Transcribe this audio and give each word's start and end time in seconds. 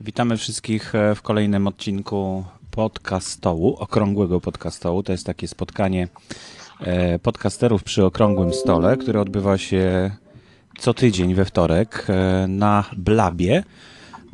Witamy 0.00 0.36
wszystkich 0.36 0.94
e, 0.94 1.14
w 1.14 1.22
kolejnym 1.22 1.66
odcinku 1.66 2.44
podcastołu, 2.70 3.76
okrągłego 3.76 4.40
podcastołu. 4.40 5.02
To 5.02 5.12
jest 5.12 5.26
takie 5.26 5.48
spotkanie 5.48 6.08
e, 6.80 7.18
podcasterów 7.18 7.82
przy 7.82 8.04
okrągłym 8.04 8.52
stole, 8.52 8.96
które 8.96 9.20
odbywa 9.20 9.58
się 9.58 10.10
co 10.78 10.94
tydzień 10.94 11.34
we 11.34 11.44
wtorek 11.44 12.06
e, 12.08 12.46
na 12.48 12.84
Blabie. 12.96 13.64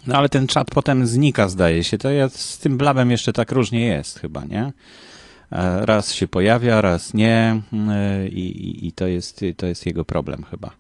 No 0.06 0.17
ale 0.17 0.28
ten 0.28 0.47
czat 0.47 0.70
potem 0.70 1.06
znika, 1.06 1.48
zdaje 1.48 1.84
się. 1.84 1.98
To 1.98 2.11
ja 2.11 2.28
z 2.28 2.59
tym 2.59 2.78
blabem 2.78 3.11
jeszcze 3.11 3.33
tak 3.33 3.53
różnie 3.53 3.87
jest 3.87 4.19
chyba, 4.19 4.45
nie? 4.45 4.72
E, 5.53 5.87
raz 5.87 6.12
się 6.14 6.28
pojawia, 6.28 6.81
raz 6.81 7.14
nie 7.14 7.62
e, 7.91 8.28
i, 8.28 8.87
i 8.87 8.92
to, 8.92 9.06
jest, 9.06 9.45
to 9.56 9.67
jest 9.67 9.87
jego 9.87 10.05
problem 10.05 10.45
chyba. 10.50 10.70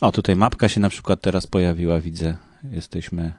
O, 0.00 0.12
tutaj 0.12 0.36
mapka 0.36 0.68
się 0.68 0.80
na 0.80 0.88
przykład 0.88 1.20
teraz 1.20 1.46
pojawiła, 1.46 2.00
widzę. 2.00 2.36
Jesteśmy 2.70 3.32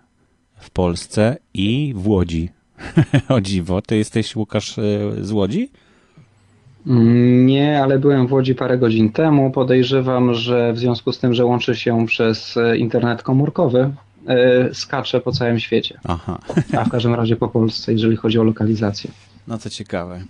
w 0.60 0.70
Polsce 0.70 1.38
i 1.54 1.94
w 1.96 2.08
Łodzi. 2.08 2.50
o 3.30 3.42
dziwo, 3.42 3.82
ty 3.82 3.98
jesteś 3.98 4.36
Łukasz 4.36 4.76
z 5.22 5.32
Łodzi? 5.32 5.70
Nie, 6.86 7.84
ale 7.84 8.00
byłem 8.00 8.28
w 8.28 8.34
Łodzi 8.34 8.56
parę 8.56 8.78
godzin 8.78 9.12
temu. 9.12 9.52
Podejrzewam, 9.52 10.34
że 10.34 10.74
w 10.74 10.80
związku 10.80 11.12
z 11.12 11.20
tym, 11.20 11.34
że 11.34 11.46
łączy 11.46 11.76
się 11.76 12.06
przez 12.06 12.58
e, 12.58 12.78
internet 12.78 13.24
komórkowy, 13.24 13.94
yy, 14.28 14.70
skacze 14.74 15.22
po 15.22 15.32
całym 15.32 15.60
świecie. 15.60 16.00
Aha. 16.04 16.40
A 16.78 16.86
w 16.86 16.90
każdym 16.90 17.16
razie 17.16 17.36
po 17.36 17.48
Polsce, 17.48 17.92
jeżeli 17.92 18.16
chodzi 18.16 18.40
o 18.40 18.44
lokalizację. 18.44 19.12
No 19.48 19.58
to 19.58 19.70
ciekawe. 19.70 20.22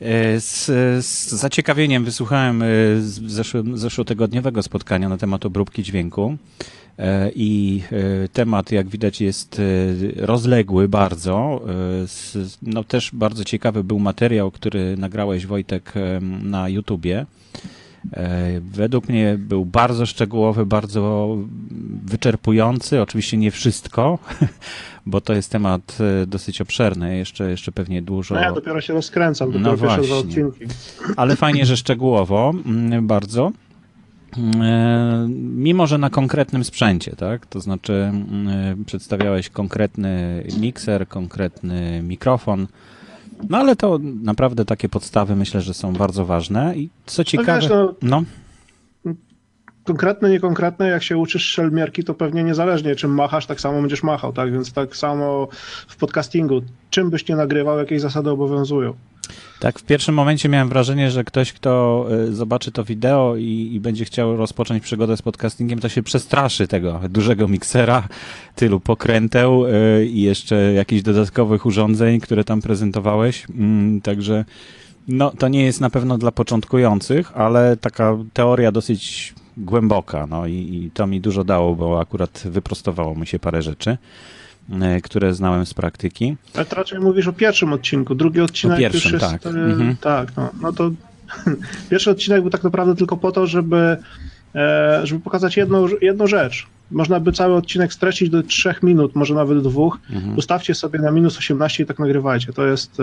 E, 0.00 0.40
z, 0.40 0.64
z 1.06 1.28
zaciekawieniem 1.28 2.04
wysłuchałem 2.04 2.64
zeszłym, 3.26 3.78
zeszłotygodniowego 3.78 4.62
spotkania 4.62 5.08
na 5.08 5.18
temat 5.18 5.46
obróbki 5.46 5.82
dźwięku. 5.82 6.36
E, 6.98 7.30
I 7.34 7.82
e, 8.24 8.28
temat, 8.28 8.72
jak 8.72 8.88
widać, 8.88 9.20
jest 9.20 9.60
e, 9.60 10.26
rozległy 10.26 10.88
bardzo. 10.88 11.60
No 12.62 12.84
też 12.84 13.10
bardzo 13.12 13.44
ciekawy 13.44 13.84
był 13.84 13.98
materiał, 13.98 14.50
który 14.50 14.96
nagrałeś 14.96 15.46
Wojtek 15.46 15.92
na 16.42 16.68
YouTubie. 16.68 17.26
Według 18.60 19.08
mnie 19.08 19.36
był 19.38 19.64
bardzo 19.64 20.06
szczegółowy, 20.06 20.66
bardzo 20.66 21.36
wyczerpujący. 22.04 23.00
Oczywiście 23.00 23.36
nie 23.36 23.50
wszystko, 23.50 24.18
bo 25.06 25.20
to 25.20 25.32
jest 25.32 25.50
temat 25.50 25.98
dosyć 26.26 26.60
obszerny. 26.60 27.16
Jeszcze, 27.16 27.50
jeszcze 27.50 27.72
pewnie 27.72 28.02
dużo. 28.02 28.34
No 28.34 28.40
ja 28.40 28.52
dopiero 28.52 28.80
się 28.80 28.92
rozkręcam, 28.92 29.52
dopiero 29.52 29.72
no 29.72 29.96
pierwsze 29.96 30.16
odcinki. 30.16 30.64
Ale 31.16 31.36
fajnie, 31.36 31.66
że 31.66 31.76
szczegółowo, 31.76 32.52
mm, 32.66 33.06
bardzo. 33.06 33.52
E, 34.36 35.26
mimo 35.38 35.86
że 35.86 35.98
na 35.98 36.10
konkretnym 36.10 36.64
sprzęcie, 36.64 37.16
tak? 37.16 37.46
To 37.46 37.60
znaczy 37.60 37.92
mm, 37.92 38.84
przedstawiałeś 38.84 39.48
konkretny 39.48 40.44
mikser, 40.60 41.08
konkretny 41.08 42.02
mikrofon, 42.02 42.66
no 43.48 43.58
ale 43.58 43.76
to 43.76 43.98
naprawdę 44.22 44.64
takie 44.64 44.88
podstawy 44.88 45.36
myślę, 45.36 45.60
że 45.60 45.74
są 45.74 45.92
bardzo 45.92 46.24
ważne 46.24 46.76
i 46.76 46.90
co 47.06 47.24
ciekawe... 47.24 47.52
No, 47.52 47.60
wiesz, 47.60 47.70
no, 47.70 47.94
no. 48.02 48.24
Konkretne, 49.84 50.30
niekonkretne, 50.30 50.88
jak 50.88 51.02
się 51.02 51.16
uczysz 51.16 51.44
szelmierki, 51.44 52.04
to 52.04 52.14
pewnie 52.14 52.44
niezależnie 52.44 52.96
czym 52.96 53.14
machasz, 53.14 53.46
tak 53.46 53.60
samo 53.60 53.80
będziesz 53.80 54.02
machał, 54.02 54.32
tak? 54.32 54.52
Więc 54.52 54.72
tak 54.72 54.96
samo 54.96 55.48
w 55.88 55.96
podcastingu, 55.96 56.62
czym 56.90 57.10
byś 57.10 57.28
nie 57.28 57.36
nagrywał, 57.36 57.78
jakieś 57.78 58.00
zasady 58.00 58.30
obowiązują. 58.30 58.94
Tak, 59.60 59.78
w 59.78 59.82
pierwszym 59.82 60.14
momencie 60.14 60.48
miałem 60.48 60.68
wrażenie, 60.68 61.10
że 61.10 61.24
ktoś, 61.24 61.52
kto 61.52 62.06
y, 62.28 62.34
zobaczy 62.34 62.72
to 62.72 62.84
wideo 62.84 63.36
i, 63.36 63.70
i, 63.72 63.80
będzie 63.80 64.04
chciał 64.04 64.36
rozpocząć 64.36 64.82
przygodę 64.82 65.16
z 65.16 65.22
podcastingiem, 65.22 65.78
to 65.78 65.88
się 65.88 66.02
przestraszy 66.02 66.68
tego 66.68 67.00
dużego 67.08 67.48
miksera, 67.48 68.08
tylu 68.54 68.80
pokręteł 68.80 69.66
y, 69.66 70.06
i 70.06 70.22
jeszcze 70.22 70.72
jakichś 70.72 71.02
dodatkowych 71.02 71.66
urządzeń, 71.66 72.20
które 72.20 72.44
tam 72.44 72.62
prezentowałeś. 72.62 73.46
Mm, 73.50 74.00
także 74.00 74.44
no, 75.08 75.30
to 75.30 75.48
nie 75.48 75.64
jest 75.64 75.80
na 75.80 75.90
pewno 75.90 76.18
dla 76.18 76.32
początkujących, 76.32 77.36
ale 77.36 77.76
taka 77.76 78.16
teoria 78.32 78.72
dosyć 78.72 79.34
głęboka. 79.56 80.26
No 80.26 80.46
i, 80.46 80.52
i 80.52 80.90
to 80.94 81.06
mi 81.06 81.20
dużo 81.20 81.44
dało, 81.44 81.74
bo 81.74 82.00
akurat 82.00 82.42
wyprostowało 82.44 83.14
mi 83.14 83.26
się 83.26 83.38
parę 83.38 83.62
rzeczy. 83.62 83.96
E, 84.70 85.00
które 85.00 85.34
znałem 85.34 85.66
z 85.66 85.74
praktyki. 85.74 86.36
Ale 86.54 86.64
to 86.64 86.76
raczej 86.76 87.00
mówisz 87.00 87.28
o 87.28 87.32
pierwszym 87.32 87.72
odcinku. 87.72 88.14
Drugi 88.14 88.40
odcinek 88.40 88.76
o 88.76 88.80
pierwszym, 88.80 89.12
jest... 89.12 89.24
Tak, 89.24 89.46
e, 89.46 89.48
mhm. 89.48 89.96
tak 89.96 90.36
no, 90.36 90.50
no 90.62 90.72
to 90.72 90.90
pierwszy 91.90 92.10
odcinek 92.10 92.40
był 92.40 92.50
tak 92.50 92.64
naprawdę 92.64 92.96
tylko 92.96 93.16
po 93.16 93.32
to, 93.32 93.46
żeby, 93.46 93.96
e, 94.54 95.00
żeby 95.04 95.20
pokazać 95.20 95.56
jedną, 95.56 95.86
jedną 96.00 96.26
rzecz. 96.26 96.66
Można 96.90 97.20
by 97.20 97.32
cały 97.32 97.54
odcinek 97.54 97.92
streścić 97.92 98.30
do 98.30 98.42
trzech 98.42 98.82
minut, 98.82 99.14
może 99.14 99.34
nawet 99.34 99.62
dwóch. 99.62 99.98
Mhm. 100.10 100.38
Ustawcie 100.38 100.74
sobie 100.74 100.98
na 100.98 101.10
minus 101.10 101.38
18 101.38 101.82
i 101.82 101.86
tak 101.86 101.98
nagrywajcie. 101.98 102.52
To 102.52 102.66
jest 102.66 102.98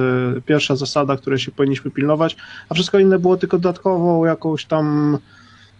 pierwsza 0.45 0.75
zasada, 0.75 1.17
której 1.17 1.39
się 1.39 1.51
powinniśmy 1.51 1.91
pilnować, 1.91 2.35
a 2.69 2.73
wszystko 2.73 2.99
inne 2.99 3.19
było 3.19 3.37
tylko 3.37 3.57
dodatkową 3.57 4.25
jakąś 4.25 4.65
tam 4.65 5.17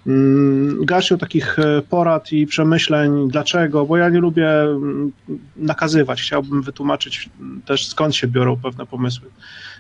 Mm, 0.08 0.86
garścią 0.86 1.18
takich 1.18 1.60
e, 1.60 1.82
porad 1.82 2.32
i 2.32 2.48
przemyśleń, 2.48 3.30
dlaczego, 3.32 3.86
bo 3.86 3.98
ja 3.98 4.10
nie 4.10 4.20
lubię 4.20 4.62
mm, 4.62 5.12
nakazywać, 5.58 6.22
chciałbym 6.22 6.62
wytłumaczyć 6.62 7.30
też 7.66 7.88
skąd 7.88 8.16
się 8.16 8.28
biorą 8.28 8.58
pewne 8.58 8.86
pomysły. 8.86 9.28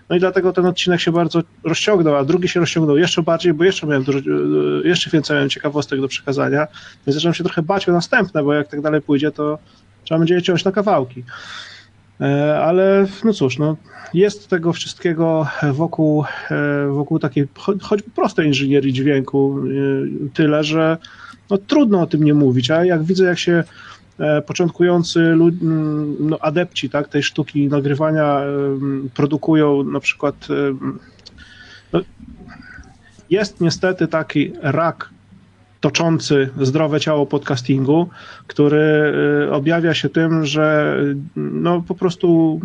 No 0.09 0.15
i 0.15 0.19
dlatego 0.19 0.53
ten 0.53 0.65
odcinek 0.65 1.01
się 1.01 1.11
bardzo 1.11 1.41
rozciągnął, 1.63 2.15
a 2.15 2.25
drugi 2.25 2.47
się 2.47 2.59
rozciągnął 2.59 2.97
jeszcze 2.97 3.23
bardziej, 3.23 3.53
bo 3.53 3.63
jeszcze 3.63 3.87
miałem 3.87 4.03
dużo, 4.03 4.19
e, 4.19 4.87
jeszcze 4.87 5.09
więcej 5.09 5.35
miałem 5.35 5.49
ciekawostek 5.49 6.01
do 6.01 6.07
przekazania, 6.07 6.67
więc 7.07 7.15
zacząłem 7.15 7.33
się 7.33 7.43
trochę 7.43 7.61
bać 7.61 7.89
o 7.89 7.91
następne, 7.91 8.43
bo 8.43 8.53
jak 8.53 8.67
tak 8.67 8.81
dalej 8.81 9.01
pójdzie, 9.01 9.31
to 9.31 9.59
trzeba 10.03 10.19
będzie 10.19 10.33
je 10.33 10.41
ciąć 10.41 10.65
na 10.65 10.71
kawałki. 10.71 11.23
E, 12.21 12.59
ale 12.59 13.07
no 13.23 13.33
cóż, 13.33 13.57
no, 13.57 13.77
jest 14.13 14.47
tego 14.47 14.73
wszystkiego 14.73 15.47
wokół, 15.73 16.23
e, 16.51 16.87
wokół 16.87 17.19
takiej 17.19 17.47
choćby 17.81 18.11
prostej 18.11 18.47
inżynierii 18.47 18.93
dźwięku 18.93 19.59
e, 19.59 20.29
tyle, 20.33 20.63
że 20.63 20.97
no, 21.49 21.57
trudno 21.57 22.01
o 22.01 22.07
tym 22.07 22.23
nie 22.23 22.33
mówić, 22.33 22.71
a 22.71 22.85
jak 22.85 23.03
widzę, 23.03 23.25
jak 23.25 23.39
się 23.39 23.63
początkujący 24.47 25.35
no, 26.19 26.39
adepci 26.39 26.89
tak, 26.89 27.07
tej 27.07 27.23
sztuki 27.23 27.67
nagrywania 27.67 28.41
produkują 29.13 29.83
na 29.83 29.99
przykład 29.99 30.47
no, 31.93 32.01
jest 33.29 33.61
niestety 33.61 34.07
taki 34.07 34.53
rak 34.61 35.09
toczący 35.81 36.49
zdrowe 36.61 36.99
ciało 36.99 37.25
podcastingu, 37.25 38.09
który 38.47 39.13
y, 39.47 39.51
objawia 39.51 39.93
się 39.93 40.09
tym, 40.09 40.45
że 40.45 40.95
no 41.35 41.81
po 41.87 41.95
prostu 41.95 42.59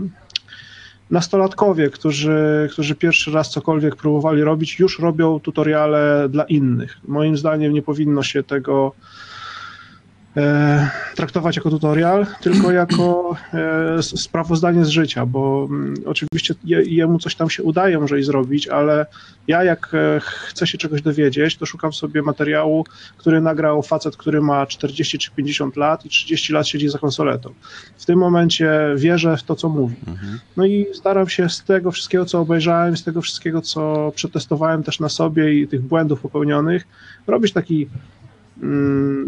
nastolatkowie, 1.11 1.91
którzy, 1.91 2.69
którzy 2.73 2.95
pierwszy 2.95 3.31
raz 3.31 3.51
cokolwiek 3.51 3.97
próbowali 3.97 4.43
robić, 4.43 4.79
już 4.79 4.99
robią 4.99 5.41
tutoriale 5.41 6.29
dla 6.29 6.45
innych. 6.45 6.99
Moim 7.09 7.37
zdaniem 7.37 7.73
nie 7.73 7.83
powinno 7.83 8.23
się 8.23 8.43
tego 8.43 8.93
e, 10.37 10.91
traktować 11.15 11.57
jako 11.57 11.71
tutorial, 11.71 12.27
tylko 12.41 12.73
jako 12.83 13.37
e, 13.99 14.03
sprawozdanie 14.03 14.85
z 14.85 14.89
życia, 14.89 15.27
bo 15.27 15.67
mm, 15.71 15.95
oczywiście 16.07 16.55
je, 16.65 16.83
jemu 16.83 17.19
coś 17.19 17.35
tam 17.35 17.51
się 17.51 17.63
udaje 17.63 17.99
może 17.99 18.19
i 18.19 18.23
zrobić, 18.23 18.69
ale 18.69 19.07
ja 19.49 19.65
jak 19.65 19.95
e, 19.95 20.21
chcę 20.21 20.67
się 20.67 20.79
czegoś 20.79 21.03
dowiedzieć, 21.03 21.57
to 21.57 21.67
szukam 21.67 21.93
sobie 21.93 22.23
materiału, 22.23 22.85
który 23.17 23.41
nagrał 23.41 23.83
facet, 23.83 24.17
który 24.17 24.41
ma 24.41 24.67
40 24.67 25.19
czy 25.19 25.31
50 25.31 25.77
lat 25.77 26.07
i 26.07 26.09
30 26.09 26.53
lat 26.53 26.69
siedzi 26.69 26.89
za 26.89 26.99
konsoletą. 26.99 27.55
W 27.99 28.07
tym 28.07 28.19
momencie 28.19 28.71
wierzę 28.97 29.37
w 29.37 29.43
to, 29.43 29.55
co 29.55 29.69
mówi. 29.69 29.97
Mhm. 30.07 30.39
No 30.57 30.67
i 30.67 30.87
staram 30.95 31.29
się 31.29 31.49
z 31.49 31.65
tego 31.65 31.91
wszystkiego, 31.91 32.25
co 32.25 32.41
obejrzałem, 32.41 32.97
z 32.97 33.05
tego 33.05 33.21
wszystkiego, 33.23 33.63
co 33.63 34.13
przetestowałem 34.15 34.83
też 34.83 35.01
na 35.01 35.09
sobie 35.09 35.55
i 35.61 35.69
tych 35.69 35.83
błędów 35.83 36.21
popełnionych, 36.21 36.87
robić 37.27 37.53
taki 37.53 37.89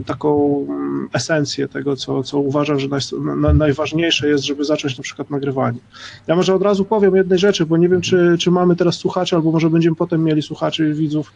taką 0.06 0.60
mm, 0.68 1.08
esencję 1.12 1.68
tego, 1.68 1.96
co, 1.96 2.22
co 2.22 2.38
uważam, 2.38 2.80
że 2.80 2.88
naj, 2.88 3.00
na, 3.36 3.52
najważniejsze 3.52 4.28
jest, 4.28 4.44
żeby 4.44 4.64
zacząć 4.64 4.98
na 4.98 5.02
przykład 5.02 5.30
nagrywanie. 5.30 5.78
Ja 6.26 6.36
może 6.36 6.54
od 6.54 6.62
razu 6.62 6.84
powiem 6.84 7.16
jednej 7.16 7.38
rzeczy, 7.38 7.66
bo 7.66 7.76
nie 7.76 7.88
wiem, 7.88 8.00
czy, 8.00 8.36
czy 8.38 8.50
mamy 8.50 8.76
teraz 8.76 8.94
słuchaczy, 8.94 9.36
albo 9.36 9.52
może 9.52 9.70
będziemy 9.70 9.96
potem 9.96 10.24
mieli 10.24 10.42
słuchaczy, 10.42 10.94
widzów, 10.94 11.32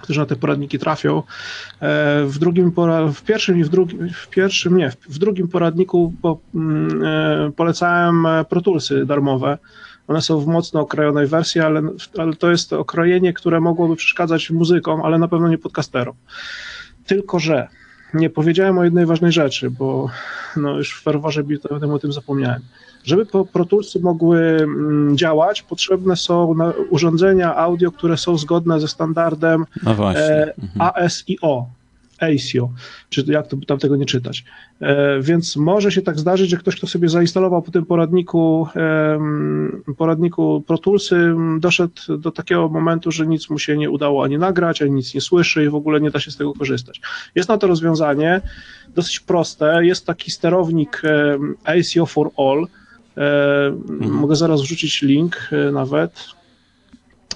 którzy 0.00 0.20
na 0.20 0.26
te 0.26 0.36
poradniki 0.36 0.78
trafią. 0.78 1.18
E, 1.18 1.22
w 2.26 2.38
drugim, 2.38 2.72
w 3.14 3.22
pierwszym 3.22 3.58
i 3.58 3.64
w 3.64 3.68
drugim, 3.68 4.08
w 4.14 4.28
pierwszym 4.28 4.76
nie, 4.76 4.92
w 5.08 5.18
drugim 5.18 5.48
poradniku 5.48 6.12
po, 6.22 6.38
mm, 6.54 7.02
e, 7.04 7.52
polecałem 7.56 8.26
protulsy 8.48 9.06
darmowe. 9.06 9.58
One 10.08 10.22
są 10.22 10.40
w 10.40 10.46
mocno 10.46 10.80
okrojonej 10.80 11.26
wersji, 11.26 11.60
ale, 11.60 11.82
ale 12.18 12.36
to 12.36 12.50
jest 12.50 12.72
okrojenie, 12.72 13.32
które 13.32 13.60
mogłoby 13.60 13.96
przeszkadzać 13.96 14.50
muzykom, 14.50 15.02
ale 15.02 15.18
na 15.18 15.28
pewno 15.28 15.48
nie 15.48 15.58
podcasterom. 15.58 16.14
Tylko, 17.06 17.38
że 17.38 17.68
nie 18.14 18.30
powiedziałem 18.30 18.78
o 18.78 18.84
jednej 18.84 19.06
ważnej 19.06 19.32
rzeczy, 19.32 19.70
bo 19.70 20.10
no 20.56 20.76
już 20.76 21.00
w 21.00 21.02
ferworze 21.02 21.44
bitowym 21.44 21.90
o 21.90 21.98
tym 21.98 22.12
zapomniałem. 22.12 22.62
Żeby 23.04 23.26
Pro 23.52 23.64
Toolsy 23.64 24.00
mogły 24.00 24.40
mm, 24.40 25.16
działać, 25.16 25.62
potrzebne 25.62 26.16
są 26.16 26.54
urządzenia 26.90 27.56
audio, 27.56 27.92
które 27.92 28.16
są 28.16 28.38
zgodne 28.38 28.80
ze 28.80 28.88
standardem 28.88 29.64
no 29.82 30.14
e, 30.14 30.54
mhm. 30.62 30.92
ASIO, 30.94 31.66
ASIO, 32.24 32.70
czy 33.08 33.24
jak 33.26 33.46
to 33.46 33.56
tam 33.66 33.78
tego 33.78 33.96
nie 33.96 34.06
czytać. 34.06 34.44
E, 34.80 35.20
więc 35.20 35.56
może 35.56 35.92
się 35.92 36.02
tak 36.02 36.18
zdarzyć, 36.18 36.50
że 36.50 36.56
ktoś, 36.56 36.76
kto 36.76 36.86
sobie 36.86 37.08
zainstalował 37.08 37.62
po 37.62 37.70
tym 37.70 37.86
poradniku, 37.86 38.68
poradniku 39.96 40.64
Pro 40.66 40.78
Toolsy, 40.78 41.34
doszedł 41.58 42.18
do 42.18 42.30
takiego 42.30 42.68
momentu, 42.68 43.12
że 43.12 43.26
nic 43.26 43.50
mu 43.50 43.58
się 43.58 43.76
nie 43.76 43.90
udało 43.90 44.24
ani 44.24 44.38
nagrać, 44.38 44.82
ani 44.82 44.90
nic 44.92 45.14
nie 45.14 45.20
słyszy 45.20 45.64
i 45.64 45.68
w 45.68 45.74
ogóle 45.74 46.00
nie 46.00 46.10
da 46.10 46.20
się 46.20 46.30
z 46.30 46.36
tego 46.36 46.54
korzystać. 46.54 47.00
Jest 47.34 47.48
na 47.48 47.58
to 47.58 47.66
rozwiązanie, 47.66 48.40
dosyć 48.94 49.20
proste, 49.20 49.86
jest 49.86 50.06
taki 50.06 50.30
sterownik 50.30 51.02
ASIO 51.64 52.06
for 52.06 52.30
All, 52.36 52.66
e, 53.16 53.66
mhm. 53.66 54.10
mogę 54.10 54.36
zaraz 54.36 54.62
wrzucić 54.62 55.02
link 55.02 55.36
e, 55.52 55.72
nawet, 55.72 56.12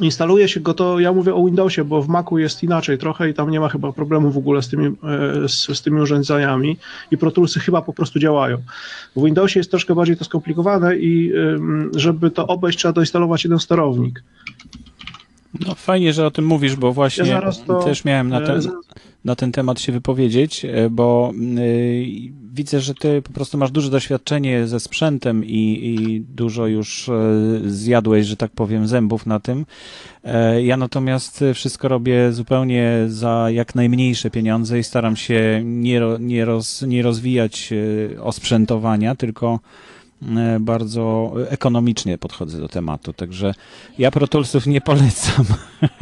instaluje 0.00 0.49
się 0.49 0.61
go 0.61 0.75
to, 0.75 1.00
ja 1.00 1.12
mówię 1.12 1.35
o 1.35 1.45
Windowsie, 1.45 1.85
bo 1.85 2.03
w 2.03 2.09
Macu 2.09 2.39
jest 2.39 2.62
inaczej 2.62 2.99
trochę 2.99 3.31
i 3.31 3.35
tam 3.35 3.50
nie 3.50 3.61
ma 3.61 3.69
chyba 3.69 3.93
problemu 3.93 4.31
w 4.31 4.39
ogóle 4.39 4.62
z 4.62 4.69
tymi, 4.69 4.87
e, 4.87 5.49
z, 5.49 5.79
z 5.79 5.83
tymi 5.83 6.00
urządzeniami 6.00 6.77
i 7.11 7.19
Pro 7.19 7.31
Toolsy 7.31 7.61
chyba 7.61 7.83
po 7.83 7.93
prostu 7.93 8.19
działają. 8.19 8.59
W 9.17 9.25
Windowsie 9.25 9.61
jest 9.61 9.71
troszkę 9.71 9.95
bardziej 9.95 10.17
to 10.17 10.25
skomplikowane 10.25 10.97
i 10.97 11.33
żeby 11.97 12.31
to 12.31 12.47
obejść 12.47 12.79
trzeba 12.79 12.93
doinstalować 12.93 13.45
jeden 13.45 13.59
sterownik. 13.59 14.23
No 15.55 15.75
fajnie, 15.75 16.12
że 16.12 16.27
o 16.27 16.31
tym 16.31 16.47
mówisz, 16.47 16.77
bo 16.77 16.93
właśnie 16.93 17.27
ja 17.27 17.53
to, 17.67 17.83
też 17.83 18.05
miałem 18.05 18.29
na 18.29 18.41
ten, 18.41 18.61
na 19.25 19.37
ten 19.37 19.53
temat 19.53 19.81
się 19.81 19.93
wypowiedzieć, 19.93 20.65
e, 20.65 20.91
bo 20.91 21.33
yy, 21.55 22.06
widzę, 22.53 22.81
że 22.81 22.95
ty 22.95 23.23
po 23.23 23.33
prostu 23.33 23.59
masz 23.59 23.71
duże 23.71 23.91
doświadczenie 23.91 24.67
ze 24.67 24.81
sprzętem 24.81 25.45
i, 25.45 25.81
i 25.83 26.21
dużo 26.21 26.67
już 26.67 27.11
yy, 27.62 27.71
zjadłeś, 27.71 28.27
że 28.27 28.37
tak 28.37 28.50
powiem, 28.50 28.87
zębów 28.87 29.27
na 29.27 29.41
tym. 29.41 29.67
Yy, 30.25 30.65
ja 30.65 30.77
natomiast 30.77 31.45
wszystko 31.55 31.89
robię 31.89 32.33
zupełnie 32.33 33.05
za 33.06 33.50
jak 33.50 33.75
najmniejsze 33.75 34.31
pieniądze 34.31 34.79
i 34.79 34.85
staram 34.85 35.17
się 35.17 35.62
nie, 35.65 36.00
nie, 36.21 36.45
roz, 36.45 36.83
nie 36.83 37.03
rozwijać 37.03 37.71
osprzętowania, 38.21 39.15
tylko 39.15 39.59
E, 39.59 39.98
bardzo 40.61 41.32
ekonomicznie 41.49 42.19
podchodzę 42.19 42.61
do 42.61 42.69
tematu, 42.69 43.12
także 43.12 43.55
ja 43.99 44.11
Protulsów 44.11 44.67
nie 44.67 44.81
polecam 44.81 45.44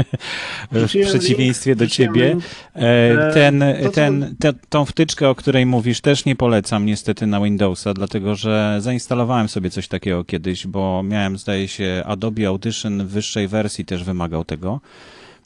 w 0.72 0.86
przeciwieństwie 0.86 1.76
do 1.76 1.86
ciebie. 1.86 2.36
E, 2.74 3.32
ten, 3.34 3.64
ten, 3.94 4.36
te, 4.38 4.52
tą 4.68 4.84
wtyczkę, 4.84 5.28
o 5.28 5.34
której 5.34 5.66
mówisz, 5.66 6.00
też 6.00 6.24
nie 6.24 6.36
polecam 6.36 6.86
niestety 6.86 7.26
na 7.26 7.40
Windowsa, 7.40 7.94
dlatego 7.94 8.34
że 8.34 8.78
zainstalowałem 8.80 9.48
sobie 9.48 9.70
coś 9.70 9.88
takiego 9.88 10.24
kiedyś, 10.24 10.66
bo 10.66 11.02
miałem, 11.02 11.38
zdaje 11.38 11.68
się, 11.68 12.02
Adobe 12.06 12.48
Audition 12.48 13.06
w 13.06 13.10
wyższej 13.10 13.48
wersji 13.48 13.84
też 13.84 14.04
wymagał 14.04 14.44
tego. 14.44 14.80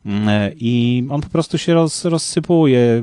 Mm, 0.07 0.29
e, 0.29 0.53
i 0.57 1.05
on 1.11 1.21
po 1.21 1.29
prostu 1.29 1.59
się 1.59 1.75
roz, 1.75 2.05
rozsypuje, 2.05 3.03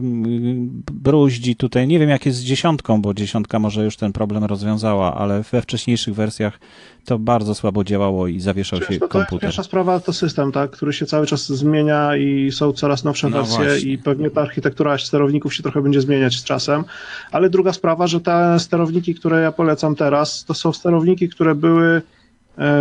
bruździ 0.91 1.55
tutaj. 1.55 1.87
Nie 1.87 1.99
wiem, 1.99 2.09
jak 2.09 2.25
jest 2.25 2.37
z 2.37 2.43
dziesiątką, 2.43 3.01
bo 3.01 3.13
dziesiątka 3.13 3.59
może 3.59 3.83
już 3.83 3.97
ten 3.97 4.13
problem 4.13 4.43
rozwiązała, 4.43 5.15
ale 5.15 5.43
we 5.51 5.61
wcześniejszych 5.61 6.15
wersjach 6.15 6.59
to 7.05 7.19
bardzo 7.19 7.55
słabo 7.55 7.83
działało 7.83 8.27
i 8.27 8.39
zawieszał 8.39 8.81
się 8.81 8.99
to 8.99 9.07
komputer. 9.07 9.39
Pierwsza 9.39 9.63
sprawa 9.63 9.99
to 9.99 10.13
system, 10.13 10.51
tak, 10.51 10.71
który 10.71 10.93
się 10.93 11.05
cały 11.05 11.27
czas 11.27 11.47
zmienia 11.47 12.17
i 12.17 12.51
są 12.51 12.71
coraz 12.71 13.03
nowsze 13.03 13.29
no 13.29 13.37
wersje 13.37 13.65
właśnie. 13.65 13.91
i 13.91 13.97
pewnie 13.97 14.29
ta 14.29 14.41
architektura 14.41 14.97
sterowników 14.97 15.55
się 15.55 15.63
trochę 15.63 15.81
będzie 15.81 16.01
zmieniać 16.01 16.35
z 16.35 16.43
czasem, 16.43 16.83
ale 17.31 17.49
druga 17.49 17.73
sprawa, 17.73 18.07
że 18.07 18.21
te 18.21 18.59
sterowniki, 18.59 19.15
które 19.15 19.41
ja 19.41 19.51
polecam 19.51 19.95
teraz, 19.95 20.45
to 20.45 20.53
są 20.53 20.73
sterowniki, 20.73 21.29
które 21.29 21.55
były 21.55 21.87
e, 21.95 22.01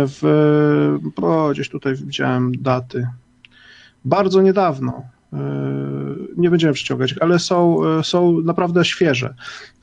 w, 0.07 0.23
o, 1.21 1.49
gdzieś 1.49 1.69
tutaj 1.69 1.95
widziałem 1.95 2.51
daty, 2.61 3.07
bardzo 4.07 4.41
niedawno. 4.41 5.03
E, 5.33 5.39
nie 6.37 6.49
będziemy 6.49 6.73
przyciągać, 6.73 7.15
ale 7.19 7.39
są, 7.39 7.85
e, 7.85 8.03
są 8.03 8.41
naprawdę 8.41 8.85
świeże. 8.85 9.33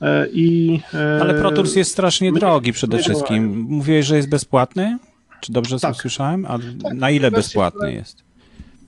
E, 0.01 0.27
I, 0.33 0.79
ale 1.21 1.33
Pro 1.33 1.51
Tools 1.51 1.75
jest 1.75 1.91
strasznie 1.91 2.31
drogi 2.31 2.73
przede 2.73 2.97
wszystkim. 2.97 3.65
Mówiłeś, 3.69 4.05
że 4.05 4.17
jest 4.17 4.29
bezpłatny? 4.29 4.97
Czy 5.41 5.51
dobrze 5.51 5.79
tak. 5.79 5.95
słyszałem? 5.95 6.45
A 6.45 6.59
tak, 6.83 6.93
na 6.93 7.09
ile 7.09 7.31
bezpłatny 7.31 7.93
jest? 7.93 8.23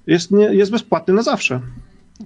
Jest, 0.08 0.32
nie, 0.32 0.46
jest 0.46 0.72
bezpłatny 0.72 1.14
na 1.14 1.22
zawsze. 1.22 1.62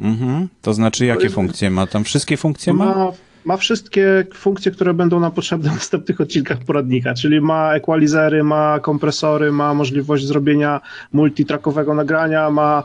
Mhm. 0.01 0.47
To 0.61 0.73
znaczy, 0.73 1.05
jakie 1.05 1.19
to 1.19 1.23
jest, 1.23 1.35
funkcje 1.35 1.69
ma? 1.69 1.87
Tam 1.87 2.03
wszystkie 2.03 2.37
funkcje 2.37 2.73
ma? 2.73 2.85
ma? 2.85 3.11
Ma 3.45 3.57
wszystkie 3.57 4.25
funkcje, 4.33 4.71
które 4.71 4.93
będą 4.93 5.19
nam 5.19 5.31
potrzebne 5.31 5.69
w 5.69 5.73
następnych 5.73 6.21
odcinkach 6.21 6.57
poradnika, 6.57 7.13
czyli 7.13 7.41
ma 7.41 7.73
equalizery, 7.73 8.43
ma 8.43 8.79
kompresory, 8.79 9.51
ma 9.51 9.73
możliwość 9.73 10.25
zrobienia 10.25 10.81
multitrackowego 11.13 11.93
nagrania, 11.93 12.49
ma 12.49 12.83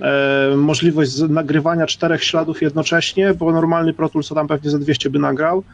E, 0.00 0.56
możliwość 0.56 1.18
nagrywania 1.28 1.86
czterech 1.86 2.24
śladów 2.24 2.62
jednocześnie, 2.62 3.34
bo 3.34 3.52
normalny 3.52 3.94
Pro 3.94 4.08
Tools 4.08 4.28
to 4.28 4.34
tam 4.34 4.48
pewnie 4.48 4.70
za 4.70 4.78
200 4.78 5.10
by 5.10 5.18
nagrał, 5.18 5.64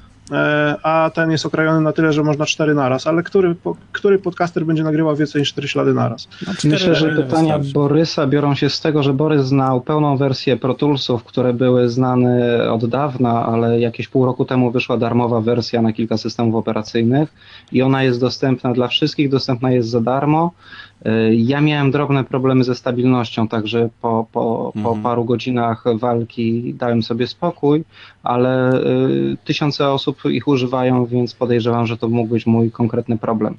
a 0.82 1.10
ten 1.14 1.30
jest 1.30 1.46
okrajony 1.46 1.80
na 1.80 1.92
tyle, 1.92 2.12
że 2.12 2.22
można 2.22 2.46
cztery 2.46 2.74
naraz, 2.74 3.06
ale 3.06 3.22
który, 3.22 3.56
który 3.92 4.18
podcaster 4.18 4.66
będzie 4.66 4.82
nagrywał 4.82 5.16
więcej 5.16 5.40
niż 5.42 5.48
cztery 5.52 5.68
ślady 5.68 5.94
naraz? 5.94 6.28
No, 6.46 6.52
Myślę, 6.64 6.94
że 6.94 7.08
pytania 7.08 7.58
wystarczy. 7.58 7.72
Borysa 7.72 8.26
biorą 8.26 8.54
się 8.54 8.70
z 8.70 8.80
tego, 8.80 9.02
że 9.02 9.12
Borys 9.12 9.46
znał 9.46 9.80
pełną 9.80 10.16
wersję 10.16 10.56
Pro 10.56 10.74
Toolsów, 10.74 11.24
które 11.24 11.52
były 11.52 11.88
znane 11.88 12.60
od 12.72 12.86
dawna, 12.86 13.46
ale 13.46 13.80
jakieś 13.80 14.08
pół 14.08 14.26
roku 14.26 14.44
temu 14.44 14.70
wyszła 14.70 14.96
darmowa 14.96 15.40
wersja 15.40 15.82
na 15.82 15.92
kilka 15.92 16.16
systemów 16.16 16.54
operacyjnych 16.54 17.34
i 17.72 17.82
ona 17.82 18.02
jest 18.02 18.20
dostępna 18.20 18.72
dla 18.72 18.88
wszystkich, 18.88 19.28
dostępna 19.28 19.70
jest 19.70 19.88
za 19.88 20.00
darmo. 20.00 20.52
E, 21.04 21.34
ja 21.34 21.60
miałem 21.60 21.90
drobne 21.90 22.24
problemy 22.24 22.64
ze 22.64 22.74
stabilnością, 22.74 23.48
także 23.48 23.88
po, 24.02 24.26
po, 24.32 24.72
po 24.74 24.88
mhm. 24.88 25.02
paru 25.02 25.24
godzinach 25.24 25.84
walki 25.94 26.74
dałem 26.74 27.02
sobie 27.02 27.26
spokój, 27.26 27.84
ale 28.22 28.72
y, 28.72 29.36
tysiące 29.44 29.90
osób 29.90 30.24
ich 30.24 30.48
używają, 30.48 31.06
więc 31.06 31.34
podejrzewam, 31.34 31.86
że 31.86 31.96
to 31.96 32.08
mógł 32.08 32.28
być 32.28 32.46
mój 32.46 32.70
konkretny 32.70 33.18
problem 33.18 33.56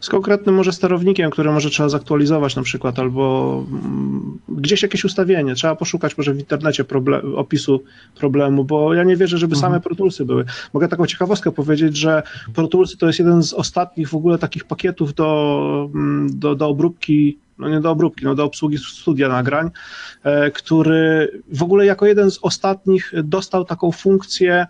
z 0.00 0.08
konkretnym 0.08 0.54
może 0.54 0.72
sterownikiem, 0.72 1.30
który 1.30 1.52
może 1.52 1.70
trzeba 1.70 1.88
zaktualizować 1.88 2.56
na 2.56 2.62
przykład, 2.62 2.98
albo 2.98 3.64
mm, 3.70 4.38
gdzieś 4.48 4.82
jakieś 4.82 5.04
ustawienie. 5.04 5.54
Trzeba 5.54 5.76
poszukać 5.76 6.18
może 6.18 6.32
w 6.32 6.38
internecie 6.38 6.84
problem, 6.84 7.34
opisu 7.34 7.82
problemu, 8.14 8.64
bo 8.64 8.94
ja 8.94 9.04
nie 9.04 9.16
wierzę, 9.16 9.38
żeby 9.38 9.54
mhm. 9.54 9.72
same 9.72 9.80
Pro 9.80 10.24
były. 10.24 10.44
Mogę 10.72 10.88
taką 10.88 11.06
ciekawostkę 11.06 11.52
powiedzieć, 11.52 11.96
że 11.96 12.22
Pro 12.54 12.68
to 12.98 13.06
jest 13.06 13.18
jeden 13.18 13.42
z 13.42 13.52
ostatnich 13.52 14.08
w 14.08 14.14
ogóle 14.14 14.38
takich 14.38 14.64
pakietów 14.64 15.14
do, 15.14 15.90
mm, 15.94 16.38
do, 16.38 16.54
do 16.54 16.68
obróbki 16.68 17.38
no 17.60 17.68
nie 17.68 17.80
do 17.80 17.90
obróbki, 17.90 18.24
no 18.24 18.34
do 18.34 18.44
obsługi 18.44 18.78
studia 18.78 19.28
nagrań, 19.28 19.70
e, 20.22 20.50
który 20.50 21.32
w 21.52 21.62
ogóle 21.62 21.86
jako 21.86 22.06
jeden 22.06 22.30
z 22.30 22.38
ostatnich 22.42 23.12
dostał 23.24 23.64
taką 23.64 23.92
funkcję 23.92 24.66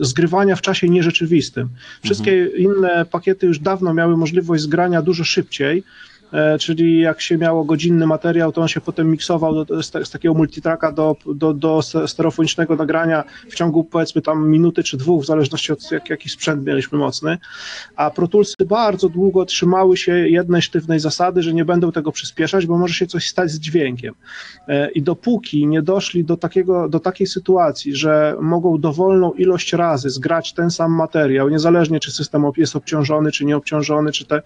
zgrywania 0.00 0.56
w 0.56 0.62
czasie 0.62 0.88
nierzeczywistym. 0.88 1.68
Wszystkie 2.04 2.32
mhm. 2.32 2.62
inne 2.62 3.06
pakiety 3.10 3.46
już 3.46 3.58
dawno 3.58 3.94
miały 3.94 4.16
możliwość 4.16 4.62
zgrania 4.62 5.02
dużo 5.02 5.24
szybciej, 5.24 5.78
e, 5.78 6.15
czyli 6.60 7.00
jak 7.00 7.20
się 7.20 7.38
miało 7.38 7.64
godzinny 7.64 8.06
materiał, 8.06 8.52
to 8.52 8.62
on 8.62 8.68
się 8.68 8.80
potem 8.80 9.10
miksował 9.10 9.64
do, 9.64 9.82
z, 9.82 9.92
z, 10.06 10.10
takiego 10.10 10.34
multitracka 10.34 10.92
do, 10.92 11.16
do, 11.34 11.54
do 11.54 11.80
stereofonicznego 12.06 12.76
nagrania 12.76 13.24
w 13.50 13.54
ciągu 13.54 13.84
powiedzmy 13.84 14.22
tam 14.22 14.50
minuty 14.50 14.82
czy 14.82 14.96
dwóch, 14.96 15.22
w 15.22 15.26
zależności 15.26 15.72
od 15.72 15.90
jak, 15.90 16.10
jaki 16.10 16.28
sprzęt 16.28 16.66
mieliśmy 16.66 16.98
mocny, 16.98 17.38
a 17.96 18.10
Pro 18.10 18.28
Toolsy 18.28 18.54
bardzo 18.66 19.08
długo 19.08 19.44
trzymały 19.44 19.96
się 19.96 20.12
jednej 20.12 20.62
sztywnej 20.62 21.00
zasady, 21.00 21.42
że 21.42 21.54
nie 21.54 21.64
będą 21.64 21.92
tego 21.92 22.12
przyspieszać, 22.12 22.66
bo 22.66 22.78
może 22.78 22.94
się 22.94 23.06
coś 23.06 23.28
stać 23.28 23.50
z 23.50 23.58
dźwiękiem. 23.58 24.14
E, 24.68 24.90
I 24.90 25.02
dopóki 25.02 25.66
nie 25.66 25.82
doszli 25.82 26.24
do, 26.24 26.36
takiego, 26.36 26.88
do 26.88 27.00
takiej 27.00 27.26
sytuacji, 27.26 27.96
że 27.96 28.36
mogą 28.40 28.78
dowolną 28.78 29.32
ilość 29.32 29.72
razy 29.72 30.10
zgrać 30.10 30.52
ten 30.52 30.70
sam 30.70 30.92
materiał, 30.92 31.48
niezależnie 31.48 32.00
czy 32.00 32.12
system 32.12 32.44
jest 32.56 32.76
obciążony, 32.76 33.32
czy 33.32 33.44
nieobciążony, 33.44 34.12
czy 34.12 34.26
te 34.26 34.42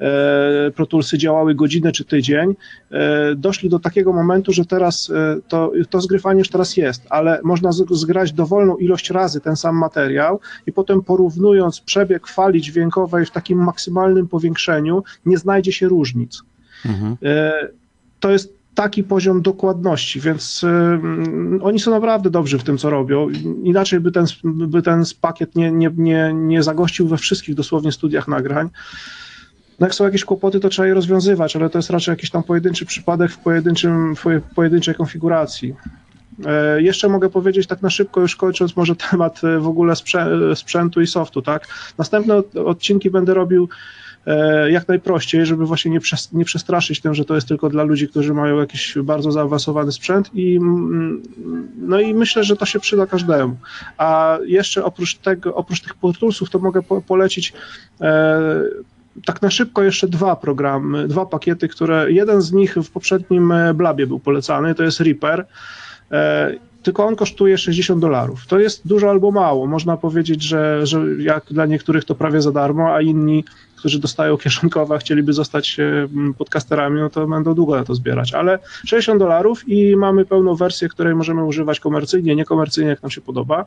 e, 0.00 0.70
Pro 0.70 0.86
Toolsy 0.86 1.18
działały 1.18 1.54
godzinę 1.54 1.92
czy 1.92 2.04
tydzień, 2.04 2.54
e, 2.90 3.34
doszli 3.34 3.68
do 3.68 3.78
takiego 3.78 4.12
momentu, 4.12 4.52
że 4.52 4.64
teraz 4.64 5.12
to, 5.48 5.72
to 5.90 6.00
zgrywanie 6.00 6.38
już 6.38 6.48
teraz 6.48 6.76
jest, 6.76 7.06
ale 7.10 7.40
można 7.44 7.72
zgrać 7.90 8.32
dowolną 8.32 8.76
ilość 8.76 9.10
razy 9.10 9.40
ten 9.40 9.56
sam 9.56 9.76
materiał 9.76 10.40
i 10.66 10.72
potem 10.72 11.02
porównując 11.02 11.80
przebieg 11.80 12.26
fali 12.26 12.60
dźwiękowej 12.60 13.26
w 13.26 13.30
takim 13.30 13.64
maksymalnym 13.64 14.28
powiększeniu, 14.28 15.02
nie 15.26 15.38
znajdzie 15.38 15.72
się 15.72 15.88
różnic. 15.88 16.42
Mhm. 16.86 17.16
To 18.20 18.30
jest 18.30 18.60
taki 18.74 19.04
poziom 19.04 19.42
dokładności, 19.42 20.20
więc 20.20 20.64
y, 20.64 21.62
oni 21.62 21.80
są 21.80 21.90
naprawdę 21.90 22.30
dobrzy 22.30 22.58
w 22.58 22.64
tym, 22.64 22.78
co 22.78 22.90
robią. 22.90 23.28
Inaczej 23.62 24.00
by 24.00 24.12
ten, 24.12 24.26
by 24.44 24.82
ten 24.82 25.04
pakiet 25.20 25.56
nie, 25.56 25.72
nie, 25.72 25.90
nie, 25.96 26.32
nie 26.34 26.62
zagościł 26.62 27.08
we 27.08 27.16
wszystkich 27.16 27.54
dosłownie 27.54 27.92
studiach 27.92 28.28
nagrań. 28.28 28.68
No 29.80 29.86
jak 29.86 29.94
są 29.94 30.04
jakieś 30.04 30.24
kłopoty, 30.24 30.60
to 30.60 30.68
trzeba 30.68 30.88
je 30.88 30.94
rozwiązywać, 30.94 31.56
ale 31.56 31.70
to 31.70 31.78
jest 31.78 31.90
raczej 31.90 32.12
jakiś 32.12 32.30
tam 32.30 32.42
pojedynczy 32.42 32.86
przypadek 32.86 33.30
w, 33.30 33.38
pojedynczym, 33.38 34.16
w 34.16 34.24
pojedynczej 34.54 34.94
konfiguracji. 34.94 35.74
E, 36.46 36.82
jeszcze 36.82 37.08
mogę 37.08 37.30
powiedzieć 37.30 37.66
tak 37.66 37.82
na 37.82 37.90
szybko, 37.90 38.20
już 38.20 38.36
kończąc 38.36 38.76
może 38.76 38.96
temat 39.10 39.40
w 39.58 39.66
ogóle 39.66 39.94
sprzętu 40.54 41.00
i 41.00 41.06
softu, 41.06 41.42
tak? 41.42 41.66
Następne 41.98 42.42
odcinki 42.54 43.10
będę 43.10 43.34
robił 43.34 43.68
E, 44.26 44.70
jak 44.70 44.88
najprościej, 44.88 45.46
żeby 45.46 45.66
właśnie 45.66 45.90
nie, 45.90 46.00
przes 46.00 46.32
nie 46.32 46.44
przestraszyć 46.44 47.00
tym, 47.00 47.14
że 47.14 47.24
to 47.24 47.34
jest 47.34 47.48
tylko 47.48 47.68
dla 47.68 47.82
ludzi, 47.82 48.08
którzy 48.08 48.34
mają 48.34 48.58
jakiś 48.58 48.98
bardzo 49.02 49.32
zaawansowany 49.32 49.92
sprzęt 49.92 50.30
i 50.34 50.56
mm, 50.56 51.22
no 51.76 52.00
i 52.00 52.14
myślę, 52.14 52.44
że 52.44 52.56
to 52.56 52.66
się 52.66 52.80
przyda 52.80 53.06
każdemu. 53.06 53.56
A 53.98 54.38
jeszcze 54.46 54.84
oprócz 54.84 55.16
tego, 55.16 55.54
oprócz 55.54 55.80
tych 55.80 55.94
portulsów, 55.94 56.50
to 56.50 56.58
mogę 56.58 56.82
po 56.82 57.02
polecić 57.02 57.52
e, 58.00 58.40
tak 59.24 59.42
na 59.42 59.50
szybko 59.50 59.82
jeszcze 59.82 60.08
dwa 60.08 60.36
programy, 60.36 61.08
dwa 61.08 61.26
pakiety, 61.26 61.68
które 61.68 62.12
jeden 62.12 62.42
z 62.42 62.52
nich 62.52 62.74
w 62.74 62.90
poprzednim 62.90 63.52
e, 63.52 63.74
blabie 63.74 64.06
był 64.06 64.20
polecany, 64.20 64.74
to 64.74 64.82
jest 64.82 65.00
Reaper. 65.00 65.46
E, 66.12 66.54
tylko 66.82 67.06
on 67.06 67.16
kosztuje 67.16 67.58
60 67.58 68.00
dolarów. 68.00 68.46
To 68.46 68.58
jest 68.58 68.88
dużo 68.88 69.10
albo 69.10 69.30
mało. 69.30 69.66
Można 69.66 69.96
powiedzieć, 69.96 70.42
że, 70.42 70.86
że 70.86 71.00
jak 71.18 71.44
dla 71.50 71.66
niektórych 71.66 72.04
to 72.04 72.14
prawie 72.14 72.42
za 72.42 72.52
darmo, 72.52 72.94
a 72.94 73.00
inni, 73.00 73.44
którzy 73.80 73.98
dostają 73.98 74.36
kieszonkowe, 74.36 74.98
chcieliby 74.98 75.32
zostać 75.32 75.80
e, 75.80 76.08
podcasterami, 76.38 77.00
no 77.00 77.10
to 77.10 77.26
będą 77.26 77.54
długo 77.54 77.76
na 77.76 77.84
to 77.84 77.94
zbierać. 77.94 78.34
Ale 78.34 78.58
60 78.86 79.18
dolarów 79.18 79.68
i 79.68 79.96
mamy 79.96 80.24
pełną 80.24 80.54
wersję, 80.54 80.88
której 80.88 81.14
możemy 81.14 81.44
używać 81.44 81.80
komercyjnie, 81.80 82.36
niekomercyjnie, 82.36 82.90
jak 82.90 83.02
nam 83.02 83.10
się 83.10 83.20
podoba. 83.20 83.66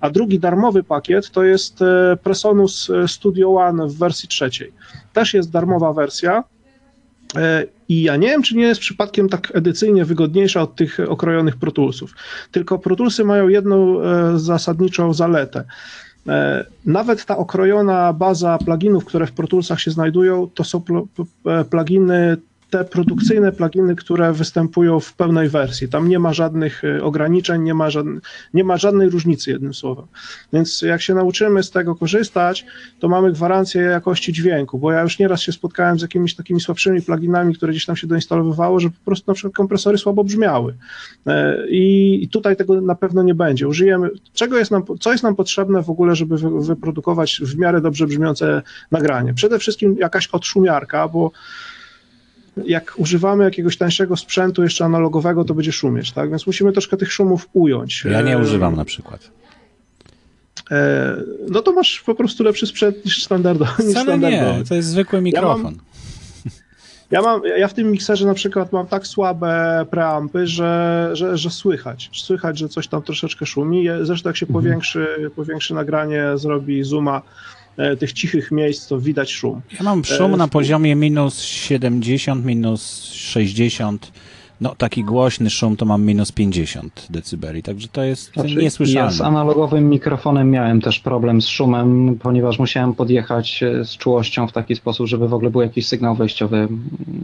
A 0.00 0.10
drugi 0.10 0.38
darmowy 0.38 0.82
pakiet 0.82 1.30
to 1.30 1.44
jest 1.44 1.82
e, 1.82 2.16
Presonus 2.22 2.90
Studio 3.06 3.54
One 3.54 3.86
w 3.86 3.98
wersji 3.98 4.28
trzeciej. 4.28 4.72
Też 5.12 5.34
jest 5.34 5.50
darmowa 5.50 5.92
wersja 5.92 6.44
E, 7.36 7.66
I 7.88 8.02
ja 8.02 8.16
nie 8.16 8.28
wiem, 8.28 8.42
czy 8.42 8.56
nie 8.56 8.64
jest 8.64 8.80
przypadkiem 8.80 9.28
tak 9.28 9.52
edycyjnie 9.54 10.04
wygodniejsza 10.04 10.62
od 10.62 10.76
tych 10.76 11.00
okrojonych 11.08 11.56
Pro 11.56 11.72
Toolsów. 11.72 12.14
Tylko 12.50 12.78
Pro 12.78 12.96
Toolsy 12.96 13.24
mają 13.24 13.48
jedną 13.48 14.00
e, 14.00 14.38
zasadniczą 14.38 15.14
zaletę. 15.14 15.64
E, 16.28 16.64
nawet 16.86 17.24
ta 17.24 17.36
okrojona 17.36 18.12
baza 18.12 18.58
pluginów, 18.58 19.04
które 19.04 19.26
w 19.26 19.32
Pro 19.32 19.46
Toolsach 19.46 19.80
się 19.80 19.90
znajdują, 19.90 20.48
to 20.54 20.64
są 20.64 20.82
pluginy 21.70 22.36
te 22.72 22.84
produkcyjne 22.84 23.52
pluginy, 23.52 23.96
które 23.96 24.32
występują 24.32 25.00
w 25.00 25.14
pełnej 25.14 25.48
wersji. 25.48 25.88
Tam 25.88 26.08
nie 26.08 26.18
ma 26.18 26.32
żadnych 26.32 26.84
y, 26.84 27.02
ograniczeń, 27.02 27.62
nie 27.62 27.74
ma, 27.74 27.90
żadnej, 27.90 28.20
nie 28.54 28.64
ma 28.64 28.76
żadnej 28.76 29.10
różnicy, 29.10 29.50
jednym 29.50 29.74
słowem. 29.74 30.06
Więc 30.52 30.82
jak 30.82 31.02
się 31.02 31.14
nauczymy 31.14 31.62
z 31.62 31.70
tego 31.70 31.94
korzystać, 31.94 32.66
to 33.00 33.08
mamy 33.08 33.32
gwarancję 33.32 33.82
jakości 33.82 34.32
dźwięku, 34.32 34.78
bo 34.78 34.92
ja 34.92 35.02
już 35.02 35.18
nieraz 35.18 35.40
się 35.40 35.52
spotkałem 35.52 35.98
z 35.98 36.02
jakimiś 36.02 36.34
takimi 36.34 36.60
słabszymi 36.60 37.02
pluginami, 37.02 37.54
które 37.54 37.72
gdzieś 37.72 37.86
tam 37.86 37.96
się 37.96 38.06
doinstalowywało, 38.06 38.80
że 38.80 38.90
po 38.90 39.04
prostu 39.04 39.30
na 39.30 39.34
przykład 39.34 39.54
kompresory 39.54 39.98
słabo 39.98 40.24
brzmiały. 40.24 40.74
E, 41.26 41.66
I 41.68 42.28
tutaj 42.32 42.56
tego 42.56 42.80
na 42.80 42.94
pewno 42.94 43.22
nie 43.22 43.34
będzie. 43.34 43.68
Użyjemy, 43.68 44.10
czego 44.32 44.58
jest 44.58 44.70
nam, 44.70 44.82
co 45.00 45.12
jest 45.12 45.24
nam 45.24 45.36
potrzebne 45.36 45.82
w 45.82 45.90
ogóle, 45.90 46.16
żeby 46.16 46.36
wyprodukować 46.60 47.40
w 47.42 47.58
miarę 47.58 47.80
dobrze 47.80 48.06
brzmiące 48.06 48.62
nagranie? 48.90 49.34
Przede 49.34 49.58
wszystkim 49.58 49.96
jakaś 49.98 50.28
odszumiarka, 50.28 51.08
bo 51.08 51.30
jak 52.56 52.94
używamy 52.96 53.44
jakiegoś 53.44 53.76
tańszego 53.76 54.16
sprzętu 54.16 54.62
jeszcze 54.62 54.84
analogowego, 54.84 55.44
to 55.44 55.54
będzie 55.54 55.72
szumieć, 55.72 56.12
tak? 56.12 56.30
Więc 56.30 56.46
musimy 56.46 56.72
troszkę 56.72 56.96
tych 56.96 57.12
szumów 57.12 57.48
ująć. 57.52 58.04
Ja 58.04 58.22
nie 58.22 58.34
e, 58.34 58.38
używam 58.38 58.76
na 58.76 58.84
przykład. 58.84 59.30
E, 60.70 61.16
no 61.48 61.62
to 61.62 61.72
masz 61.72 62.02
po 62.06 62.14
prostu 62.14 62.44
lepszy 62.44 62.66
sprzęt 62.66 63.04
niż 63.04 63.24
standardowy. 63.24 63.72
Wcale 63.72 63.90
standardowy. 63.90 64.58
nie, 64.58 64.64
to 64.64 64.74
jest 64.74 64.88
zwykły 64.88 65.20
mikrofon. 65.20 65.74
Ja 67.10 67.22
mam, 67.22 67.42
ja, 67.44 67.50
mam, 67.52 67.58
ja 67.58 67.68
w 67.68 67.74
tym 67.74 67.90
mikserze 67.90 68.26
na 68.26 68.34
przykład 68.34 68.72
mam 68.72 68.86
tak 68.86 69.06
słabe 69.06 69.86
preampy, 69.90 70.46
że, 70.46 71.10
że, 71.12 71.38
że 71.38 71.50
słychać. 71.50 72.10
Słychać, 72.12 72.58
że 72.58 72.68
coś 72.68 72.88
tam 72.88 73.02
troszeczkę 73.02 73.46
szumi. 73.46 73.86
Zresztą 74.02 74.28
jak 74.28 74.36
się 74.36 74.46
mhm. 74.46 74.64
powiększy, 74.64 75.30
powiększy 75.36 75.74
nagranie, 75.74 76.24
zrobi 76.34 76.84
zooma, 76.84 77.22
tych 77.98 78.12
cichych 78.12 78.50
miejsc, 78.50 78.88
to 78.88 79.00
widać 79.00 79.30
szum. 79.32 79.60
Ja 79.78 79.84
mam 79.84 80.04
szum 80.04 80.34
e, 80.34 80.36
na 80.36 80.48
poziomie 80.48 80.96
minus 80.96 81.40
70, 81.40 82.44
minus 82.44 83.04
60. 83.12 84.12
No, 84.60 84.74
taki 84.74 85.04
głośny 85.04 85.50
szum 85.50 85.76
to 85.76 85.84
mam 85.84 86.04
minus 86.04 86.32
50 86.32 87.06
decybeli, 87.10 87.62
także 87.62 87.88
to 87.88 88.02
jest 88.02 88.32
znaczy, 88.32 88.56
niesłyszalne. 88.56 89.00
Ja 89.00 89.10
z 89.10 89.20
analogowym 89.20 89.88
mikrofonem 89.88 90.50
miałem 90.50 90.80
też 90.80 91.00
problem 91.00 91.42
z 91.42 91.46
szumem, 91.46 92.18
ponieważ 92.22 92.58
musiałem 92.58 92.94
podjechać 92.94 93.62
e, 93.62 93.84
z 93.84 93.96
czułością 93.96 94.46
w 94.46 94.52
taki 94.52 94.76
sposób, 94.76 95.06
żeby 95.06 95.28
w 95.28 95.34
ogóle 95.34 95.50
był 95.50 95.60
jakiś 95.60 95.86
sygnał 95.86 96.14
wejściowy 96.14 96.68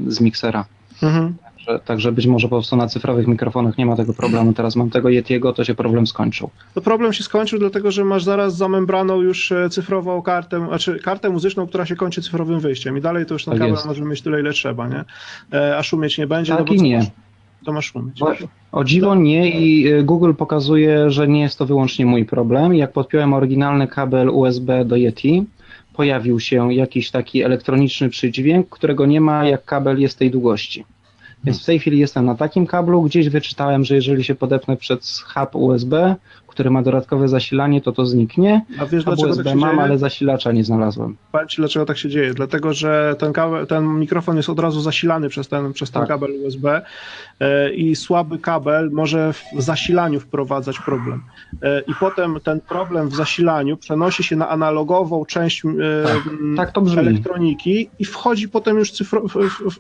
z 0.07 0.21
miksera. 0.21 0.64
Mhm. 1.02 1.35
Także, 1.69 1.85
także 1.85 2.12
być 2.12 2.26
może 2.26 2.49
po 2.49 2.57
prostu 2.57 2.76
na 2.76 2.87
cyfrowych 2.87 3.26
mikrofonach 3.26 3.78
nie 3.78 3.87
ma 3.87 3.97
tego 3.97 4.14
problemu. 4.14 4.52
Teraz 4.52 4.76
mam 4.76 4.90
tego 4.90 5.09
Yetiego, 5.09 5.52
to 5.52 5.64
się 5.64 5.75
problem 5.75 6.07
skończył. 6.07 6.50
To 6.75 6.81
problem 6.81 7.12
się 7.12 7.23
skończył, 7.23 7.59
dlatego 7.59 7.90
że 7.90 8.05
masz 8.05 8.25
zaraz 8.25 8.57
za 8.57 8.69
membraną 8.69 9.21
już 9.21 9.52
e, 9.52 9.71
cyfrową 9.71 10.23
kartę, 10.23 10.67
znaczy 10.67 10.99
kartę 10.99 11.31
muzyczną, 11.31 11.67
która 11.67 11.87
się 11.87 11.97
kończy 11.97 12.23
cyfrowym 12.23 12.61
wyjściem 12.61 12.99
i 12.99 13.00
dalej 13.00 13.26
to 13.26 13.35
już 13.35 13.47
na 13.47 13.52
tak 13.52 13.61
kabel 13.61 13.76
możemy 13.87 14.11
mieć 14.11 14.23
tyle, 14.23 14.40
ile 14.40 14.52
trzeba, 14.52 14.88
nie? 14.88 15.05
E, 15.52 15.78
a 15.78 15.83
szumieć 15.83 16.19
nie 16.19 16.26
będzie. 16.26 16.57
Tak 16.57 16.67
no 16.69 16.75
i 16.75 16.83
nie. 16.83 17.11
to 17.64 17.73
masz 17.73 17.93
szumieć. 17.93 18.23
O, 18.23 18.33
o 18.73 18.85
dziwo 18.85 19.14
nie 19.14 19.50
i 19.50 19.88
e, 19.88 20.02
Google 20.02 20.33
pokazuje, 20.35 21.11
że 21.11 21.28
nie 21.28 21.40
jest 21.40 21.59
to 21.59 21.67
wyłącznie 21.67 22.07
mój 22.07 22.25
problem. 22.25 22.75
Jak 22.75 22.93
podpiąłem 22.93 23.33
oryginalny 23.33 23.88
kabel 23.88 24.31
USB 24.31 24.85
do 24.85 24.97
Yeti, 24.97 25.47
pojawił 25.99 26.40
się 26.40 26.75
jakiś 26.75 27.11
taki 27.11 27.43
elektroniczny 27.43 28.09
przydźwięk, 28.09 28.69
którego 28.69 29.07
nie 29.07 29.21
ma 29.21 29.45
jak 29.45 29.64
kabel 29.64 30.00
jest 30.00 30.19
tej 30.19 30.31
długości. 30.31 30.85
Więc 31.45 31.62
w 31.62 31.67
tej 31.67 31.78
chwili 31.78 31.99
jestem 31.99 32.25
na 32.26 32.35
takim 32.35 32.67
kablu. 32.67 33.02
Gdzieś 33.02 33.28
wyczytałem, 33.28 33.85
że 33.85 33.95
jeżeli 33.95 34.25
się 34.25 34.35
podepnę 34.35 34.76
przez 34.76 35.21
hub 35.21 35.55
USB, 35.55 36.17
który 36.47 36.71
ma 36.71 36.83
dodatkowe 36.83 37.28
zasilanie, 37.28 37.81
to 37.81 37.93
to 37.93 38.07
zniknie. 38.07 38.64
A 38.81 38.87
wiesz, 38.87 39.05
hub 39.05 39.19
USB 39.19 39.45
tak 39.45 39.55
mam, 39.55 39.71
dzieje? 39.71 39.83
ale 39.83 39.99
zasilacza 39.99 40.52
nie 40.52 40.64
znalazłem. 40.64 41.17
Powiem 41.33 41.49
Ci, 41.49 41.57
dlaczego 41.57 41.87
tak 41.87 41.99
się 41.99 42.09
dzieje. 42.09 42.35
Dlatego, 42.35 42.75
że 42.75 43.17
ten, 43.19 43.33
kabel, 43.33 43.67
ten 43.67 43.99
mikrofon 43.99 44.37
jest 44.37 44.49
od 44.49 44.59
razu 44.59 44.81
zasilany 44.81 45.28
przez 45.28 45.49
ten, 45.49 45.73
przez 45.73 45.90
ten 45.90 46.02
tak. 46.02 46.09
kabel 46.09 46.31
USB 46.45 46.83
i 47.75 47.97
słaby 47.97 48.38
kabel 48.38 48.90
może 48.92 49.33
w 49.33 49.45
zasilaniu 49.59 50.21
wprowadzać 50.21 50.78
problem. 50.78 51.23
E, 51.62 51.80
I 51.80 51.95
potem 52.00 52.40
ten 52.45 52.61
problem 52.61 53.09
w 53.09 53.14
zasilaniu 53.14 53.76
przenosi 53.76 54.25
się 54.25 54.37
na 54.37 54.49
analogową 54.49 55.25
część 55.25 55.64
e, 55.64 55.68
tak. 56.57 56.73
Tak 56.73 56.85
elektroniki 56.97 57.90
i 57.99 58.04
wchodzi 58.04 58.49
potem 58.49 58.78
już 58.78 58.92
cyfro, 58.92 59.23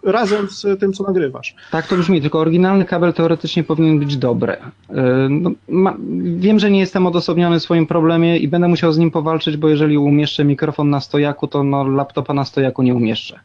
razem 0.04 0.48
z 0.48 0.80
tym, 0.80 0.92
co 0.92 1.04
nagrywasz. 1.04 1.54
Tak 1.70 1.86
to 1.86 1.96
brzmi, 1.96 2.20
tylko 2.20 2.38
oryginalny 2.38 2.84
kabel 2.84 3.12
teoretycznie 3.12 3.64
powinien 3.64 3.98
być 3.98 4.16
dobry. 4.16 4.52
E, 4.52 5.28
no, 5.30 5.50
ma, 5.68 5.96
wiem, 6.36 6.58
że 6.58 6.70
nie 6.70 6.80
jestem 6.80 7.06
odosobniony 7.06 7.60
w 7.60 7.62
swoim 7.62 7.86
problemie 7.86 8.38
i 8.38 8.48
będę 8.48 8.68
musiał 8.68 8.92
z 8.92 8.98
nim 8.98 9.10
powalczyć, 9.10 9.56
bo 9.56 9.68
jeżeli 9.68 9.98
umieszczę 9.98 10.44
mikrofon 10.44 10.90
na 10.90 11.00
stojaku, 11.00 11.46
to 11.46 11.64
no, 11.64 11.88
laptopa 11.88 12.34
na 12.34 12.44
stojaku 12.44 12.82
nie 12.82 12.94
umieszczę. 12.94 13.40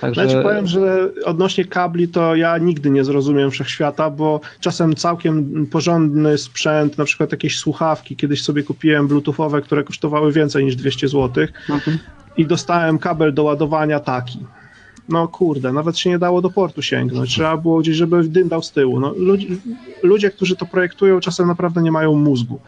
Także... 0.00 0.24
Ja 0.24 0.28
ci 0.28 0.42
powiem, 0.42 0.66
że 0.66 1.08
odnośnie 1.24 1.64
kabli 1.64 2.08
to 2.08 2.36
ja 2.36 2.58
nigdy 2.58 2.90
nie 2.90 3.04
zrozumiem 3.04 3.50
wszechświata, 3.50 4.10
bo 4.10 4.40
czasem 4.60 4.94
całkiem 4.94 5.66
porządny 5.66 6.38
sprzęt, 6.38 6.98
na 6.98 7.04
przykład 7.04 7.32
jakieś 7.32 7.58
słuchawki, 7.58 8.16
kiedyś 8.16 8.42
sobie 8.42 8.62
kupiłem 8.62 9.08
bluetoothowe, 9.08 9.62
które 9.62 9.84
kosztowały 9.84 10.32
więcej 10.32 10.64
niż 10.64 10.76
200 10.76 11.08
zł 11.08 11.46
mhm. 11.70 11.98
i 12.36 12.46
dostałem 12.46 12.98
kabel 12.98 13.34
do 13.34 13.42
ładowania 13.42 14.00
taki 14.00 14.38
no 15.08 15.28
kurde, 15.28 15.72
nawet 15.72 15.98
się 15.98 16.10
nie 16.10 16.18
dało 16.18 16.42
do 16.42 16.50
portu 16.50 16.82
sięgnąć, 16.82 17.30
trzeba 17.30 17.56
było 17.56 17.80
gdzieś, 17.80 17.96
żeby 17.96 18.24
dym 18.24 18.48
dał 18.48 18.62
z 18.62 18.72
tyłu. 18.72 19.00
No, 19.00 19.14
ludzie, 19.16 19.46
ludzie, 20.02 20.30
którzy 20.30 20.56
to 20.56 20.66
projektują, 20.66 21.20
czasem 21.20 21.48
naprawdę 21.48 21.82
nie 21.82 21.92
mają 21.92 22.14
mózgu. 22.14 22.60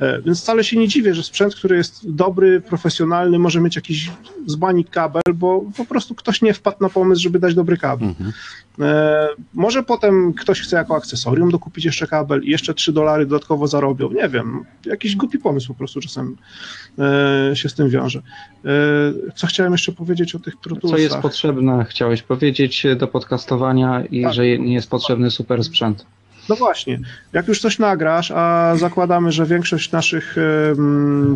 E, 0.00 0.22
więc 0.22 0.40
wcale 0.40 0.64
się 0.64 0.76
nie 0.76 0.88
dziwię, 0.88 1.14
że 1.14 1.22
sprzęt, 1.22 1.54
który 1.54 1.76
jest 1.76 2.10
dobry, 2.10 2.60
profesjonalny, 2.60 3.38
może 3.38 3.60
mieć 3.60 3.76
jakiś 3.76 4.10
zbanik 4.46 4.90
kabel, 4.90 5.22
bo 5.34 5.64
po 5.76 5.84
prostu 5.84 6.14
ktoś 6.14 6.42
nie 6.42 6.54
wpadł 6.54 6.76
na 6.80 6.88
pomysł, 6.88 7.22
żeby 7.22 7.38
dać 7.38 7.54
dobry 7.54 7.76
kabel. 7.76 8.08
Mhm. 8.08 8.32
E, 8.80 9.28
może 9.54 9.82
potem 9.82 10.32
ktoś 10.32 10.60
chce 10.60 10.76
jako 10.76 10.96
akcesorium 10.96 11.50
dokupić 11.50 11.84
jeszcze 11.84 12.06
kabel 12.06 12.42
i 12.44 12.50
jeszcze 12.50 12.74
3 12.74 12.92
dolary 12.92 13.26
dodatkowo 13.26 13.66
zarobią. 13.66 14.10
Nie 14.10 14.28
wiem, 14.28 14.64
jakiś 14.86 15.16
głupi 15.16 15.38
pomysł 15.38 15.68
po 15.68 15.74
prostu 15.74 16.00
czasem 16.00 16.36
e, 16.98 17.56
się 17.56 17.68
z 17.68 17.74
tym 17.74 17.88
wiąże. 17.88 18.22
E, 18.64 18.70
co 19.34 19.46
chciałem 19.46 19.72
jeszcze 19.72 19.92
powiedzieć 19.92 20.34
o 20.34 20.38
tych 20.38 20.56
protulsach? 20.56 20.98
Co 20.98 21.02
jest 21.02 21.16
potrzebne, 21.16 21.84
chciałeś 21.88 22.22
powiedzieć 22.22 22.86
do 22.96 23.08
podcastowania 23.08 24.04
i 24.10 24.22
tak. 24.22 24.32
że 24.32 24.58
nie 24.58 24.74
jest 24.74 24.90
potrzebny 24.90 25.30
super 25.30 25.64
sprzęt. 25.64 26.06
No 26.48 26.56
właśnie, 26.56 27.00
jak 27.32 27.48
już 27.48 27.60
coś 27.60 27.78
nagrasz, 27.78 28.30
a 28.30 28.74
zakładamy, 28.76 29.32
że 29.32 29.46
większość 29.46 29.92
naszych 29.92 30.36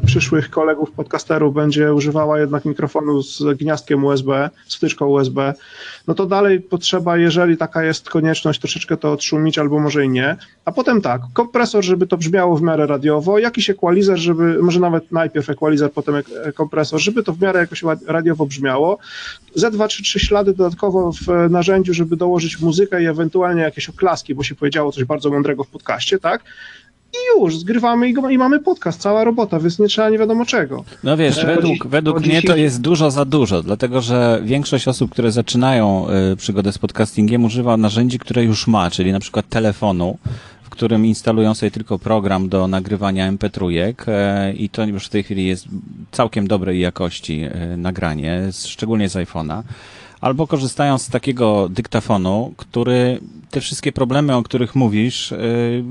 przyszłych 0.07 0.51
kolegów 0.51 0.91
podcasterów 0.91 1.55
będzie 1.55 1.95
używała 1.95 2.41
jednak 2.41 2.65
mikrofonu 2.65 3.23
z 3.23 3.43
gniazdkiem 3.59 4.05
USB, 4.05 4.51
z 4.67 4.77
wtyczką 4.77 5.07
USB, 5.07 5.55
no 6.07 6.15
to 6.15 6.27
dalej 6.27 6.61
potrzeba, 6.61 7.17
jeżeli 7.17 7.57
taka 7.57 7.85
jest 7.85 8.11
konieczność, 8.11 8.61
troszeczkę 8.61 8.97
to 8.97 9.13
odszumić, 9.13 9.59
albo 9.59 9.79
może 9.79 10.05
i 10.05 10.09
nie. 10.09 10.37
A 10.65 10.73
potem 10.73 11.01
tak, 11.01 11.23
kompresor, 11.33 11.85
żeby 11.85 12.07
to 12.07 12.17
brzmiało 12.17 12.57
w 12.57 12.63
miarę 12.63 12.87
radiowo, 12.87 13.39
jakiś 13.39 13.71
equalizer, 13.71 14.19
żeby, 14.19 14.63
może 14.63 14.81
nawet 14.81 15.13
najpierw 15.13 15.51
equalizer, 15.51 15.93
potem 15.93 16.15
kompresor, 16.55 17.01
żeby 17.01 17.23
to 17.23 17.33
w 17.33 17.41
miarę 17.41 17.61
jakoś 17.61 17.83
radiowo 18.07 18.47
brzmiało. 18.47 18.99
Z2 19.57 19.89
czy 19.89 20.03
trzy 20.03 20.21
ślady 20.21 20.55
dodatkowo 20.55 21.13
w 21.13 21.51
narzędziu, 21.51 21.95
żeby 21.95 22.17
dołożyć 22.17 22.61
muzykę 22.61 23.03
i 23.03 23.07
ewentualnie 23.07 23.63
jakieś 23.63 23.89
oklaski, 23.89 24.35
bo 24.35 24.43
się 24.43 24.55
powiedziało 24.55 24.93
coś 24.93 25.02
bardzo 25.07 25.31
mądrego 25.31 25.65
w 25.65 25.69
podcaście, 25.69 26.19
tak? 26.19 26.45
i 27.13 27.41
już, 27.41 27.59
zgrywamy 27.59 28.09
i, 28.09 28.13
go, 28.13 28.31
i, 28.31 28.39
mamy 28.39 28.61
podcast, 28.61 29.01
cała 29.01 29.25
robota, 29.25 29.61
więc 29.61 29.79
nie 29.79 29.89
trzeba 29.89 30.11
nie 30.11 30.19
wiadomo 30.19 30.47
czego. 30.47 30.85
No 31.05 31.17
wiesz, 31.17 31.39
e, 31.39 31.47
według, 31.47 31.87
według 31.87 32.21
mnie 32.21 32.43
to 32.43 32.57
jest 32.57 32.81
dużo 32.81 33.11
za 33.11 33.25
dużo, 33.25 33.63
dlatego 33.63 34.01
że 34.01 34.41
większość 34.45 34.89
osób, 34.89 35.11
które 35.11 35.33
zaczynają 35.33 36.07
y, 36.33 36.37
przygodę 36.37 36.73
z 36.73 36.79
podcastingiem 36.79 37.45
używa 37.45 37.77
narzędzi, 37.77 38.19
które 38.19 38.45
już 38.45 38.67
ma, 38.67 38.91
czyli 38.91 39.13
na 39.13 39.21
przykład 39.21 39.49
telefonu, 39.49 40.19
w 40.63 40.71
którym 40.71 41.07
instalują 41.07 41.55
sobie 41.55 41.71
tylko 41.71 41.99
program 41.99 42.49
do 42.49 42.69
nagrywania 42.69 43.33
MP3 43.33 43.73
y, 43.73 44.53
i 44.53 44.69
to 44.69 44.85
już 44.85 45.07
w 45.07 45.11
tej 45.11 45.23
chwili 45.23 45.47
jest 45.47 45.67
całkiem 46.13 46.47
dobrej 46.49 46.81
jakości 46.81 47.45
y, 47.45 47.77
nagranie, 47.77 48.43
szczególnie 48.53 49.09
z 49.09 49.15
iPhone'a 49.15 49.63
albo 50.23 50.47
korzystają 50.47 50.99
z 50.99 51.09
takiego 51.09 51.69
dyktafonu, 51.69 52.55
który 52.57 53.21
te 53.51 53.61
wszystkie 53.61 53.93
problemy, 53.93 54.37
o 54.37 54.43
których 54.43 54.75
mówisz, 54.75 55.33
y, 55.33 55.37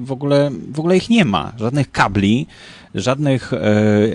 w 0.04 0.12
ogóle, 0.12 0.52
w 0.72 0.80
ogóle 0.80 0.98
ich 0.98 1.10
nie 1.10 1.26
ma. 1.26 1.52
Żadnych 1.58 1.92
kabli, 1.92 2.48
żadnych 2.96 3.54
y, 3.54 3.58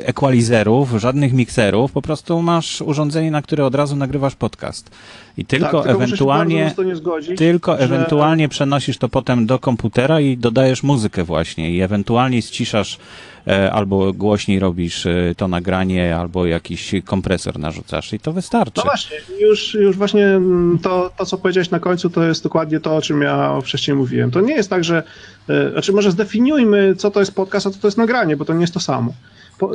equalizerów, 0.07 0.91
żadnych 0.97 1.33
mikserów. 1.33 1.93
Po 1.93 2.03
prostu 2.03 2.43
masz 2.43 2.81
urządzenie, 2.81 3.31
na 3.31 3.43
które 3.43 3.65
od 3.65 3.75
razu 3.75 3.97
nagrywasz 3.97 4.35
podcast. 4.35 4.91
I 5.39 5.45
tylko, 5.45 5.67
tak, 5.67 5.87
tylko 5.87 6.05
ewentualnie, 6.05 6.75
zgodzić, 6.95 7.39
tylko 7.39 7.77
że... 7.77 7.83
ewentualnie 7.83 8.49
przenosisz 8.49 8.99
to 8.99 9.09
potem 9.09 9.47
do 9.47 9.59
komputera 9.59 10.21
i 10.21 10.37
dodajesz 10.37 10.83
muzykę 10.83 11.25
właśnie 11.25 11.71
i 11.71 11.81
ewentualnie 11.81 12.43
ściszasz 12.43 12.99
E, 13.47 13.73
albo 13.73 14.13
głośniej 14.13 14.59
robisz 14.59 15.07
e, 15.07 15.35
to 15.37 15.49
nagranie, 15.49 16.17
albo 16.17 16.47
jakiś 16.47 16.95
kompresor 17.05 17.59
narzucasz 17.59 18.13
i 18.13 18.21
to 18.21 18.33
wystarczy. 18.33 18.73
No 18.77 18.83
właśnie, 18.83 19.17
już, 19.41 19.75
już 19.75 19.97
właśnie 19.97 20.27
mm, 20.27 20.79
to, 20.83 21.11
to, 21.19 21.27
co 21.27 21.39
powiedziałeś 21.39 21.71
na 21.71 21.81
końcu, 21.81 22.11
to 22.11 22.25
jest 22.25 22.43
dokładnie 22.43 22.81
to, 22.81 22.97
o 22.97 23.03
czym 23.03 23.23
ja 23.23 23.61
wcześniej 23.61 23.97
mówiłem. 23.97 24.31
To 24.31 24.41
nie 24.41 24.55
jest 24.55 24.71
tak, 24.71 24.85
że, 24.85 25.03
e, 25.49 25.71
znaczy 25.71 25.93
może 25.93 26.11
zdefiniujmy, 26.11 26.95
co 26.97 27.11
to 27.11 27.21
jest 27.21 27.35
podcast, 27.35 27.67
a 27.67 27.71
co 27.71 27.79
to 27.79 27.87
jest 27.87 27.99
nagranie, 27.99 28.37
bo 28.37 28.45
to 28.45 28.55
nie 28.55 28.61
jest 28.61 28.75
to 28.75 28.81
samo. 28.81 29.13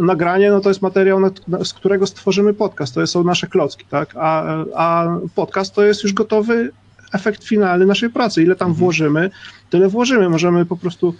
Nagranie 0.01 0.51
no 0.51 0.59
to 0.59 0.69
jest 0.69 0.81
materiał, 0.81 1.19
z 1.63 1.73
którego 1.73 2.07
stworzymy 2.07 2.53
podcast, 2.53 2.93
to 2.93 3.07
są 3.07 3.23
nasze 3.23 3.47
klocki, 3.47 3.85
tak? 3.89 4.15
A, 4.15 4.43
a 4.75 5.17
podcast 5.35 5.75
to 5.75 5.83
jest 5.83 6.03
już 6.03 6.13
gotowy 6.13 6.71
efekt 7.13 7.43
finalny 7.43 7.85
naszej 7.85 8.10
pracy. 8.10 8.43
Ile 8.43 8.56
tam 8.56 8.67
mhm. 8.67 8.79
włożymy, 8.79 9.29
tyle 9.69 9.89
włożymy. 9.89 10.29
Możemy 10.29 10.65
po 10.65 10.77
prostu 10.77 11.13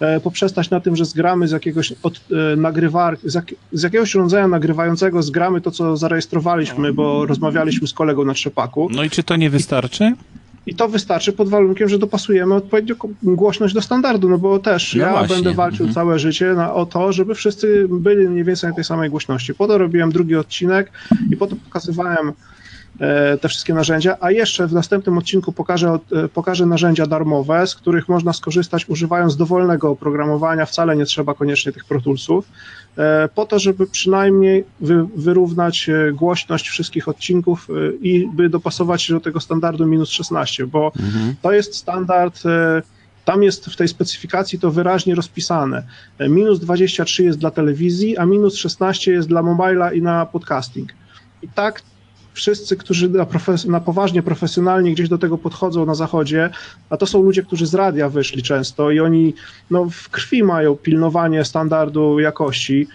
E, 0.00 0.20
poprzestać 0.20 0.70
na 0.70 0.80
tym, 0.80 0.96
że 0.96 1.04
zgramy 1.04 1.48
z 1.48 1.50
jakiegoś 1.50 1.92
od, 2.02 2.20
e, 2.52 2.56
nagrywar, 2.56 3.18
z, 3.24 3.34
jak, 3.34 3.54
z, 3.72 3.82
jakiegoś 3.82 4.14
urządzenia 4.14 4.48
nagrywającego, 4.48 5.22
zgramy 5.22 5.60
to, 5.60 5.70
co 5.70 5.96
zarejestrowaliśmy, 5.96 6.92
bo 6.92 7.26
rozmawialiśmy 7.26 7.88
z 7.88 7.92
kolegą 7.92 8.24
na 8.24 8.34
trzepaku. 8.34 8.88
No 8.92 9.04
i 9.04 9.10
czy 9.10 9.22
to 9.22 9.36
nie 9.36 9.50
wystarczy? 9.50 10.04
I 10.04 10.39
to 10.76 10.88
wystarczy 10.88 11.32
pod 11.32 11.48
warunkiem, 11.48 11.88
że 11.88 11.98
dopasujemy 11.98 12.54
odpowiednio 12.54 12.94
głośność 13.22 13.74
do 13.74 13.82
standardu, 13.82 14.28
no 14.28 14.38
bo 14.38 14.58
też 14.58 14.94
no 14.94 15.02
ja 15.02 15.10
właśnie. 15.10 15.34
będę 15.34 15.54
walczył 15.54 15.86
mhm. 15.86 15.94
całe 15.94 16.18
życie 16.18 16.54
na, 16.54 16.74
o 16.74 16.86
to, 16.86 17.12
żeby 17.12 17.34
wszyscy 17.34 17.86
byli 17.90 18.28
mniej 18.28 18.44
więcej 18.44 18.70
na 18.70 18.76
tej 18.76 18.84
samej 18.84 19.10
głośności. 19.10 19.54
Po 19.54 19.66
to 19.66 19.78
robiłem 19.78 20.12
drugi 20.12 20.36
odcinek 20.36 20.92
i 21.30 21.36
po 21.36 21.46
to 21.46 21.56
pokazywałem 21.56 22.32
E, 23.00 23.38
te 23.38 23.48
wszystkie 23.48 23.74
narzędzia, 23.74 24.16
a 24.20 24.30
jeszcze 24.30 24.66
w 24.66 24.72
następnym 24.72 25.18
odcinku 25.18 25.52
pokażę, 25.52 25.98
e, 26.12 26.28
pokażę 26.28 26.66
narzędzia 26.66 27.06
darmowe, 27.06 27.66
z 27.66 27.74
których 27.74 28.08
można 28.08 28.32
skorzystać 28.32 28.88
używając 28.88 29.36
dowolnego 29.36 29.90
oprogramowania, 29.90 30.66
wcale 30.66 30.96
nie 30.96 31.04
trzeba 31.04 31.34
koniecznie 31.34 31.72
tych 31.72 31.84
Pro 31.84 32.00
Toolsów, 32.00 32.48
po 33.34 33.46
to, 33.46 33.58
żeby 33.58 33.86
przynajmniej 33.86 34.64
wy, 34.80 35.06
wyrównać 35.16 35.90
głośność 36.12 36.68
wszystkich 36.68 37.08
odcinków 37.08 37.68
i 38.00 38.28
by 38.34 38.48
dopasować 38.48 39.02
się 39.02 39.14
do 39.14 39.20
tego 39.20 39.40
standardu 39.40 39.86
minus 39.86 40.10
16, 40.10 40.66
bo 40.66 40.92
mhm. 40.96 41.34
to 41.42 41.52
jest 41.52 41.74
standard 41.74 42.42
tam 43.24 43.42
jest 43.42 43.66
w 43.66 43.76
tej 43.76 43.88
specyfikacji 43.88 44.58
to 44.58 44.70
wyraźnie 44.70 45.14
rozpisane. 45.14 45.82
Minus 46.20 46.60
23 46.60 47.24
jest 47.24 47.38
dla 47.38 47.50
telewizji, 47.50 48.18
a 48.18 48.26
minus 48.26 48.56
16 48.56 49.12
jest 49.12 49.28
dla 49.28 49.42
mobila 49.42 49.92
i 49.92 50.02
na 50.02 50.26
podcasting. 50.26 50.92
I 51.42 51.48
tak 51.48 51.82
wszyscy, 52.40 52.76
którzy 52.76 53.08
na, 53.08 53.24
profes- 53.24 53.68
na, 53.68 53.80
poważnie, 53.80 54.22
profesjonalnie 54.22 54.92
gdzieś 54.92 55.08
do 55.08 55.18
tego 55.18 55.38
podchodzą 55.38 55.86
na 55.86 55.94
zachodzie, 55.94 56.50
a 56.90 56.96
to 56.96 57.06
są 57.06 57.22
ludzie, 57.22 57.42
którzy 57.42 57.66
z 57.66 57.74
radia 57.74 58.08
wyszli 58.08 58.42
często 58.42 58.90
i 58.90 59.00
oni 59.00 59.34
no, 59.70 59.86
w 59.90 60.08
krwi 60.08 60.42
mają 60.42 60.76
pilnowanie 60.76 61.44
standardu 61.44 62.20
jakości, 62.20 62.88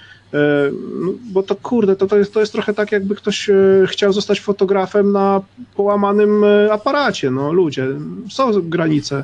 bo 1.31 1.43
to 1.43 1.55
kurde, 1.55 1.95
to, 1.95 2.07
to, 2.07 2.17
jest, 2.17 2.33
to 2.33 2.39
jest 2.39 2.51
trochę 2.51 2.73
tak, 2.73 2.91
jakby 2.91 3.15
ktoś 3.15 3.49
e, 3.49 3.53
chciał 3.87 4.13
zostać 4.13 4.39
fotografem 4.39 5.11
na 5.11 5.41
połamanym 5.75 6.43
e, 6.43 6.73
aparacie. 6.73 7.31
No 7.31 7.53
ludzie, 7.53 7.87
są 8.29 8.51
granice 8.61 9.23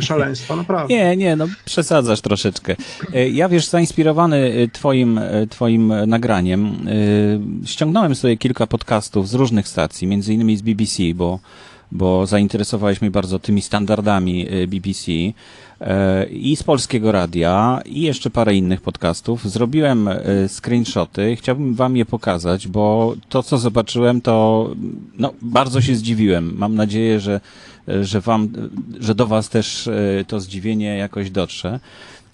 szaleństwa, 0.00 0.56
naprawdę. 0.56 0.94
Nie, 0.94 1.16
nie, 1.16 1.36
no 1.36 1.46
przesadzasz 1.64 2.20
troszeczkę. 2.20 2.76
Ja 3.32 3.48
wiesz, 3.48 3.66
zainspirowany 3.68 4.68
twoim, 4.72 5.20
twoim 5.50 5.92
nagraniem, 6.06 6.76
ściągnąłem 7.64 8.14
sobie 8.14 8.36
kilka 8.36 8.66
podcastów 8.66 9.28
z 9.28 9.34
różnych 9.34 9.68
stacji, 9.68 10.06
między 10.08 10.34
innymi 10.34 10.56
z 10.56 10.62
BBC, 10.62 11.02
bo 11.14 11.38
bo 11.92 12.26
zainteresowałeś 12.26 13.00
mnie 13.00 13.10
bardzo 13.10 13.38
tymi 13.38 13.62
standardami 13.62 14.46
BBC. 14.68 15.12
E, 15.82 16.26
i 16.26 16.56
z 16.56 16.62
Polskiego 16.62 17.12
Radia 17.12 17.82
i 17.86 18.02
jeszcze 18.02 18.30
parę 18.30 18.54
innych 18.54 18.80
podcastów. 18.80 19.50
Zrobiłem 19.50 20.08
e, 20.08 20.18
screenshoty, 20.48 21.36
chciałbym 21.36 21.74
wam 21.74 21.96
je 21.96 22.04
pokazać, 22.04 22.68
bo 22.68 23.14
to, 23.28 23.42
co 23.42 23.58
zobaczyłem, 23.58 24.20
to 24.20 24.70
no, 25.18 25.32
bardzo 25.42 25.80
się 25.80 25.94
zdziwiłem. 25.94 26.54
Mam 26.56 26.74
nadzieję, 26.74 27.20
że, 27.20 27.40
że 28.02 28.20
wam, 28.20 28.48
że 29.00 29.14
do 29.14 29.26
was 29.26 29.48
też 29.48 29.90
to 30.26 30.40
zdziwienie 30.40 30.96
jakoś 30.96 31.30
dotrze. 31.30 31.80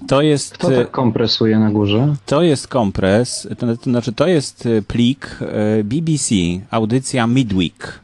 To 0.09 0.23
jest. 0.23 0.55
Kto 0.55 0.71
tak 0.71 0.91
kompresuje 0.91 1.59
na 1.59 1.71
górze? 1.71 2.15
To 2.27 2.43
jest 2.43 2.69
kompres, 2.69 3.49
to, 3.59 3.77
to 3.77 3.91
znaczy 3.91 4.13
to 4.13 4.27
jest 4.27 4.69
plik 4.89 5.39
BBC, 5.85 6.35
audycja 6.71 7.27
Midweek. 7.27 8.01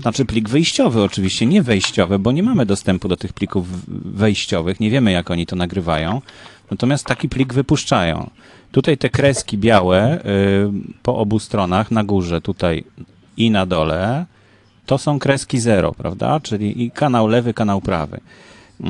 Znaczy 0.00 0.24
plik 0.24 0.48
wyjściowy 0.48 1.02
oczywiście, 1.02 1.46
nie 1.46 1.62
wejściowy, 1.62 2.18
bo 2.18 2.32
nie 2.32 2.42
mamy 2.42 2.66
dostępu 2.66 3.08
do 3.08 3.16
tych 3.16 3.32
plików 3.32 3.66
wejściowych, 4.14 4.80
nie 4.80 4.90
wiemy 4.90 5.12
jak 5.12 5.30
oni 5.30 5.46
to 5.46 5.56
nagrywają, 5.56 6.22
natomiast 6.70 7.06
taki 7.06 7.28
plik 7.28 7.54
wypuszczają. 7.54 8.30
Tutaj 8.72 8.98
te 8.98 9.10
kreski 9.10 9.58
białe 9.58 10.18
y, 10.18 10.22
po 11.02 11.18
obu 11.18 11.38
stronach, 11.38 11.90
na 11.90 12.04
górze 12.04 12.40
tutaj 12.40 12.84
i 13.36 13.50
na 13.50 13.66
dole, 13.66 14.26
to 14.86 14.98
są 14.98 15.18
kreski 15.18 15.60
zero, 15.60 15.92
prawda? 15.92 16.40
Czyli 16.40 16.82
i 16.82 16.90
kanał 16.90 17.28
lewy, 17.28 17.54
kanał 17.54 17.80
prawy. 17.80 18.20
Y, 18.80 18.84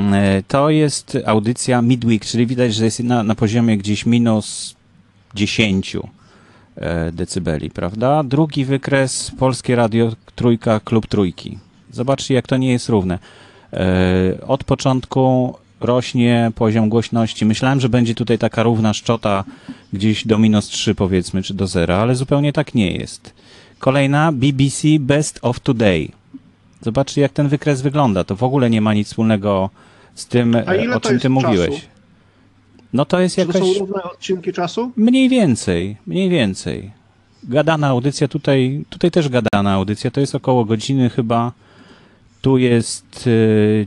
to 0.48 0.70
jest 0.70 1.18
audycja 1.26 1.82
midweek, 1.82 2.24
czyli 2.24 2.46
widać, 2.46 2.74
że 2.74 2.84
jest 2.84 3.00
na, 3.00 3.22
na 3.22 3.34
poziomie 3.34 3.76
gdzieś 3.76 4.06
minus 4.06 4.76
10 5.34 5.96
E, 5.96 6.19
decybeli, 7.12 7.70
prawda? 7.70 8.22
Drugi 8.22 8.64
wykres, 8.64 9.32
Polskie 9.38 9.76
Radio 9.76 10.12
Trójka, 10.34 10.80
Klub 10.80 11.06
Trójki. 11.06 11.58
Zobaczcie, 11.92 12.34
jak 12.34 12.46
to 12.46 12.56
nie 12.56 12.72
jest 12.72 12.88
równe. 12.88 13.18
E, 13.72 14.46
od 14.46 14.64
początku 14.64 15.54
rośnie 15.80 16.52
poziom 16.54 16.88
głośności. 16.88 17.46
Myślałem, 17.46 17.80
że 17.80 17.88
będzie 17.88 18.14
tutaj 18.14 18.38
taka 18.38 18.62
równa 18.62 18.94
szczota 18.94 19.44
gdzieś 19.92 20.26
do 20.26 20.38
minus 20.38 20.66
3 20.66 20.94
powiedzmy, 20.94 21.42
czy 21.42 21.54
do 21.54 21.66
zera, 21.66 21.96
ale 21.96 22.14
zupełnie 22.14 22.52
tak 22.52 22.74
nie 22.74 22.92
jest. 22.92 23.34
Kolejna 23.78 24.32
BBC 24.32 24.88
Best 25.00 25.38
of 25.42 25.60
Today. 25.60 26.08
Zobaczcie, 26.82 27.20
jak 27.20 27.32
ten 27.32 27.48
wykres 27.48 27.82
wygląda. 27.82 28.24
To 28.24 28.36
w 28.36 28.42
ogóle 28.42 28.70
nie 28.70 28.80
ma 28.80 28.94
nic 28.94 29.08
wspólnego 29.08 29.70
z 30.14 30.26
tym, 30.26 30.56
o 30.94 31.00
czym 31.00 31.20
ty 31.20 31.30
mówiłeś. 31.30 31.88
No 32.92 33.04
to 33.04 33.20
jest. 33.20 33.36
Czy 33.36 33.46
to 33.46 33.52
są 33.52 33.74
równe 33.78 34.02
odcinki 34.02 34.52
czasu? 34.52 34.92
Mniej 34.96 35.28
więcej, 35.28 35.96
mniej 36.06 36.28
więcej. 36.28 36.90
Gadana 37.44 37.86
audycja, 37.86 38.28
tutaj, 38.28 38.84
tutaj 38.88 39.10
też 39.10 39.28
gadana 39.28 39.72
audycja, 39.72 40.10
to 40.10 40.20
jest 40.20 40.34
około 40.34 40.64
godziny 40.64 41.10
chyba. 41.10 41.52
Tu 42.40 42.58
jest 42.58 43.28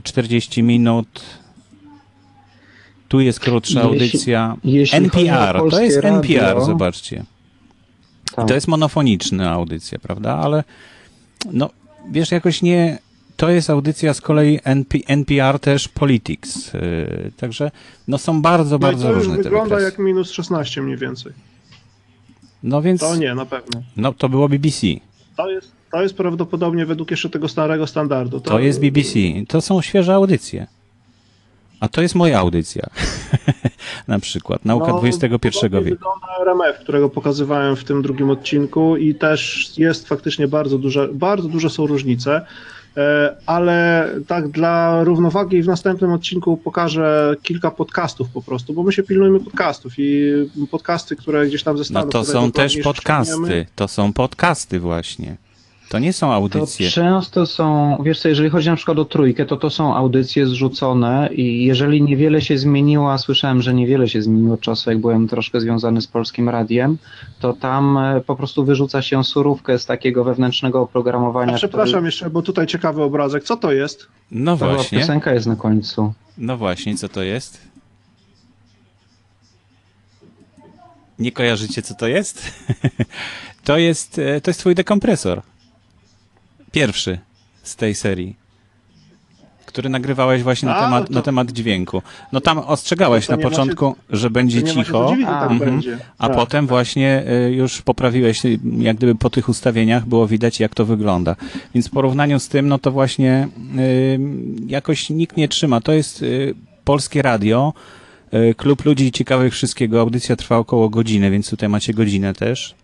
40 0.02 0.60
y, 0.60 0.62
minut. 0.62 1.20
Tu 3.08 3.20
jest 3.20 3.40
krótsza 3.40 3.80
jeśli, 3.80 3.92
audycja. 3.92 4.56
Jeśli 4.64 4.96
NPR, 4.98 5.60
to 5.70 5.80
jest 5.80 5.96
radio, 5.96 6.40
NPR, 6.40 6.64
zobaczcie. 6.64 7.24
Tak. 8.34 8.48
To 8.48 8.54
jest 8.54 8.68
monofoniczna 8.68 9.52
audycja, 9.52 9.98
prawda? 9.98 10.34
Ale 10.34 10.64
no, 11.52 11.70
wiesz, 12.10 12.30
jakoś 12.30 12.62
nie, 12.62 12.98
to 13.36 13.50
jest 13.50 13.70
audycja 13.70 14.14
z 14.14 14.20
kolei 14.20 14.60
NP, 14.64 14.98
NPR 15.06 15.58
też 15.58 15.88
Politics. 15.88 16.72
Yy, 16.74 17.32
także 17.36 17.70
no 18.08 18.18
są 18.18 18.42
bardzo, 18.42 18.74
no 18.74 18.78
bardzo 18.78 19.12
różne 19.12 19.36
te 19.36 19.42
wygląda 19.42 19.80
jak 19.80 19.98
minus 19.98 20.30
16 20.30 20.82
mniej 20.82 20.96
więcej. 20.96 21.32
No 22.62 22.82
więc... 22.82 23.00
To 23.00 23.16
nie, 23.16 23.34
na 23.34 23.46
pewno. 23.46 23.82
No 23.96 24.12
to 24.12 24.28
było 24.28 24.48
BBC. 24.48 24.86
To 25.36 25.50
jest, 25.50 25.72
to 25.92 26.02
jest 26.02 26.16
prawdopodobnie 26.16 26.86
według 26.86 27.10
jeszcze 27.10 27.30
tego 27.30 27.48
starego 27.48 27.86
standardu. 27.86 28.40
To, 28.40 28.50
to 28.50 28.58
jest 28.58 28.80
BBC. 28.80 29.18
To 29.48 29.60
są 29.60 29.82
świeże 29.82 30.14
audycje. 30.14 30.66
A 31.80 31.88
to 31.88 32.02
jest 32.02 32.14
moja 32.14 32.38
audycja. 32.38 32.86
na 34.08 34.18
przykład. 34.18 34.64
Nauka 34.64 34.86
no, 34.86 35.02
XXI 35.04 35.28
wieku. 35.48 35.70
wygląda 35.70 36.26
RMF, 36.40 36.78
którego 36.78 37.10
pokazywałem 37.10 37.76
w 37.76 37.84
tym 37.84 38.02
drugim 38.02 38.30
odcinku 38.30 38.96
i 38.96 39.14
też 39.14 39.72
jest 39.78 40.08
faktycznie 40.08 40.48
bardzo 40.48 40.78
duże, 40.78 41.08
bardzo 41.12 41.48
duże 41.48 41.70
są 41.70 41.86
różnice. 41.86 42.46
E, 42.96 43.36
ale 43.46 44.08
tak 44.26 44.48
dla 44.48 45.04
równowagi 45.04 45.62
w 45.62 45.66
następnym 45.66 46.12
odcinku 46.12 46.56
pokażę 46.56 47.36
kilka 47.42 47.70
podcastów 47.70 48.28
po 48.28 48.42
prostu, 48.42 48.72
bo 48.72 48.82
my 48.82 48.92
się 48.92 49.02
pilnujemy 49.02 49.40
podcastów 49.40 49.92
i 49.98 50.32
podcasty, 50.70 51.16
które 51.16 51.46
gdzieś 51.46 51.62
tam 51.62 51.78
ze 51.78 51.84
Stanów... 51.84 52.04
No 52.06 52.10
to 52.10 52.24
są 52.24 52.52
też 52.52 52.76
podcasty, 52.76 53.66
to 53.74 53.88
są 53.88 54.12
podcasty 54.12 54.80
właśnie. 54.80 55.36
To 55.94 55.98
nie 55.98 56.12
są 56.12 56.32
audycje. 56.32 56.88
To 56.88 56.94
często 56.94 57.46
są, 57.46 57.96
wiesz 58.04 58.20
co, 58.20 58.28
jeżeli 58.28 58.50
chodzi 58.50 58.68
na 58.68 58.76
przykład 58.76 58.98
o 58.98 59.04
trójkę, 59.04 59.46
to 59.46 59.56
to 59.56 59.70
są 59.70 59.96
audycje 59.96 60.46
zrzucone 60.46 61.28
i 61.32 61.64
jeżeli 61.64 62.02
niewiele 62.02 62.40
się 62.40 62.58
zmieniło, 62.58 63.12
a 63.12 63.18
słyszałem, 63.18 63.62
że 63.62 63.74
niewiele 63.74 64.08
się 64.08 64.22
zmieniło 64.22 64.54
od 64.54 64.60
czasu, 64.60 64.90
jak 64.90 64.98
byłem 64.98 65.28
troszkę 65.28 65.60
związany 65.60 66.00
z 66.00 66.06
Polskim 66.06 66.48
Radiem, 66.48 66.98
to 67.40 67.52
tam 67.52 67.98
e, 67.98 68.20
po 68.20 68.36
prostu 68.36 68.64
wyrzuca 68.64 69.02
się 69.02 69.24
surówkę 69.24 69.78
z 69.78 69.86
takiego 69.86 70.24
wewnętrznego 70.24 70.80
oprogramowania. 70.82 71.52
A 71.52 71.56
przepraszam 71.56 71.92
który... 71.92 72.06
jeszcze, 72.06 72.30
bo 72.30 72.42
tutaj 72.42 72.66
ciekawy 72.66 73.02
obrazek. 73.02 73.44
Co 73.44 73.56
to 73.56 73.72
jest? 73.72 74.06
No 74.30 74.56
to 74.56 74.74
właśnie. 74.74 74.98
Piosenka 74.98 75.34
jest 75.34 75.46
na 75.46 75.56
końcu. 75.56 76.12
No 76.38 76.56
właśnie, 76.56 76.96
co 76.96 77.08
to 77.08 77.22
jest? 77.22 77.60
Nie 81.18 81.32
kojarzycie, 81.32 81.82
co 81.82 81.94
to 81.94 82.06
jest? 82.06 82.52
to 83.64 83.78
jest, 83.78 84.18
e, 84.18 84.40
to 84.40 84.50
jest 84.50 84.60
twój 84.60 84.74
dekompresor. 84.74 85.42
Pierwszy 86.74 87.18
z 87.62 87.76
tej 87.76 87.94
serii. 87.94 88.36
Który 89.66 89.88
nagrywałeś 89.88 90.42
właśnie 90.42 90.68
na, 90.68 90.76
A, 90.76 90.84
temat, 90.84 91.06
to... 91.06 91.12
na 91.12 91.22
temat 91.22 91.52
dźwięku. 91.52 92.02
No 92.32 92.40
tam 92.40 92.58
ostrzegałeś 92.58 93.28
na 93.28 93.36
początku, 93.36 93.96
się... 94.10 94.16
że 94.16 94.30
będzie 94.30 94.62
cicho, 94.62 95.06
dziwić, 95.10 95.26
a, 95.28 95.48
tak 95.48 95.58
będzie. 95.58 95.98
a 96.18 96.28
tak. 96.28 96.36
potem 96.36 96.66
właśnie 96.66 97.24
y, 97.48 97.52
już 97.52 97.82
poprawiłeś, 97.82 98.44
y, 98.44 98.58
jak 98.78 98.96
gdyby 98.96 99.14
po 99.14 99.30
tych 99.30 99.48
ustawieniach 99.48 100.06
było 100.06 100.26
widać, 100.26 100.60
jak 100.60 100.74
to 100.74 100.84
wygląda. 100.84 101.36
Więc 101.74 101.88
w 101.88 101.90
porównaniu 101.90 102.40
z 102.40 102.48
tym, 102.48 102.68
no 102.68 102.78
to 102.78 102.90
właśnie 102.90 103.48
y, 103.78 104.18
jakoś 104.66 105.10
nikt 105.10 105.36
nie 105.36 105.48
trzyma. 105.48 105.80
To 105.80 105.92
jest 105.92 106.24
polskie 106.84 107.22
radio, 107.22 107.72
klub 108.56 108.84
ludzi 108.84 109.12
ciekawych 109.12 109.52
wszystkiego. 109.52 110.00
Audycja 110.00 110.36
trwa 110.36 110.58
około 110.58 110.88
godziny, 110.88 111.30
więc 111.30 111.50
tutaj 111.50 111.68
macie 111.68 111.94
godzinę 111.94 112.34
też 112.34 112.74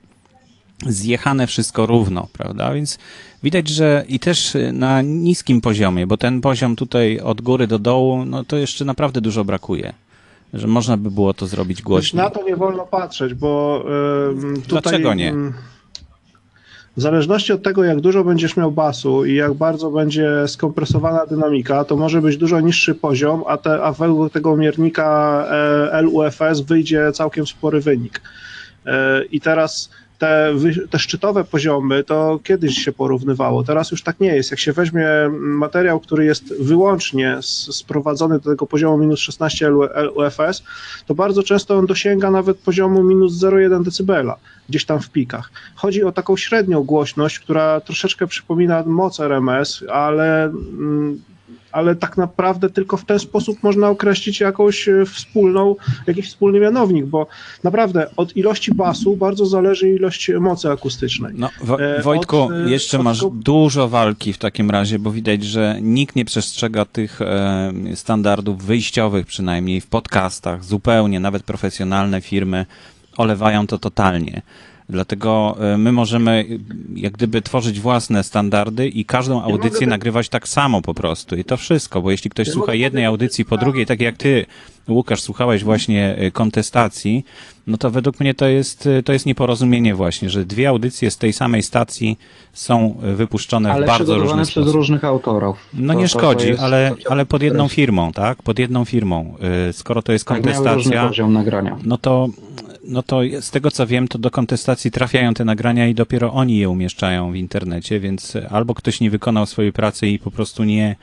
zjechane 0.87 1.47
wszystko 1.47 1.87
równo, 1.87 2.29
prawda? 2.33 2.73
Więc 2.73 2.99
widać, 3.43 3.69
że 3.69 4.05
i 4.09 4.19
też 4.19 4.57
na 4.73 5.03
niskim 5.03 5.61
poziomie, 5.61 6.07
bo 6.07 6.17
ten 6.17 6.41
poziom 6.41 6.77
tutaj 6.77 7.21
od 7.21 7.41
góry 7.41 7.67
do 7.67 7.79
dołu, 7.79 8.25
no 8.25 8.45
to 8.45 8.57
jeszcze 8.57 8.85
naprawdę 8.85 9.21
dużo 9.21 9.45
brakuje. 9.45 9.93
Że 10.55 10.67
można 10.67 10.97
by 10.97 11.11
było 11.11 11.35
to 11.35 11.47
zrobić 11.47 11.83
głośniej. 11.83 12.23
Na 12.23 12.31
to 12.31 12.43
nie 12.43 12.57
wolno 12.57 12.87
patrzeć, 12.87 13.35
bo 13.35 13.85
yy, 14.35 14.55
tutaj... 14.55 14.83
Dlaczego 14.83 15.15
nie? 15.15 15.35
W 16.97 17.01
zależności 17.03 17.53
od 17.53 17.63
tego, 17.63 17.85
jak 17.85 18.01
dużo 18.01 18.25
będziesz 18.25 18.57
miał 18.57 18.73
basu 18.73 19.25
i 19.25 19.35
jak 19.35 19.55
bardzo 19.55 19.91
będzie 19.91 20.49
skompresowana 20.49 21.27
dynamika, 21.27 21.85
to 21.85 21.97
może 21.97 22.23
być 22.23 22.37
dużo 22.37 22.61
niższy 22.61 22.95
poziom, 22.95 23.45
a, 23.47 23.57
te, 23.57 23.83
a 23.83 23.93
według 23.93 24.33
tego 24.33 24.57
miernika 24.57 25.47
e, 25.93 26.03
LUFS 26.03 26.61
wyjdzie 26.61 27.13
całkiem 27.13 27.47
spory 27.47 27.81
wynik. 27.81 28.21
E, 28.87 29.25
I 29.25 29.41
teraz 29.41 29.91
te, 30.21 30.55
te 30.91 30.99
szczytowe 30.99 31.45
poziomy 31.45 32.05
to 32.05 32.41
kiedyś 32.45 32.79
się 32.85 32.93
porównywało, 32.93 33.65
teraz 33.65 33.91
już 33.91 34.03
tak 34.03 34.21
nie 34.21 34.37
jest. 34.37 34.51
Jak 34.51 34.61
się 34.61 34.73
weźmie 34.73 35.07
materiał, 35.33 36.01
który 36.01 36.25
jest 36.25 36.63
wyłącznie 36.63 37.39
sprowadzony 37.71 38.39
do 38.39 38.51
tego 38.51 38.67
poziomu 38.67 38.99
minus 38.99 39.21
16 39.21 39.71
UFS, 40.15 40.63
to 41.07 41.15
bardzo 41.15 41.43
często 41.43 41.77
on 41.77 41.87
dosięga 41.87 42.31
nawet 42.31 42.59
poziomu 42.59 43.03
minus 43.03 43.33
0,1 43.33 43.83
dB, 43.83 44.37
gdzieś 44.69 44.85
tam 44.85 45.01
w 45.01 45.11
pikach. 45.11 45.51
Chodzi 45.75 46.05
o 46.05 46.13
taką 46.13 46.37
średnią 46.37 46.83
głośność, 46.83 47.39
która 47.39 47.81
troszeczkę 47.81 48.27
przypomina 48.27 48.83
moc 48.87 49.21
RMS, 49.21 49.85
ale 49.89 50.45
mm, 50.45 51.21
ale 51.73 51.97
tak 51.97 52.17
naprawdę 52.17 52.71
tylko 52.71 52.97
w 52.97 53.05
ten 53.05 53.19
sposób 53.19 53.63
można 53.63 53.89
określić 53.89 54.41
jakąś 54.41 54.89
e, 54.89 55.07
wspólną, 55.07 55.77
jakiś 56.07 56.29
wspólny 56.29 56.61
mianownik, 56.61 57.07
bo 57.07 57.27
naprawdę 57.65 58.11
od 58.17 58.37
ilości 58.37 58.75
basu 58.75 59.17
bardzo 59.17 59.47
zależy 59.47 59.91
ilość 59.91 60.31
mocy 60.41 60.71
akustycznej. 60.71 61.35
No, 61.37 61.51
Wo 61.63 61.81
e, 61.81 62.03
Wojtku, 62.03 62.43
od, 62.43 62.53
e, 62.53 62.71
jeszcze 62.71 62.99
od... 62.99 63.05
masz 63.05 63.25
dużo 63.33 63.89
walki 63.89 64.33
w 64.33 64.39
takim 64.39 64.71
razie, 64.71 64.99
bo 64.99 65.11
widać, 65.11 65.45
że 65.45 65.79
nikt 65.83 66.17
nie 66.17 66.25
przestrzega 66.25 66.85
tych 66.85 67.23
e, 67.23 67.73
standardów 67.95 68.65
wyjściowych 68.65 69.27
przynajmniej 69.27 69.81
w 69.81 69.87
podcastach, 69.87 70.65
zupełnie, 70.65 71.21
nawet 71.21 71.43
profesjonalne 71.43 72.21
firmy 72.21 72.67
olewają 73.17 73.67
to 73.67 73.79
totalnie. 73.79 74.43
Dlatego 74.91 75.57
e, 75.61 75.79
my 75.79 75.93
możemy 75.93 76.45
jak 76.95 77.13
gdyby 77.13 77.43
tworzyć 77.43 77.81
własne 77.81 78.25
standardy 78.25 78.89
i 78.89 79.05
każdą 79.05 79.43
audycję 79.43 79.87
nagrywać 79.87 80.29
tak 80.29 80.49
samo 80.49 80.83
po 80.83 80.95
prostu. 80.95 81.37
I 81.37 81.45
to 81.45 81.57
wszystko, 81.57 82.03
bo 82.03 82.11
jeśli 82.11 82.31
ktoś 82.31 82.49
słucha 82.49 82.75
jednej 82.75 83.05
audycji 83.05 83.45
po 83.45 83.57
drugiej, 83.57 83.87
tak 83.87 84.01
jak 84.01 84.17
ty, 84.17 84.47
Łukasz, 84.89 85.21
słuchałeś 85.21 85.65
właśnie 85.65 86.17
e, 86.19 86.31
kontestacji, 86.31 87.25
no 87.67 87.79
to 87.79 87.91
według 87.91 88.21
mnie 88.21 88.35
to 88.35 88.47
jest, 88.47 88.87
e, 88.87 89.03
to 89.03 89.13
jest 89.13 89.27
nieporozumienie 89.27 89.95
właśnie, 89.95 90.31
że 90.31 90.45
dwie 90.45 90.69
audycje 90.69 91.11
z 91.11 91.19
tej 91.19 91.33
samej 91.33 91.63
stacji 91.63 92.19
są 92.53 93.01
wypuszczone 93.17 93.73
ale 93.73 93.87
w 93.87 93.89
bardzo 93.89 94.15
różny 94.15 94.45
sposób. 94.45 94.63
przez 94.63 94.75
różnych 94.75 95.05
autorów. 95.05 95.57
No 95.75 95.95
to, 95.95 96.01
nie 96.01 96.09
szkodzi, 96.09 96.57
to 96.57 96.63
ale, 96.63 96.95
ale 97.11 97.27
pod 97.27 97.43
jedną 97.43 97.69
firmą, 97.69 98.13
tak? 98.13 98.43
Pod 98.43 98.59
jedną 98.59 98.85
firmą. 98.85 99.35
Skoro 99.73 100.03
to 100.03 100.13
jest 100.13 100.25
tak, 100.25 100.37
kontestacja, 100.37 101.11
no 101.85 101.99
to 101.99 102.29
no 102.91 103.03
to 103.03 103.21
z 103.41 103.51
tego 103.51 103.71
co 103.71 103.87
wiem, 103.87 104.09
to 104.09 104.19
do 104.19 104.31
kontestacji 104.31 104.91
trafiają 104.91 105.35
te 105.35 105.45
nagrania 105.45 105.89
i 105.89 105.95
dopiero 105.95 106.33
oni 106.33 106.59
je 106.59 106.69
umieszczają 106.69 107.33
w 107.33 107.37
internecie, 107.37 108.01
więc 108.01 108.37
albo 108.51 108.75
ktoś 108.75 109.01
nie 109.01 109.11
wykonał 109.11 109.47
swojej 109.47 109.73
pracy 109.73 110.07
i 110.07 110.19
po 110.19 110.31
prostu 110.31 110.65
nie, 110.65 110.97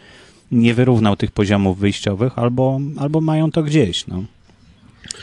nie 0.52 0.73
wyrównał 0.73 1.15
tych 1.15 1.32
poziomów 1.32 1.80
wyjściowych, 1.80 2.39
albo, 2.39 2.80
albo 2.97 3.21
mają 3.21 3.52
to 3.52 3.63
gdzieś. 3.63 4.08
No. 4.08 4.23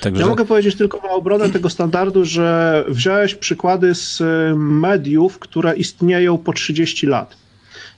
Także... 0.00 0.22
Ja 0.22 0.28
mogę 0.28 0.44
powiedzieć 0.44 0.76
tylko 0.76 1.00
na 1.02 1.10
obronę 1.10 1.50
tego 1.50 1.70
standardu, 1.70 2.24
że 2.24 2.84
wziąłeś 2.88 3.34
przykłady 3.34 3.94
z 3.94 4.22
mediów, 4.56 5.38
które 5.38 5.76
istnieją 5.76 6.38
po 6.38 6.52
30 6.52 7.06
lat. 7.06 7.43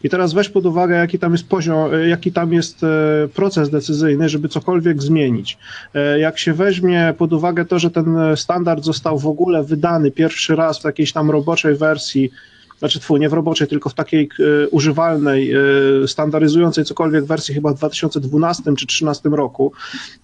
I 0.05 0.11
teraz 0.11 0.33
weź 0.33 0.49
pod 0.49 0.67
uwagę, 0.67 0.95
jaki 0.97 1.19
tam 1.19 1.33
jest 1.33 1.49
poziom, 1.49 1.95
e, 1.95 2.09
jaki 2.09 2.33
tam 2.33 2.53
jest 2.53 2.85
e, 2.85 2.89
proces 3.35 3.71
decyzyjny, 3.71 4.29
żeby 4.29 4.49
cokolwiek 4.49 5.03
zmienić. 5.03 5.59
E, 5.95 6.19
jak 6.19 6.39
się 6.39 6.55
weźmie 6.55 7.15
pod 7.19 7.33
uwagę 7.33 7.65
to, 7.65 7.79
że 7.79 7.91
ten 7.91 8.17
standard 8.37 8.85
został 8.85 9.19
w 9.19 9.27
ogóle 9.27 9.65
wydany 9.65 10.11
pierwszy 10.11 10.57
raz 10.57 10.81
w 10.81 10.85
jakiejś 10.85 11.13
tam 11.13 11.31
roboczej 11.31 11.75
wersji, 11.75 12.31
znaczy 12.79 13.01
twój, 13.01 13.21
nie 13.21 13.29
w 13.29 13.33
roboczej, 13.33 13.69
tylko 13.69 13.91
w 13.91 13.95
takiej 13.95 14.29
y, 14.41 14.69
używalnej, 14.69 15.57
y, 16.03 16.09
standaryzującej 16.09 16.85
cokolwiek 16.85 17.25
wersji 17.25 17.55
chyba 17.55 17.73
w 17.73 17.77
2012 17.77 18.63
czy 18.63 18.71
2013 18.71 19.29
roku. 19.29 19.73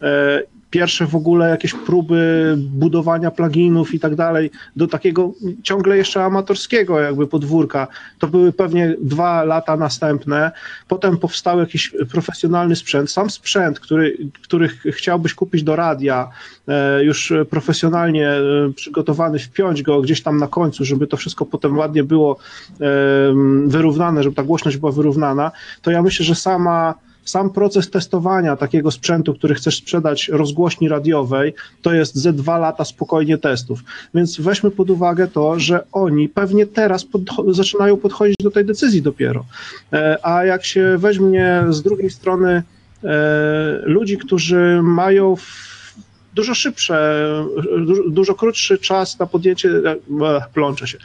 Y, 0.03 0.07
pierwsze 0.73 1.07
w 1.07 1.15
ogóle 1.17 1.51
jakieś 1.51 1.75
próby 1.75 2.55
budowania 2.59 3.31
pluginów 3.31 3.95
i 3.95 4.01
tak 4.01 4.15
dalej, 4.15 4.51
do 4.77 4.87
takiego 4.87 5.33
ciągle 5.63 5.97
jeszcze 5.97 6.25
amatorskiego 6.25 7.01
jakby 7.01 7.27
podwórka. 7.27 7.87
To 8.19 8.29
były 8.29 8.53
pewnie 8.53 8.97
dwa 9.01 9.45
lata 9.45 9.77
następne. 9.77 10.53
Potem 10.89 11.17
powstał 11.17 11.61
jakiś 11.61 11.93
profesjonalny 12.11 12.77
sprzęt. 12.77 13.11
Sam 13.11 13.31
sprzęt, 13.31 13.81
który, 13.81 14.17
który 14.43 14.69
chciałbyś 14.69 15.35
kupić 15.35 15.63
do 15.63 15.77
radia, 15.77 16.29
e, 16.69 17.05
już 17.05 17.33
profesjonalnie 17.51 18.29
e, 18.29 18.43
przygotowany, 18.77 19.39
wpiąć 19.39 19.83
go 19.83 20.01
gdzieś 20.01 20.23
tam 20.23 20.37
na 20.39 20.47
końcu, 20.47 20.85
żeby 20.85 21.07
to 21.07 21.17
wszystko 21.17 21.47
potem 21.47 21.79
ładnie 21.79 22.05
było 22.05 22.39
wyrównane, 23.67 24.23
żeby 24.23 24.37
ta 24.37 24.43
głośność 24.43 24.77
była 24.77 24.93
wyrównana, 24.93 25.51
to 25.83 25.91
ja 25.91 26.03
myślę, 26.03 26.27
że 26.27 26.35
sama 26.35 26.95
sam 27.25 27.51
proces 27.51 27.91
testowania 27.91 28.57
takiego 28.57 28.91
sprzętu, 28.91 29.35
który 29.35 29.55
chcesz 29.55 29.77
sprzedać 29.77 30.29
rozgłośni 30.29 30.89
radiowej, 30.89 31.55
to 31.83 31.93
jest 31.93 32.15
ze 32.15 32.33
dwa 32.33 32.59
lata 32.59 32.85
spokojnie 32.85 33.39
testów. 33.39 33.81
Więc 34.15 34.41
weźmy 34.41 34.71
pod 34.71 34.91
uwagę 34.91 35.29
to, 35.29 35.61
że 35.61 35.85
oni 35.93 36.29
pewnie 36.29 36.67
teraz 36.67 37.05
podcho 37.05 37.55
zaczynają 37.55 37.97
podchodzić 37.97 38.37
do 38.43 38.51
tej 38.51 38.65
decyzji 38.65 39.03
dopiero. 39.03 39.45
E, 39.93 40.27
a 40.27 40.45
jak 40.45 40.65
się 40.65 40.99
weźmie 40.99 41.65
z 41.71 41.83
drugiej 41.83 42.11
strony 42.11 42.63
e, 43.05 43.13
ludzi, 43.83 44.19
którzy 44.19 44.81
mają 44.83 45.37
dużo 46.35 46.55
szybsze, 46.55 47.25
dużo, 47.87 48.03
dużo 48.11 48.35
krótszy 48.35 48.79
czas 48.79 49.19
na 49.19 49.27
podjęcie, 49.27 49.69
e, 49.69 49.97
plączę 50.55 50.87
się, 50.87 50.99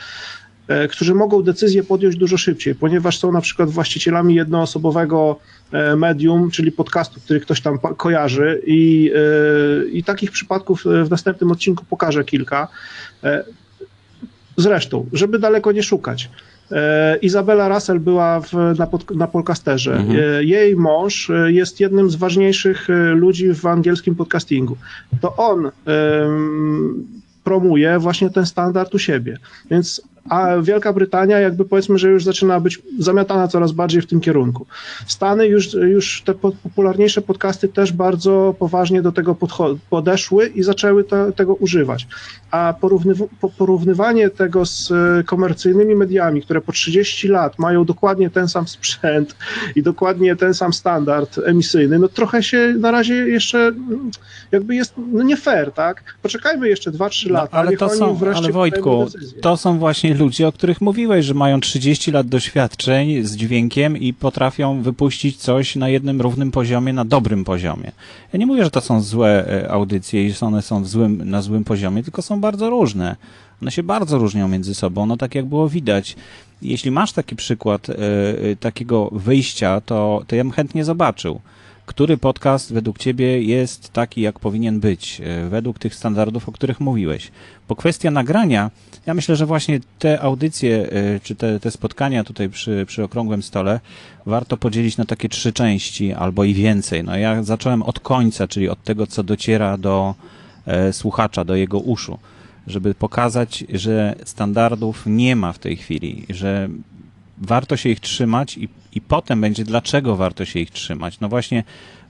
którzy 0.91 1.15
mogą 1.15 1.41
decyzję 1.41 1.83
podjąć 1.83 2.15
dużo 2.15 2.37
szybciej, 2.37 2.75
ponieważ 2.75 3.19
są 3.19 3.31
na 3.31 3.41
przykład 3.41 3.69
właścicielami 3.69 4.35
jednoosobowego 4.35 5.39
e, 5.71 5.95
medium, 5.95 6.51
czyli 6.51 6.71
podcastu, 6.71 7.19
który 7.19 7.39
ktoś 7.39 7.61
tam 7.61 7.79
kojarzy 7.97 8.61
i, 8.65 9.11
e, 9.15 9.89
i 9.89 10.03
takich 10.03 10.31
przypadków 10.31 10.83
w 11.05 11.09
następnym 11.09 11.51
odcinku 11.51 11.85
pokażę 11.89 12.23
kilka. 12.23 12.67
Zresztą, 14.57 15.05
żeby 15.13 15.39
daleko 15.39 15.71
nie 15.71 15.83
szukać. 15.83 16.29
Izabela 17.21 17.69
Russell 17.69 17.99
była 17.99 18.39
w, 18.39 18.53
na, 18.77 18.87
pod, 18.87 19.15
na 19.15 19.27
podcasterze. 19.27 19.95
Mhm. 19.95 20.17
Jej 20.47 20.75
mąż 20.75 21.31
jest 21.47 21.79
jednym 21.79 22.09
z 22.09 22.15
ważniejszych 22.15 22.87
ludzi 23.15 23.53
w 23.53 23.65
angielskim 23.65 24.15
podcastingu. 24.15 24.77
To 25.21 25.35
on 25.35 25.71
promuje 27.43 27.99
właśnie 27.99 28.29
ten 28.29 28.45
standard 28.45 28.95
u 28.95 28.99
siebie. 28.99 29.37
Więc 29.71 30.01
a 30.29 30.61
Wielka 30.61 30.93
Brytania 30.93 31.39
jakby 31.39 31.65
powiedzmy, 31.65 31.97
że 31.97 32.09
już 32.09 32.23
zaczyna 32.23 32.59
być 32.59 32.81
zamiatana 32.99 33.47
coraz 33.47 33.71
bardziej 33.71 34.01
w 34.01 34.07
tym 34.07 34.21
kierunku. 34.21 34.65
Stany 35.07 35.47
już, 35.47 35.73
już 35.73 36.21
te 36.25 36.33
popularniejsze 36.33 37.21
podcasty 37.21 37.67
też 37.67 37.91
bardzo 37.91 38.55
poważnie 38.59 39.01
do 39.01 39.11
tego 39.11 39.35
podeszły 39.89 40.47
i 40.47 40.63
zaczęły 40.63 41.03
to, 41.03 41.31
tego 41.31 41.55
używać. 41.55 42.07
A 42.51 42.73
porównywanie 43.57 44.29
tego 44.29 44.65
z 44.65 44.93
komercyjnymi 45.25 45.95
mediami, 45.95 46.41
które 46.41 46.61
po 46.61 46.71
30 46.71 47.27
lat 47.27 47.59
mają 47.59 47.85
dokładnie 47.85 48.29
ten 48.29 48.47
sam 48.47 48.67
sprzęt 48.67 49.35
i 49.75 49.83
dokładnie 49.83 50.35
ten 50.35 50.53
sam 50.53 50.73
standard 50.73 51.39
emisyjny, 51.45 51.99
no 51.99 52.07
trochę 52.07 52.43
się 52.43 52.75
na 52.79 52.91
razie 52.91 53.15
jeszcze 53.15 53.71
jakby 54.51 54.75
jest 54.75 54.93
no 54.97 55.23
nie 55.23 55.37
fair, 55.37 55.71
tak? 55.71 56.03
Poczekajmy 56.21 56.69
jeszcze 56.69 56.91
2-3 56.91 57.31
lata, 57.31 57.49
no, 57.53 57.59
ale 57.59 57.77
to 57.77 57.89
są, 57.89 58.19
ale 58.35 58.51
Wojtku, 58.51 59.05
to 59.41 59.57
są 59.57 59.79
właśnie 59.79 60.15
ludzie, 60.17 60.47
o 60.47 60.51
których 60.51 60.81
mówiłeś, 60.81 61.25
że 61.25 61.33
mają 61.33 61.59
30 61.59 62.11
lat 62.11 62.27
doświadczeń 62.27 63.23
z 63.23 63.35
dźwiękiem 63.35 63.97
i 63.97 64.13
potrafią 64.13 64.81
wypuścić 64.81 65.37
coś 65.37 65.75
na 65.75 65.89
jednym 65.89 66.21
równym 66.21 66.51
poziomie, 66.51 66.93
na 66.93 67.05
dobrym 67.05 67.43
poziomie. 67.43 67.91
Ja 68.33 68.39
nie 68.39 68.45
mówię, 68.45 68.63
że 68.63 68.71
to 68.71 68.81
są 68.81 69.01
złe 69.01 69.47
e, 69.47 69.71
audycje 69.71 70.25
i 70.25 70.31
że 70.31 70.45
one 70.45 70.61
są 70.61 70.85
złym, 70.85 71.29
na 71.29 71.41
złym 71.41 71.63
poziomie, 71.63 72.03
tylko 72.03 72.21
są 72.21 72.41
bardzo 72.41 72.69
różne. 72.69 73.15
One 73.61 73.71
się 73.71 73.83
bardzo 73.83 74.17
różnią 74.17 74.47
między 74.47 74.75
sobą, 74.75 75.05
no 75.05 75.17
tak 75.17 75.35
jak 75.35 75.45
było 75.45 75.69
widać. 75.69 76.15
Jeśli 76.61 76.91
masz 76.91 77.11
taki 77.11 77.35
przykład 77.35 77.89
y, 77.89 77.95
takiego 78.59 79.09
wyjścia, 79.11 79.81
to, 79.81 80.23
to 80.27 80.35
ja 80.35 80.43
bym 80.43 80.53
chętnie 80.53 80.85
zobaczył 80.85 81.41
który 81.87 82.17
podcast 82.17 82.73
według 82.73 82.97
Ciebie 82.97 83.41
jest 83.41 83.93
taki, 83.93 84.21
jak 84.21 84.39
powinien 84.39 84.79
być, 84.79 85.21
e, 85.21 85.49
według 85.49 85.79
tych 85.79 85.95
standardów, 85.95 86.49
o 86.49 86.51
których 86.51 86.79
mówiłeś? 86.79 87.31
Bo 87.69 87.75
kwestia 87.75 88.11
nagrania, 88.11 88.71
ja 89.05 89.13
myślę, 89.13 89.35
że 89.35 89.45
właśnie 89.45 89.79
te 89.99 90.21
audycje, 90.21 90.89
e, 90.91 91.19
czy 91.19 91.35
te, 91.35 91.59
te 91.59 91.71
spotkania 91.71 92.23
tutaj 92.23 92.49
przy, 92.49 92.85
przy 92.87 93.03
okrągłym 93.03 93.43
stole 93.43 93.79
warto 94.25 94.57
podzielić 94.57 94.97
na 94.97 95.05
takie 95.05 95.29
trzy 95.29 95.53
części 95.53 96.13
albo 96.13 96.43
i 96.43 96.53
więcej. 96.53 97.03
No 97.03 97.17
ja 97.17 97.43
zacząłem 97.43 97.83
od 97.83 97.99
końca, 97.99 98.47
czyli 98.47 98.69
od 98.69 98.83
tego, 98.83 99.07
co 99.07 99.23
dociera 99.23 99.77
do 99.77 100.15
e, 100.65 100.93
słuchacza, 100.93 101.45
do 101.45 101.55
jego 101.55 101.79
uszu 101.79 102.19
żeby 102.67 102.95
pokazać, 102.95 103.63
że 103.73 104.15
standardów 104.25 105.03
nie 105.05 105.35
ma 105.35 105.53
w 105.53 105.59
tej 105.59 105.77
chwili, 105.77 106.25
że 106.29 106.69
warto 107.37 107.77
się 107.77 107.89
ich 107.89 107.99
trzymać 107.99 108.57
i, 108.57 108.69
i 108.97 109.01
potem 109.01 109.41
będzie, 109.41 109.63
dlaczego 109.63 110.15
warto 110.15 110.45
się 110.45 110.59
ich 110.59 110.71
trzymać. 110.71 111.19
No 111.19 111.29
właśnie, 111.29 111.63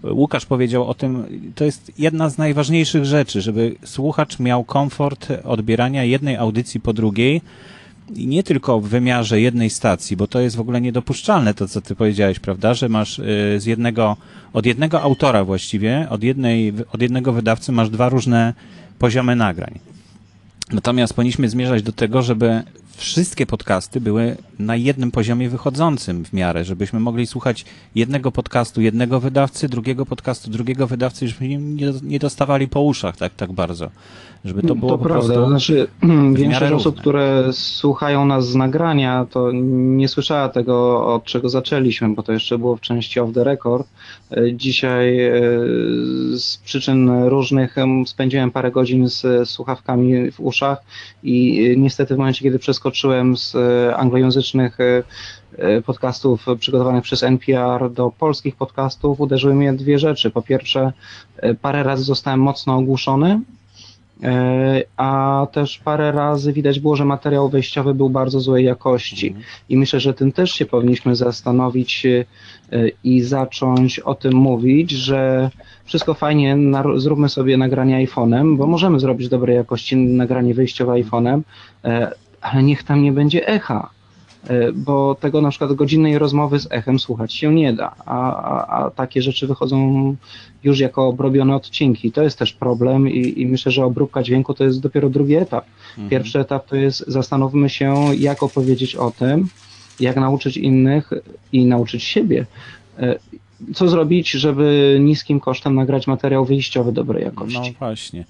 Łukasz 0.03 0.45
powiedział 0.45 0.87
o 0.87 0.93
tym, 0.93 1.25
to 1.55 1.65
jest 1.65 1.91
jedna 1.99 2.29
z 2.29 2.37
najważniejszych 2.37 3.05
rzeczy, 3.05 3.41
żeby 3.41 3.75
słuchacz 3.85 4.39
miał 4.39 4.63
komfort 4.63 5.27
odbierania 5.43 6.03
jednej 6.03 6.35
audycji 6.35 6.79
po 6.79 6.93
drugiej, 6.93 7.41
i 8.15 8.27
nie 8.27 8.43
tylko 8.43 8.79
w 8.79 8.87
wymiarze 8.87 9.41
jednej 9.41 9.69
stacji, 9.69 10.17
bo 10.17 10.27
to 10.27 10.39
jest 10.39 10.55
w 10.55 10.59
ogóle 10.59 10.81
niedopuszczalne, 10.81 11.53
to 11.53 11.67
co 11.67 11.81
ty 11.81 11.95
powiedziałeś, 11.95 12.39
prawda, 12.39 12.73
że 12.73 12.89
masz 12.89 13.19
y, 13.19 13.23
z 13.57 13.65
jednego, 13.65 14.17
od 14.53 14.65
jednego 14.65 15.01
autora 15.01 15.43
właściwie, 15.43 16.07
od, 16.09 16.23
jednej, 16.23 16.73
od 16.93 17.01
jednego 17.01 17.33
wydawcy 17.33 17.71
masz 17.71 17.89
dwa 17.89 18.09
różne 18.09 18.53
poziomy 18.99 19.35
nagrań. 19.35 19.79
Natomiast 20.71 21.13
powinniśmy 21.13 21.49
zmierzać 21.49 21.83
do 21.83 21.91
tego, 21.91 22.21
żeby 22.21 22.63
wszystkie 22.97 23.45
podcasty 23.45 24.01
były 24.01 24.37
na 24.59 24.75
jednym 24.75 25.11
poziomie 25.11 25.49
wychodzącym 25.49 26.25
w 26.25 26.33
miarę, 26.33 26.65
żebyśmy 26.65 26.99
mogli 26.99 27.27
słuchać 27.27 27.65
jednego 27.95 28.31
podcastu 28.31 28.81
jednego 28.81 29.19
wydawcy, 29.19 29.69
drugiego 29.69 30.05
podcastu 30.05 30.51
drugiego 30.51 30.87
wydawcy, 30.87 31.27
żebyśmy 31.27 31.47
nie, 31.47 31.93
nie 32.03 32.19
dostawali 32.19 32.67
po 32.67 32.81
uszach 32.81 33.17
tak, 33.17 33.35
tak 33.35 33.51
bardzo. 33.51 33.89
Żeby 34.45 34.61
to 34.61 34.75
było 34.75 34.91
to 34.91 34.97
prawda, 34.97 35.33
to 35.33 35.47
znaczy 35.47 35.87
większość 36.33 36.73
osób, 36.73 36.99
które 36.99 37.49
słuchają 37.51 38.25
nas 38.25 38.47
z 38.47 38.55
nagrania, 38.55 39.25
to 39.29 39.51
nie 39.53 40.07
słyszała 40.07 40.49
tego, 40.49 41.07
od 41.15 41.23
czego 41.23 41.49
zaczęliśmy, 41.49 42.09
bo 42.09 42.23
to 42.23 42.33
jeszcze 42.33 42.57
było 42.57 42.75
w 42.75 42.81
części 42.81 43.19
off 43.19 43.33
the 43.33 43.43
record. 43.43 43.87
E, 44.31 44.53
dzisiaj 44.53 45.19
e, 45.25 45.31
z 46.37 46.57
przyczyn 46.63 47.23
różnych 47.23 47.75
spędziłem 48.05 48.51
parę 48.51 48.71
godzin 48.71 49.09
z 49.09 49.49
słuchawkami 49.49 50.31
w 50.31 50.39
uszach 50.39 50.77
i 51.27 51.65
e, 51.71 51.75
niestety 51.75 52.15
w 52.15 52.17
momencie, 52.17 52.43
kiedy 52.43 52.59
przeskoczyłem 52.59 53.37
z 53.37 53.55
anglojęzycznych 53.95 54.77
podcastów 55.85 56.45
przygotowanych 56.59 57.03
przez 57.03 57.23
NPR 57.23 57.91
do 57.91 58.11
polskich 58.19 58.55
podcastów, 58.55 59.21
uderzyły 59.21 59.55
mnie 59.55 59.73
dwie 59.73 59.99
rzeczy. 59.99 60.29
Po 60.29 60.41
pierwsze, 60.41 60.93
parę 61.61 61.83
razy 61.83 62.03
zostałem 62.03 62.39
mocno 62.39 62.75
ogłuszony, 62.75 63.39
a 64.97 65.47
też 65.51 65.77
parę 65.77 66.11
razy 66.11 66.53
widać 66.53 66.79
było, 66.79 66.95
że 66.95 67.05
materiał 67.05 67.49
wejściowy 67.49 67.93
był 67.93 68.09
bardzo 68.09 68.39
złej 68.39 68.65
jakości. 68.65 69.27
Mhm. 69.27 69.45
I 69.69 69.77
myślę, 69.77 69.99
że 69.99 70.13
tym 70.13 70.31
też 70.31 70.51
się 70.51 70.65
powinniśmy 70.65 71.15
zastanowić 71.15 72.05
e, 72.05 72.25
i 73.03 73.21
zacząć 73.21 73.99
o 73.99 74.15
tym 74.15 74.33
mówić, 74.33 74.91
że 74.91 75.49
wszystko 75.85 76.13
fajnie, 76.13 76.57
zróbmy 76.95 77.29
sobie 77.29 77.57
nagranie 77.57 78.07
iPhone'em, 78.07 78.57
bo 78.57 78.67
możemy 78.67 78.99
zrobić 78.99 79.29
dobrej 79.29 79.55
jakości 79.55 79.97
nagranie 79.97 80.53
wejściowe 80.53 80.93
iPhone'em, 80.93 81.41
e, 81.83 82.11
ale 82.41 82.63
niech 82.63 82.83
tam 82.83 83.03
nie 83.03 83.11
będzie 83.11 83.47
echa. 83.47 83.96
E, 84.43 84.71
bo 84.71 85.15
tego 85.15 85.41
na 85.41 85.49
przykład 85.49 85.73
godzinnej 85.73 86.17
rozmowy 86.17 86.59
z 86.59 86.67
echem 86.71 86.99
słuchać 86.99 87.33
się 87.33 87.53
nie 87.53 87.73
da, 87.73 87.95
a, 88.05 88.43
a, 88.43 88.85
a 88.85 88.91
takie 88.91 89.21
rzeczy 89.21 89.47
wychodzą 89.47 90.15
już 90.63 90.79
jako 90.79 91.07
obrobione 91.07 91.55
odcinki. 91.55 92.11
To 92.11 92.23
jest 92.23 92.39
też 92.39 92.53
problem 92.53 93.09
i, 93.09 93.41
i 93.41 93.47
myślę, 93.47 93.71
że 93.71 93.85
obróbka 93.85 94.23
dźwięku 94.23 94.53
to 94.53 94.63
jest 94.63 94.81
dopiero 94.81 95.09
drugi 95.09 95.35
etap. 95.35 95.65
Mhm. 95.89 96.09
Pierwszy 96.09 96.39
etap 96.39 96.67
to 96.67 96.75
jest 96.75 97.03
zastanówmy 97.07 97.69
się, 97.69 97.95
jak 98.17 98.43
opowiedzieć 98.43 98.95
o 98.95 99.11
tym, 99.11 99.47
jak 99.99 100.15
nauczyć 100.15 100.57
innych 100.57 101.09
i 101.51 101.65
nauczyć 101.65 102.03
siebie. 102.03 102.45
E, 102.99 103.19
co 103.73 103.87
zrobić, 103.87 104.31
żeby 104.31 104.97
niskim 105.01 105.39
kosztem 105.39 105.75
nagrać 105.75 106.07
materiał 106.07 106.45
wyjściowy 106.45 106.91
dobrej 106.91 107.23
jakości? 107.23 107.59
No 107.59 107.79
właśnie. 107.79 108.25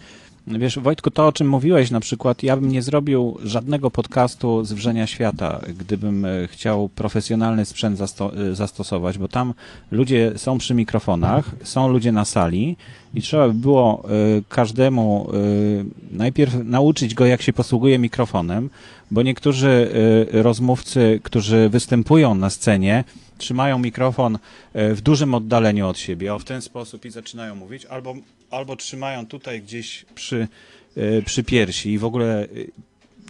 Wiesz, 0.50 0.80
Wojtku, 0.80 1.12
to 1.12 1.28
o 1.28 1.32
czym 1.32 1.50
mówiłeś, 1.50 1.92
na 1.92 2.00
przykład 2.00 2.44
ja 2.44 2.58
bym 2.58 2.72
nie 2.72 2.82
zrobił 2.82 3.38
żadnego 3.44 3.92
podcastu 3.92 4.66
z 4.66 4.74
wrzenia 4.74 5.08
świata, 5.08 5.62
gdybym 5.80 6.26
e, 6.26 6.48
chciał 6.48 6.90
profesjonalny 6.90 7.66
sprzęt 7.66 7.98
zasto 7.98 8.32
e, 8.36 8.56
zastosować, 8.56 9.18
bo 9.18 9.28
tam 9.28 9.54
ludzie 9.92 10.32
są 10.36 10.58
przy 10.58 10.74
mikrofonach, 10.74 11.52
są 11.64 11.88
ludzie 11.88 12.12
na 12.12 12.26
sali 12.26 12.78
i 13.14 13.22
trzeba 13.22 13.48
by 13.48 13.54
było 13.54 14.04
e, 14.06 14.42
każdemu 14.50 15.30
najpierw 16.12 16.54
nauczyć 16.64 17.14
go, 17.14 17.26
jak 17.26 17.42
się 17.42 17.54
posługuje 17.54 18.00
mikrofonem, 18.00 18.70
bo 19.12 19.22
niektórzy 19.22 19.92
rozmówcy, 20.32 21.20
którzy 21.24 21.70
występują 21.70 22.36
na 22.36 22.50
scenie, 22.50 23.04
trzymają 23.38 23.80
mikrofon 23.80 24.38
w 24.74 25.02
dużym 25.02 25.34
oddaleniu 25.34 25.88
od 25.88 26.00
siebie, 26.00 26.34
o 26.34 26.40
w 26.40 26.44
ten 26.44 26.62
sposób 26.62 27.06
i 27.06 27.10
zaczynają 27.10 27.56
mówić, 27.56 27.86
albo 27.86 28.16
albo 28.50 28.76
trzymają 28.76 29.26
tutaj 29.26 29.62
gdzieś 29.62 30.06
przy, 30.16 30.48
e, 30.98 31.22
przy 31.22 31.44
piersi 31.44 31.92
i 31.92 31.98
w 31.98 32.06
ogóle 32.06 32.44
e, 32.44 32.48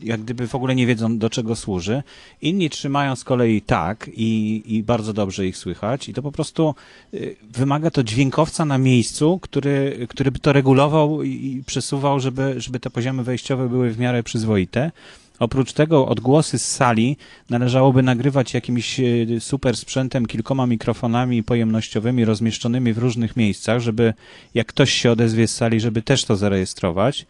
jak 0.03 0.21
gdyby 0.21 0.47
w 0.47 0.55
ogóle 0.55 0.75
nie 0.75 0.87
wiedzą, 0.87 1.17
do 1.17 1.29
czego 1.29 1.55
służy. 1.55 2.03
Inni 2.41 2.69
trzymają 2.69 3.15
z 3.15 3.23
kolei 3.23 3.61
tak 3.61 4.09
i, 4.13 4.63
i 4.65 4.83
bardzo 4.83 5.13
dobrze 5.13 5.47
ich 5.47 5.57
słychać 5.57 6.09
i 6.09 6.13
to 6.13 6.21
po 6.21 6.31
prostu 6.31 6.75
y, 7.13 7.35
wymaga 7.51 7.91
to 7.91 8.03
dźwiękowca 8.03 8.65
na 8.65 8.77
miejscu, 8.77 9.39
który, 9.41 10.07
który 10.09 10.31
by 10.31 10.39
to 10.39 10.53
regulował 10.53 11.23
i 11.23 11.63
przesuwał, 11.65 12.19
żeby, 12.19 12.53
żeby 12.57 12.79
te 12.79 12.89
poziomy 12.89 13.23
wejściowe 13.23 13.69
były 13.69 13.91
w 13.91 13.99
miarę 13.99 14.23
przyzwoite. 14.23 14.91
Oprócz 15.39 15.73
tego 15.73 16.07
odgłosy 16.07 16.59
z 16.59 16.65
sali 16.65 17.17
należałoby 17.49 18.03
nagrywać 18.03 18.53
jakimś 18.53 18.99
y, 18.99 19.37
super 19.39 19.77
sprzętem, 19.77 20.25
kilkoma 20.25 20.67
mikrofonami 20.67 21.43
pojemnościowymi 21.43 22.25
rozmieszczonymi 22.25 22.93
w 22.93 22.97
różnych 22.97 23.35
miejscach, 23.35 23.79
żeby 23.79 24.13
jak 24.53 24.67
ktoś 24.67 24.93
się 24.93 25.11
odezwie 25.11 25.47
z 25.47 25.55
sali, 25.55 25.79
żeby 25.79 26.01
też 26.01 26.25
to 26.25 26.35
zarejestrować. 26.35 27.25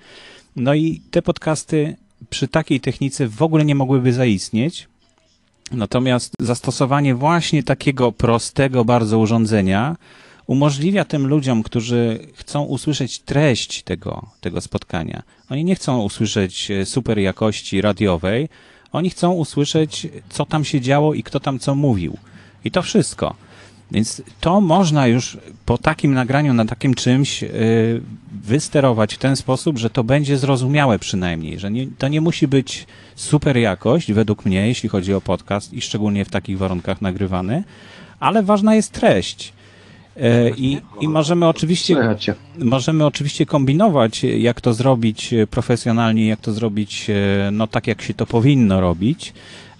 No 0.56 0.74
i 0.74 1.02
te 1.12 1.22
podcasty 1.22 1.96
przy 2.30 2.48
takiej 2.48 2.80
technice 2.80 3.28
w 3.28 3.42
ogóle 3.42 3.66
nie 3.66 3.76
mogłyby 3.76 4.14
zaistnieć. 4.14 4.88
Natomiast 5.72 6.34
zastosowanie 6.40 7.16
właśnie 7.16 7.64
takiego 7.64 8.12
prostego 8.12 8.86
bardzo 8.86 9.20
urządzenia 9.20 9.96
umożliwia 10.48 11.06
tym 11.06 11.28
ludziom, 11.28 11.64
którzy 11.64 12.20
chcą 12.36 12.64
usłyszeć 12.64 13.20
treść 13.20 13.84
tego, 13.84 14.26
tego 14.42 14.62
spotkania. 14.62 15.24
Oni 15.50 15.64
nie 15.64 15.76
chcą 15.76 16.02
usłyszeć 16.02 16.72
e, 16.72 16.86
super 16.86 17.20
jakości 17.20 17.82
radiowej, 17.82 18.50
oni 18.92 19.10
chcą 19.10 19.34
usłyszeć, 19.34 20.08
co 20.30 20.46
tam 20.46 20.66
się 20.66 20.82
działo 20.82 21.14
i 21.14 21.24
kto 21.24 21.40
tam 21.40 21.60
co 21.60 21.76
mówił. 21.76 22.18
I 22.66 22.72
to 22.72 22.82
wszystko. 22.82 23.36
Więc 23.92 24.22
to 24.42 24.62
można 24.62 25.08
już 25.08 25.38
po 25.66 25.78
takim 25.78 26.14
nagraniu, 26.14 26.54
na 26.54 26.66
takim 26.66 26.94
czymś 26.94 27.42
yy, 27.42 27.50
wysterować 28.44 29.16
w 29.16 29.18
ten 29.18 29.36
sposób, 29.36 29.78
że 29.78 29.90
to 29.90 30.04
będzie 30.04 30.38
zrozumiałe 30.38 31.00
przynajmniej, 31.00 31.60
że 31.60 31.72
nie, 31.72 31.88
to 31.98 32.08
nie 32.08 32.22
musi 32.22 32.48
być 32.48 32.88
super 33.16 33.58
jakość, 33.58 34.14
według 34.14 34.46
mnie, 34.46 34.68
jeśli 34.68 34.90
chodzi 34.90 35.14
o 35.14 35.22
podcast 35.22 35.74
i 35.74 35.82
szczególnie 35.82 36.26
w 36.26 36.30
takich 36.30 36.58
warunkach 36.58 37.02
nagrywany, 37.02 37.64
ale 38.20 38.44
ważna 38.44 38.76
jest 38.76 38.92
treść. 38.92 39.54
Yy, 40.18 40.54
I, 40.58 40.82
I 41.02 41.08
możemy 41.08 41.48
oczywiście 41.48 42.16
możemy 42.60 43.06
oczywiście 43.06 43.46
kombinować, 43.46 44.24
jak 44.24 44.62
to 44.62 44.74
zrobić 44.74 45.34
profesjonalnie, 45.52 46.28
jak 46.28 46.40
to 46.40 46.52
zrobić 46.52 47.10
e, 47.10 47.52
no 47.52 47.68
tak, 47.68 47.88
jak 47.88 48.02
się 48.02 48.14
to 48.14 48.26
powinno 48.26 48.82
robić, 48.82 49.34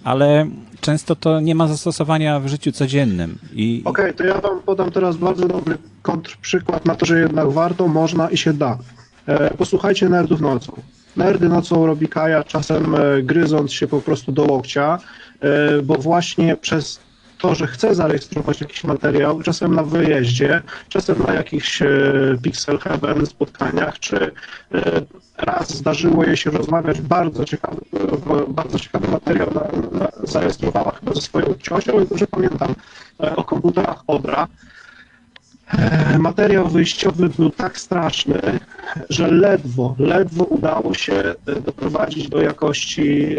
ale 0.04 0.46
często 0.80 1.16
to 1.16 1.40
nie 1.40 1.54
ma 1.54 1.68
zastosowania 1.68 2.40
w 2.40 2.48
życiu 2.48 2.72
codziennym. 2.72 3.38
I... 3.52 3.82
Okej, 3.84 4.04
okay, 4.04 4.14
to 4.14 4.24
ja 4.24 4.40
wam 4.40 4.60
podam 4.60 4.90
teraz 4.90 5.16
bardzo 5.16 5.48
dobry 5.48 5.78
kontrprzykład 6.02 6.86
na 6.86 6.94
to, 6.94 7.06
że 7.06 7.20
jednak 7.20 7.50
warto, 7.50 7.88
można 7.88 8.30
i 8.30 8.36
się 8.36 8.52
da. 8.52 8.78
E, 9.26 9.54
posłuchajcie 9.54 10.08
Nerdów 10.08 10.40
nocą. 10.40 10.72
Nerdy 11.16 11.48
nocą 11.48 11.86
robi 11.86 12.08
Kaja, 12.08 12.44
czasem 12.44 12.94
e, 12.94 13.22
gryząc 13.22 13.72
się 13.72 13.86
po 13.86 14.00
prostu 14.00 14.32
do 14.32 14.42
łokcia, 14.42 14.98
e, 15.40 15.82
bo 15.82 15.94
właśnie 15.94 16.56
przez 16.56 17.00
to, 17.38 17.54
że 17.54 17.66
chce 17.66 17.94
zarejestrować 17.94 18.60
jakiś 18.60 18.84
materiał, 18.84 19.42
czasem 19.42 19.74
na 19.74 19.82
wyjeździe, 19.82 20.62
czasem 20.88 21.16
na 21.26 21.34
jakichś 21.34 21.82
Pixel 22.42 22.78
Heaven 22.78 23.26
spotkaniach, 23.26 23.98
czy 23.98 24.30
raz 25.38 25.74
zdarzyło 25.74 26.24
jej 26.24 26.36
się 26.36 26.50
rozmawiać 26.50 27.00
bardzo 27.00 27.44
ciekawy, 27.44 27.80
bardzo 28.48 28.78
ciekawy 28.78 29.08
materiał 29.08 29.48
zarejestrowała 30.22 30.92
chyba 30.92 31.14
ze 31.14 31.20
swoją 31.20 31.54
ciocią 31.54 32.00
i 32.00 32.08
dobrze 32.08 32.26
pamiętam 32.26 32.74
e, 33.20 33.36
o 33.36 33.44
komputerach 33.44 34.02
Odra. 34.06 34.48
E, 35.72 36.18
materiał 36.18 36.68
wyjściowy 36.68 37.28
był 37.28 37.50
tak 37.50 37.78
straszny, 37.78 38.40
że 39.10 39.30
ledwo, 39.30 39.94
ledwo 39.98 40.44
udało 40.44 40.94
się 40.94 41.14
e, 41.14 41.60
doprowadzić 41.60 42.28
do 42.28 42.40
jakości 42.40 43.36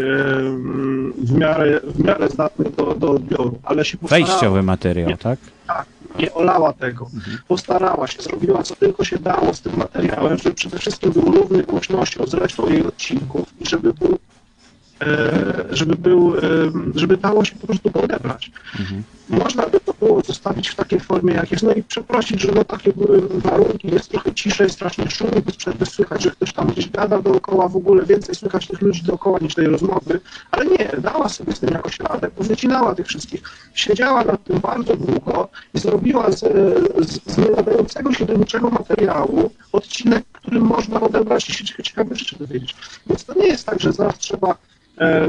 w 1.18 1.38
miarę, 1.38 1.80
w 1.84 2.04
miarę 2.04 2.30
zdatnej 2.30 2.72
do, 2.78 2.96
do 2.96 3.12
odbioru, 3.12 3.60
ale 3.64 3.86
się 3.86 3.98
Wejściowy 4.02 4.64
materiał, 4.64 5.10
nie, 5.10 5.18
tak? 5.18 5.40
Tak, 5.68 5.86
nie 6.20 6.34
olała 6.34 6.74
tego. 6.74 7.06
Mhm. 7.14 7.38
Postarała 7.48 8.08
się, 8.08 8.22
zrobiła 8.22 8.64
co 8.64 8.76
tylko 8.76 9.04
się 9.04 9.18
dało 9.18 9.54
z 9.54 9.62
tym 9.62 9.78
materiałem, 9.78 10.38
żeby 10.38 10.56
przede 10.56 10.80
wszystkim 10.80 11.12
był 11.12 11.32
równy 11.32 11.64
głośnością 11.64 12.24
zresztą 12.28 12.70
jej 12.70 12.86
odcinków 12.86 13.54
i 13.60 13.66
żeby 13.70 13.94
był 13.94 14.14
e, 14.14 14.18
żeby 15.72 15.96
był, 15.96 16.38
e, 16.38 16.42
żeby 16.96 17.18
dało 17.18 17.46
się 17.46 17.56
po 17.56 17.68
prostu 17.68 17.92
go 17.92 18.02
odebrać. 18.02 18.52
Mhm. 18.80 19.04
Można 19.30 19.68
by 19.68 19.80
to 19.80 19.94
było 19.94 20.22
zostawić 20.22 20.70
w 20.70 20.76
takiej 20.76 21.00
formie, 21.00 21.34
jak 21.34 21.52
jest, 21.52 21.64
no 21.64 21.74
i 21.74 21.84
przeprosić, 21.84 22.42
że 22.42 22.52
no 22.56 22.64
takie 22.64 22.94
były 22.94 23.22
warunki, 23.22 23.88
jest 23.88 24.10
trochę 24.10 24.34
ciszej, 24.34 24.70
strasznie 24.70 25.10
szumie, 25.10 25.42
bez 25.46 25.56
przerwy 25.56 25.86
słychać, 25.86 26.24
że 26.24 26.32
ktoś 26.32 26.54
tam 26.54 26.68
gdzieś 26.68 26.90
gada 26.90 27.22
dookoła, 27.22 27.68
w 27.68 27.76
ogóle 27.76 28.06
więcej 28.06 28.36
słychać 28.36 28.68
tych 28.68 28.82
ludzi 28.82 29.04
dookoła 29.04 29.40
niż 29.42 29.56
tej 29.56 29.68
rozmowy, 29.68 30.20
ale 30.52 30.66
nie, 30.66 30.92
dała 30.98 31.30
sobie 31.30 31.54
z 31.54 31.60
tym 31.60 31.70
jakoś 31.70 32.00
radę, 32.00 32.32
powycinała 32.32 32.96
tych 32.96 33.08
wszystkich, 33.08 33.42
siedziała 33.74 34.24
nad 34.24 34.44
tym 34.44 34.60
bardzo 34.60 34.96
długo 34.96 35.50
i 35.74 35.80
zrobiła 35.80 36.32
z, 36.32 36.40
z, 37.00 37.34
z 37.34 37.38
nie 37.38 38.16
się 38.16 38.26
do 38.26 38.34
niczego 38.34 38.70
materiału 38.70 39.52
odcinek, 39.72 40.24
którym 40.34 40.64
można 40.64 41.02
odebrać 41.02 41.50
i 41.50 41.54
się 41.54 41.84
ciekawe 41.84 42.16
rzeczy 42.16 42.36
dowiedzieć. 42.40 42.76
Więc 43.08 43.26
to 43.26 43.34
nie 43.34 43.48
jest 43.48 43.66
tak, 43.66 43.80
że 43.80 43.94
zaraz 43.94 44.18
trzeba 44.18 44.50
E, 44.50 44.69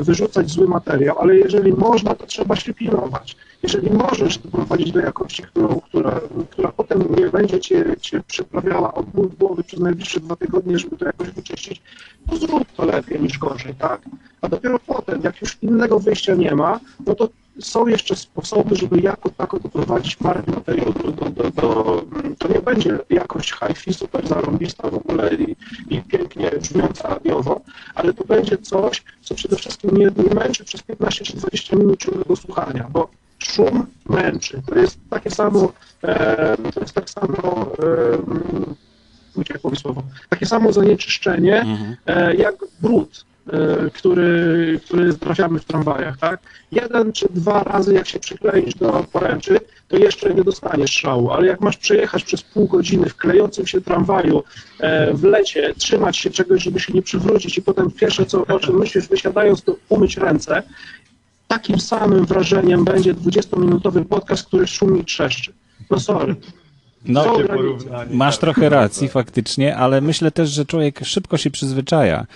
wyrzucać 0.01 0.51
zły 0.51 0.69
materiał, 0.69 1.19
ale 1.19 1.37
jeżeli 1.37 1.73
można, 1.73 2.15
to 2.15 2.27
trzeba 2.27 2.57
się 2.57 2.75
pilnować. 2.75 3.37
Jeżeli 3.63 3.91
możesz 3.91 4.39
doprowadzić 4.39 4.93
do 4.93 5.01
jakości, 5.01 5.43
którą, 5.43 5.81
która, 5.81 6.21
która 6.51 6.73
potem 6.73 7.05
nie 7.19 7.29
będzie 7.29 7.61
cię, 7.61 7.85
cię 8.01 8.21
przyprawiała 8.27 8.95
od 8.95 9.07
ból 9.07 9.29
głowy 9.39 9.65
przez 9.65 9.81
najbliższe 9.81 10.21
dwa 10.21 10.37
tygodnie, 10.37 10.79
żeby 10.79 10.97
to 10.97 11.05
jakoś 11.05 11.31
wyczyścić, 11.31 11.83
to 12.31 12.37
zrób 12.37 12.73
to 12.77 12.85
lepiej 12.85 13.21
niż 13.21 13.39
gorzej, 13.39 13.75
tak? 13.75 14.01
A 14.41 14.49
dopiero 14.49 14.79
potem, 14.79 15.21
jak 15.23 15.41
już 15.41 15.59
innego 15.63 16.01
wyjścia 16.01 16.35
nie 16.35 16.55
ma, 16.55 16.81
no 17.07 17.15
to 17.15 17.29
są 17.61 17.87
jeszcze 17.87 18.17
sposoby, 18.17 18.77
żeby 18.77 19.01
jako 19.01 19.31
tako 19.31 19.61
doprowadzić 19.61 20.17
parę 20.17 20.43
materiału 20.47 20.93
do, 20.93 21.13
do, 21.13 21.31
do, 21.31 21.51
do, 21.51 22.03
to 22.39 22.49
nie 22.49 22.61
będzie 22.61 22.99
jakość 23.11 23.53
hi-fi 23.53 23.95
super 23.95 24.29
zarąbista 24.29 24.91
w 24.91 24.95
ogóle 24.95 25.35
i, 25.35 25.57
i 25.91 26.03
pięknie 26.03 26.51
brzmiąca 26.51 27.09
radiowo, 27.09 27.61
ale 27.95 28.13
to 28.13 28.25
będzie 28.25 28.59
coś, 28.59 29.03
co 29.23 29.35
przede 29.35 29.57
wszystkim 29.57 29.97
nie, 29.97 30.11
nie 30.29 30.35
męczy 30.35 30.65
przez 30.65 30.83
15 30.83 31.25
czy 31.25 31.37
20 31.37 31.77
minut 31.77 32.01
ciągłego 32.01 32.37
słuchania, 32.37 32.89
bo 32.93 33.09
szum 33.39 33.87
męczy. 34.09 34.63
To 34.67 34.79
jest 34.79 34.99
takie 35.11 35.31
samo, 35.31 35.73
e, 36.03 36.57
to 36.75 36.81
jest 36.81 36.95
tak 36.95 37.11
samo 37.11 37.67
e, 37.83 38.61
jak 39.49 39.79
słowo, 39.79 40.03
takie 40.29 40.47
samo 40.47 40.73
zanieczyszczenie 40.73 41.61
mhm. 41.61 41.97
e, 42.07 42.35
jak 42.35 42.55
brud. 42.81 43.25
E, 43.53 43.91
który, 43.91 44.81
który 44.85 45.15
trafiamy 45.15 45.59
w 45.59 45.65
tramwajach, 45.65 46.19
tak? 46.19 46.41
Jeden 46.73 47.13
czy 47.13 47.27
dwa 47.31 47.63
razy, 47.63 47.95
jak 47.95 48.09
się 48.09 48.19
przykleisz 48.19 48.75
do 48.75 49.07
poręczy, 49.13 49.61
to 49.89 49.97
jeszcze 49.97 50.35
nie 50.35 50.45
dostaniesz 50.45 50.91
szału, 50.91 51.31
ale 51.31 51.47
jak 51.47 51.61
masz 51.61 51.77
przejechać 51.77 52.25
przez 52.25 52.43
pół 52.43 52.67
godziny 52.67 53.09
w 53.09 53.17
klejącym 53.17 53.67
się 53.67 53.81
tramwaju 53.81 54.43
e, 54.81 55.15
w 55.15 55.25
lecie, 55.25 55.75
trzymać 55.79 56.17
się 56.17 56.31
czegoś, 56.31 56.63
żeby 56.63 56.81
się 56.81 56.93
nie 56.93 57.03
przywrócić 57.03 57.59
i 57.59 57.63
potem 57.63 57.91
pierwsze, 57.91 58.27
co, 58.27 58.47
o 58.47 58.61
czym 58.61 58.79
myślisz, 58.79 59.09
wysiadając, 59.09 59.63
to 59.63 59.77
umyć 59.89 60.17
ręce, 60.17 60.63
takim 61.49 61.81
samym 61.81 62.27
wrażeniem 62.27 62.85
będzie 62.85 63.15
20-minutowy 63.15 64.05
podcast, 64.05 64.47
który 64.47 64.67
szumi 64.67 65.01
i 65.01 65.05
trzeszczy. 65.05 65.53
No 65.91 66.01
sorry. 66.01 66.37
No, 67.05 67.37
masz 68.11 68.39
trochę 68.39 68.69
racji 68.69 69.09
faktycznie, 69.09 69.77
ale 69.77 70.01
myślę 70.01 70.31
też, 70.31 70.51
że 70.51 70.67
człowiek 70.67 71.01
szybko 71.05 71.37
się 71.37 71.51
przyzwyczaja. 71.51 72.27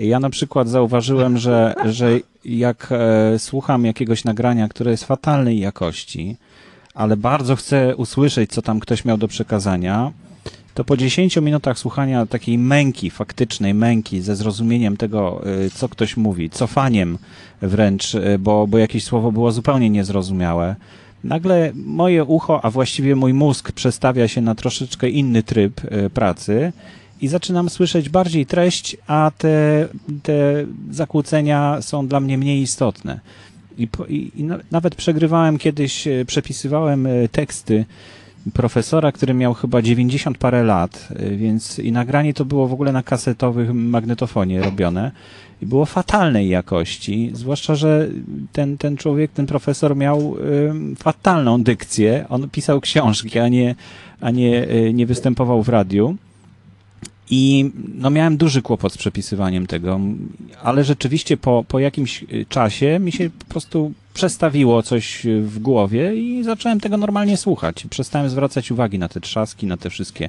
Ja 0.00 0.20
na 0.20 0.30
przykład 0.30 0.68
zauważyłem, 0.68 1.38
że, 1.38 1.74
że 1.84 2.18
jak 2.44 2.88
e, 2.90 3.38
słucham 3.38 3.84
jakiegoś 3.84 4.24
nagrania, 4.24 4.68
które 4.68 4.90
jest 4.90 5.04
fatalnej 5.04 5.58
jakości, 5.60 6.36
ale 6.94 7.16
bardzo 7.16 7.56
chcę 7.56 7.96
usłyszeć, 7.96 8.50
co 8.50 8.62
tam 8.62 8.80
ktoś 8.80 9.04
miał 9.04 9.18
do 9.18 9.28
przekazania, 9.28 10.12
to 10.74 10.84
po 10.84 10.96
10 10.96 11.36
minutach 11.36 11.78
słuchania 11.78 12.26
takiej 12.26 12.58
męki, 12.58 13.10
faktycznej 13.10 13.74
męki, 13.74 14.20
ze 14.20 14.36
zrozumieniem 14.36 14.96
tego, 14.96 15.42
e, 15.66 15.70
co 15.70 15.88
ktoś 15.88 16.16
mówi, 16.16 16.50
cofaniem 16.50 17.18
wręcz, 17.62 18.14
e, 18.14 18.38
bo, 18.38 18.66
bo 18.66 18.78
jakieś 18.78 19.04
słowo 19.04 19.32
było 19.32 19.52
zupełnie 19.52 19.90
niezrozumiałe, 19.90 20.76
nagle 21.24 21.72
moje 21.74 22.24
ucho, 22.24 22.64
a 22.64 22.70
właściwie 22.70 23.16
mój 23.16 23.34
mózg 23.34 23.72
przestawia 23.72 24.28
się 24.28 24.40
na 24.40 24.54
troszeczkę 24.54 25.08
inny 25.08 25.42
tryb 25.42 25.80
pracy 26.14 26.72
i 27.20 27.28
zaczynam 27.28 27.70
słyszeć 27.70 28.08
bardziej 28.08 28.46
treść, 28.46 28.96
a 29.06 29.30
te, 29.38 29.88
te 30.22 30.66
zakłócenia 30.90 31.82
są 31.82 32.06
dla 32.06 32.20
mnie 32.20 32.38
mniej 32.38 32.62
istotne. 32.62 33.20
I, 33.78 33.88
i, 34.08 34.32
i 34.36 34.44
nawet 34.70 34.94
przegrywałem 34.94 35.58
kiedyś, 35.58 36.06
e, 36.06 36.24
przepisywałem 36.24 37.06
e, 37.06 37.28
teksty 37.28 37.84
profesora, 38.52 39.12
który 39.12 39.34
miał 39.34 39.54
chyba 39.54 39.82
90 39.82 40.38
parę 40.38 40.64
lat, 40.64 41.08
e, 41.10 41.30
więc 41.30 41.78
i 41.78 41.92
nagranie 41.92 42.34
to 42.34 42.44
było 42.44 42.68
w 42.68 42.72
ogóle 42.72 42.92
na 42.92 43.02
kasetowym 43.02 43.88
magnetofonie 43.88 44.62
robione 44.62 45.12
i 45.62 45.66
było 45.66 45.86
fatalnej 45.86 46.48
jakości, 46.48 47.30
zwłaszcza, 47.32 47.74
że 47.74 48.08
ten, 48.52 48.78
ten 48.78 48.96
człowiek, 48.96 49.30
ten 49.32 49.46
profesor 49.46 49.96
miał 49.96 50.36
y, 50.92 50.96
fatalną 50.96 51.62
dykcję. 51.62 52.24
On 52.28 52.50
pisał 52.50 52.80
książki, 52.80 53.38
a 53.38 53.48
nie, 53.48 53.74
a 54.20 54.30
nie, 54.30 54.68
y, 54.70 54.92
nie 54.94 55.06
występował 55.06 55.62
w 55.62 55.68
radiu. 55.68 56.16
I 57.30 57.70
no 57.94 58.10
miałem 58.10 58.36
duży 58.36 58.62
kłopot 58.62 58.92
z 58.92 58.98
przepisywaniem 58.98 59.66
tego, 59.66 60.00
ale 60.62 60.84
rzeczywiście 60.84 61.36
po, 61.36 61.64
po 61.68 61.78
jakimś 61.78 62.24
czasie 62.48 62.98
mi 62.98 63.12
się 63.12 63.30
po 63.30 63.44
prostu 63.44 63.92
przestawiło 64.16 64.82
coś 64.82 65.26
w 65.40 65.58
głowie 65.58 66.14
i 66.14 66.42
zacząłem 66.42 66.80
tego 66.80 66.96
normalnie 66.96 67.36
słuchać. 67.36 67.86
Przestałem 67.90 68.28
zwracać 68.28 68.70
uwagi 68.70 68.98
na 68.98 69.08
te 69.08 69.20
trzaski, 69.20 69.66
na 69.66 69.76
te 69.76 69.90
wszystkie 69.90 70.28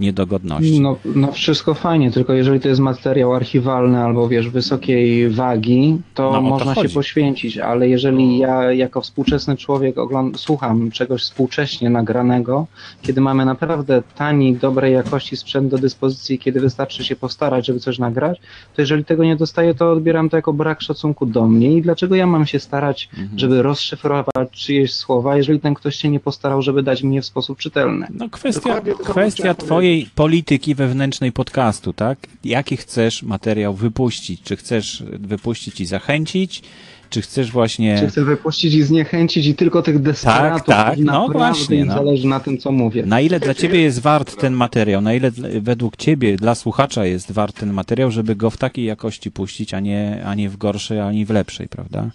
niedogodności. 0.00 0.80
No, 0.80 0.96
no 1.04 1.32
wszystko 1.32 1.74
fajnie, 1.74 2.10
tylko 2.10 2.32
jeżeli 2.32 2.60
to 2.60 2.68
jest 2.68 2.80
materiał 2.80 3.34
archiwalny 3.34 3.98
albo 3.98 4.28
wiesz, 4.28 4.48
wysokiej 4.48 5.30
wagi, 5.30 6.00
to 6.14 6.32
no, 6.32 6.40
można 6.40 6.74
to 6.74 6.82
się 6.82 6.94
poświęcić, 6.94 7.58
ale 7.58 7.88
jeżeli 7.88 8.38
ja 8.38 8.72
jako 8.72 9.00
współczesny 9.00 9.56
człowiek 9.56 9.96
słucham 10.36 10.90
czegoś 10.90 11.22
współcześnie 11.22 11.90
nagranego, 11.90 12.66
kiedy 13.02 13.20
mamy 13.20 13.44
naprawdę 13.44 14.02
tani, 14.16 14.56
dobrej 14.56 14.92
jakości 14.94 15.36
sprzęt 15.36 15.70
do 15.70 15.78
dyspozycji, 15.78 16.38
kiedy 16.38 16.60
wystarczy 16.60 17.04
się 17.04 17.16
postarać, 17.16 17.66
żeby 17.66 17.80
coś 17.80 17.98
nagrać, 17.98 18.40
to 18.76 18.82
jeżeli 18.82 19.04
tego 19.04 19.24
nie 19.24 19.36
dostaję, 19.36 19.74
to 19.74 19.92
odbieram 19.92 20.30
to 20.30 20.36
jako 20.36 20.52
brak 20.52 20.82
szacunku 20.82 21.26
do 21.26 21.46
mnie 21.46 21.76
i 21.76 21.82
dlaczego 21.82 22.14
ja 22.14 22.26
mam 22.26 22.46
się 22.46 22.58
starać 22.58 23.08
mhm 23.32 23.48
żeby 23.48 23.62
rozszyfrować 23.62 24.50
czyjeś 24.52 24.94
słowa, 24.94 25.36
jeżeli 25.36 25.60
ten 25.60 25.74
ktoś 25.74 25.96
się 25.96 26.08
nie 26.08 26.20
postarał, 26.20 26.62
żeby 26.62 26.82
dać 26.82 27.02
mi 27.02 27.14
je 27.14 27.22
w 27.22 27.26
sposób 27.26 27.58
czytelny. 27.58 28.06
No 28.10 28.28
kwestia, 28.28 28.80
kwestia 29.04 29.54
twojej 29.54 30.08
polityki 30.14 30.74
wewnętrznej 30.74 31.32
podcastu, 31.32 31.92
tak? 31.92 32.18
Jaki 32.44 32.76
chcesz 32.76 33.22
materiał 33.22 33.74
wypuścić? 33.74 34.42
Czy 34.42 34.56
chcesz 34.56 35.02
wypuścić 35.18 35.80
i 35.80 35.86
zachęcić? 35.86 36.62
Czy 37.10 37.22
chcesz 37.22 37.52
właśnie... 37.52 37.98
Czy 37.98 38.06
chcesz 38.06 38.24
wypuścić 38.24 38.74
i 38.74 38.82
zniechęcić 38.82 39.46
i 39.46 39.54
tylko 39.54 39.82
tych 39.82 40.02
desperatów, 40.02 40.66
tak, 40.66 40.88
tak, 40.88 40.98
no 40.98 41.28
właśnie. 41.28 41.84
No. 41.84 41.94
zależy 41.94 42.26
na 42.26 42.40
tym, 42.40 42.58
co 42.58 42.72
mówię. 42.72 43.06
Na 43.06 43.20
ile 43.20 43.40
dla 43.40 43.54
ciebie 43.54 43.80
jest 43.80 44.00
wart 44.00 44.40
ten 44.40 44.52
materiał, 44.52 45.00
na 45.00 45.14
ile 45.14 45.30
według 45.60 45.96
ciebie, 45.96 46.36
dla 46.36 46.54
słuchacza 46.54 47.04
jest 47.04 47.32
wart 47.32 47.60
ten 47.60 47.72
materiał, 47.72 48.10
żeby 48.10 48.36
go 48.36 48.50
w 48.50 48.56
takiej 48.56 48.84
jakości 48.84 49.30
puścić, 49.30 49.74
a 49.74 49.80
nie, 49.80 50.22
a 50.26 50.34
nie 50.34 50.48
w 50.48 50.56
gorszej, 50.56 51.00
ani 51.00 51.24
w 51.24 51.30
lepszej, 51.30 51.68
prawda? 51.68 52.10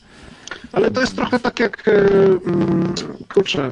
Ale 0.72 0.92
to 0.92 1.02
jest 1.02 1.16
trochę 1.16 1.40
tak 1.40 1.60
jak, 1.60 1.88
e, 1.88 1.92
mm, 1.92 2.94
kurczę, 3.34 3.72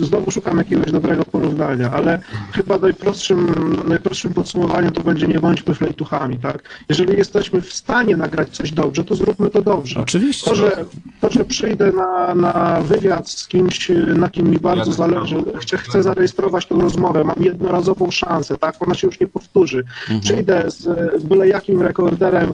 znowu 0.00 0.30
szukam 0.30 0.58
jakiegoś 0.58 0.92
dobrego 0.92 1.24
porównania, 1.24 1.90
ale 1.92 2.18
chyba 2.52 2.78
najprostszym, 2.78 3.46
najprostszym 3.88 4.34
podsumowaniem 4.34 4.92
to 4.92 5.02
będzie 5.02 5.26
nie 5.26 5.40
bądźmy 5.40 5.74
flejtuchami, 5.74 6.38
tak? 6.38 6.62
Jeżeli 6.88 7.16
jesteśmy 7.16 7.60
w 7.60 7.72
stanie 7.72 8.16
nagrać 8.16 8.48
coś 8.48 8.72
dobrze, 8.72 9.04
to 9.04 9.14
zróbmy 9.14 9.50
to 9.50 9.62
dobrze. 9.62 10.00
Oczywiście. 10.00 10.50
To, 10.50 10.56
że, 10.56 10.84
to, 11.20 11.30
że 11.30 11.44
przyjdę 11.44 11.92
na, 11.92 12.34
na 12.34 12.80
wywiad 12.80 13.30
z 13.30 13.48
kimś, 13.48 13.90
na 14.16 14.28
kim 14.28 14.50
mi 14.50 14.58
bardzo 14.58 14.92
zależy, 14.92 15.36
chcę, 15.60 15.78
chcę 15.78 16.02
zarejestrować 16.02 16.66
tę 16.66 16.74
rozmowę, 16.74 17.24
mam 17.24 17.42
jednorazową 17.44 18.10
szansę, 18.10 18.58
tak? 18.58 18.74
Ona 18.80 18.94
się 18.94 19.06
już 19.06 19.20
nie 19.20 19.26
powtórzy. 19.26 19.78
Mhm. 19.78 20.20
Przyjdę 20.20 20.64
z, 20.66 20.78
z 21.20 21.24
byle 21.24 21.48
jakim 21.48 21.82
rekorderem 21.82 22.52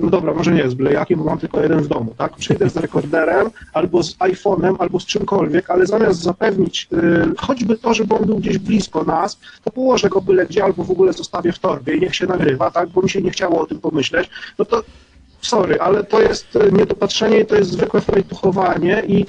no 0.00 0.10
dobra, 0.10 0.34
może 0.34 0.52
nie 0.52 0.70
z 0.70 0.74
blejakiem, 0.74 1.18
bo 1.18 1.24
mam 1.24 1.38
tylko 1.38 1.60
jeden 1.60 1.80
w 1.80 1.88
domu, 1.88 2.14
tak? 2.18 2.36
Przyjdę 2.36 2.70
z 2.70 2.76
rekorderem, 2.76 3.50
albo 3.72 4.02
z 4.02 4.16
iPhone'em, 4.16 4.76
albo 4.78 5.00
z 5.00 5.06
czymkolwiek, 5.06 5.70
ale 5.70 5.86
zamiast 5.86 6.22
zapewnić 6.22 6.88
e, 6.92 7.26
choćby 7.38 7.78
to, 7.78 7.94
żeby 7.94 8.14
on 8.14 8.26
był 8.26 8.36
gdzieś 8.38 8.58
blisko 8.58 9.04
nas, 9.04 9.38
to 9.64 9.70
położę 9.70 10.08
go 10.08 10.20
byle 10.20 10.46
gdzie, 10.46 10.64
albo 10.64 10.84
w 10.84 10.90
ogóle 10.90 11.12
zostawię 11.12 11.52
w 11.52 11.58
torbie 11.58 11.96
i 11.96 12.00
niech 12.00 12.16
się 12.16 12.26
nagrywa, 12.26 12.70
tak? 12.70 12.88
Bo 12.88 13.02
mi 13.02 13.10
się 13.10 13.22
nie 13.22 13.30
chciało 13.30 13.60
o 13.60 13.66
tym 13.66 13.80
pomyśleć, 13.80 14.30
no 14.58 14.64
to 14.64 14.82
sorry, 15.40 15.80
ale 15.80 16.04
to 16.04 16.22
jest 16.22 16.56
e, 16.56 16.72
niedopatrzenie 16.72 17.40
i 17.40 17.46
to 17.46 17.56
jest 17.56 17.70
zwykłe 17.70 18.00
flejtuchowanie 18.00 19.02
i 19.08 19.26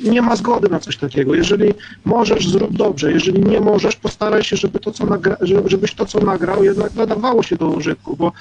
nie 0.00 0.22
ma 0.22 0.36
zgody 0.36 0.68
na 0.68 0.80
coś 0.80 0.96
takiego. 0.96 1.34
Jeżeli 1.34 1.74
możesz, 2.04 2.48
zrób 2.48 2.76
dobrze. 2.76 3.12
Jeżeli 3.12 3.42
nie 3.42 3.60
możesz, 3.60 3.96
postaraj 3.96 4.44
się, 4.44 4.56
żeby 4.56 4.78
to, 4.78 4.90
co 4.92 5.06
nagra, 5.06 5.36
żebyś 5.64 5.94
to, 5.94 6.06
co 6.06 6.20
nagrał, 6.20 6.64
jednak 6.64 6.94
nadawało 6.94 7.42
się 7.42 7.56
do 7.56 7.68
użytku, 7.68 8.16
bo 8.16 8.32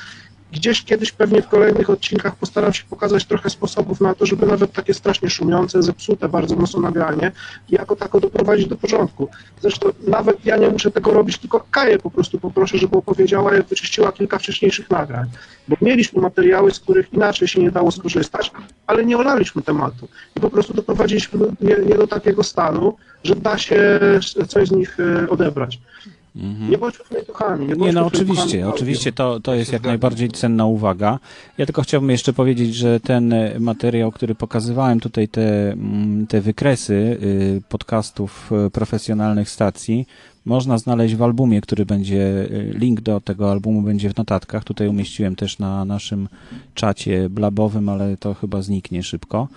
Gdzieś 0.51 0.83
kiedyś 0.83 1.11
pewnie 1.11 1.41
w 1.41 1.47
kolejnych 1.47 1.89
odcinkach 1.89 2.35
postaram 2.35 2.73
się 2.73 2.83
pokazać 2.89 3.25
trochę 3.25 3.49
sposobów 3.49 4.01
na 4.01 4.15
to, 4.15 4.25
żeby 4.25 4.45
nawet 4.45 4.73
takie 4.73 4.93
strasznie 4.93 5.29
szumiące, 5.29 5.83
zepsute 5.83 6.29
bardzo 6.29 6.55
mocno 6.55 6.79
nagranie 6.79 7.31
jako 7.69 7.95
tako 7.95 8.19
doprowadzić 8.19 8.67
do 8.67 8.75
porządku. 8.75 9.29
Zresztą 9.61 9.89
nawet 10.07 10.45
ja 10.45 10.57
nie 10.57 10.69
muszę 10.69 10.91
tego 10.91 11.11
robić, 11.11 11.37
tylko 11.37 11.65
Kaję 11.71 11.97
po 11.97 12.11
prostu 12.11 12.39
poproszę, 12.39 12.77
żeby 12.77 12.97
opowiedziała, 12.97 13.53
jak 13.53 13.67
wyczyściła 13.67 14.11
kilka 14.11 14.39
wcześniejszych 14.39 14.89
nagrań. 14.89 15.29
Bo 15.67 15.75
mieliśmy 15.81 16.21
materiały, 16.21 16.71
z 16.71 16.79
których 16.79 17.13
inaczej 17.13 17.47
się 17.47 17.61
nie 17.61 17.71
dało 17.71 17.91
skorzystać, 17.91 18.51
ale 18.87 19.05
nie 19.05 19.17
olaliśmy 19.17 19.61
tematu. 19.61 20.07
I 20.35 20.39
po 20.39 20.49
prostu 20.49 20.73
doprowadziliśmy 20.73 21.39
je, 21.61 21.95
do 21.95 22.07
takiego 22.07 22.43
stanu, 22.43 22.95
że 23.23 23.35
da 23.35 23.57
się 23.57 23.99
coś 24.47 24.67
z 24.67 24.71
nich 24.71 24.97
e, 24.99 25.29
odebrać. 25.29 25.79
Mhm. 26.35 26.71
Nie 26.71 26.77
bądźmy 26.77 27.05
flejtuchami. 27.05 27.67
Nie, 27.67 27.73
nie 27.73 27.93
no 27.93 28.05
oczywiście, 28.05 28.67
oczywiście 28.67 29.11
to, 29.11 29.39
to 29.39 29.55
jest 29.55 29.73
jak 29.73 29.83
najbardziej 29.83 30.29
cenna 30.29 30.65
uwaga. 30.65 31.19
Ja 31.57 31.65
tylko 31.65 31.81
chciałbym 31.81 32.09
jeszcze 32.09 32.33
powiedzieć, 32.33 32.75
że 32.75 32.99
ten 32.99 33.33
e, 33.33 33.59
materiał, 33.59 34.11
który 34.11 34.35
pokazywałem 34.35 34.99
tutaj, 34.99 35.27
te, 35.27 35.71
mm, 35.71 36.27
te 36.27 36.41
wykresy 36.41 36.93
y, 36.93 37.61
podcastów 37.69 38.51
e, 38.51 38.69
profesjonalnych 38.69 39.49
stacji, 39.49 40.05
można 40.45 40.77
znaleźć 40.77 41.15
w 41.15 41.23
albumie, 41.23 41.61
który 41.61 41.85
będzie, 41.85 42.23
e, 42.23 42.47
link 42.73 43.01
do 43.01 43.21
tego 43.21 43.51
albumu 43.51 43.81
będzie 43.81 44.09
w 44.09 44.17
notatkach. 44.17 44.63
Tutaj 44.63 44.87
umieściłem 44.87 45.35
też 45.35 45.59
na 45.59 45.85
naszym 45.85 46.27
czacie 46.73 47.29
blabowym, 47.29 47.89
ale 47.89 48.17
to 48.17 48.33
chyba 48.33 48.61
zniknie 48.61 49.03
szybko. 49.03 49.47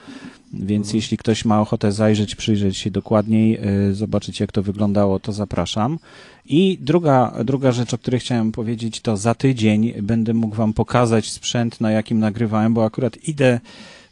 Więc 0.53 0.87
mhm. 0.87 0.97
jeśli 0.97 1.17
ktoś 1.17 1.45
ma 1.45 1.61
ochotę 1.61 1.93
zajrzeć, 1.93 2.35
przyjrzeć 2.35 2.77
się 2.77 2.91
dokładniej, 2.91 3.61
zobaczyć 3.93 4.41
jak 4.41 4.53
to 4.53 4.63
wyglądało, 4.63 5.21
to 5.21 5.33
zapraszam. 5.33 5.99
I 6.47 6.79
druga, 6.81 7.35
druga 7.45 7.73
rzecz, 7.73 7.95
o 7.95 7.99
której 7.99 8.21
chciałem 8.21 8.53
powiedzieć, 8.53 9.01
to 9.01 9.17
za 9.17 9.35
tydzień 9.35 9.93
będę 10.03 10.35
mógł 10.35 10.57
Wam 10.57 10.73
pokazać 10.73 11.31
sprzęt, 11.31 11.81
na 11.81 11.91
jakim 11.91 12.19
nagrywałem, 12.19 12.75
bo 12.75 12.85
akurat 12.85 13.29
idę 13.29 13.61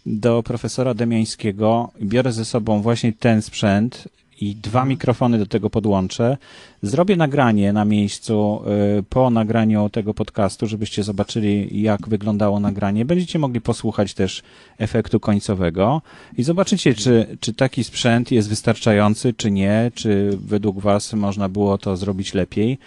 do 0.06 0.42
profesora 0.42 0.94
Demiańskiego, 0.94 1.90
biorę 2.02 2.32
ze 2.32 2.44
sobą 2.44 2.82
właśnie 2.82 3.12
ten 3.12 3.42
sprzęt 3.42 4.08
i 4.40 4.56
dwa 4.56 4.84
mikrofony 4.84 5.38
do 5.38 5.46
tego 5.46 5.70
podłączę. 5.70 6.36
Zrobię 6.82 7.16
nagranie 7.16 7.72
na 7.72 7.84
miejscu 7.84 8.62
y, 8.98 9.02
po 9.02 9.30
nagraniu 9.30 9.88
tego 9.88 10.14
podcastu, 10.14 10.66
żebyście 10.66 11.02
zobaczyli, 11.02 11.82
jak 11.82 12.08
wyglądało 12.08 12.60
nagranie. 12.60 13.04
Będziecie 13.04 13.38
mogli 13.38 13.60
posłuchać 13.60 14.14
też 14.14 14.42
efektu 14.78 15.20
końcowego 15.20 16.02
i 16.38 16.42
zobaczycie, 16.42 16.94
czy, 16.94 17.36
czy 17.40 17.54
taki 17.54 17.84
sprzęt 17.84 18.30
jest 18.30 18.48
wystarczający, 18.48 19.32
czy 19.32 19.50
nie, 19.50 19.90
czy 19.94 20.38
według 20.46 20.80
Was 20.80 21.12
można 21.12 21.48
było 21.48 21.78
to 21.78 21.96
zrobić 21.96 22.34
lepiej. 22.34 22.78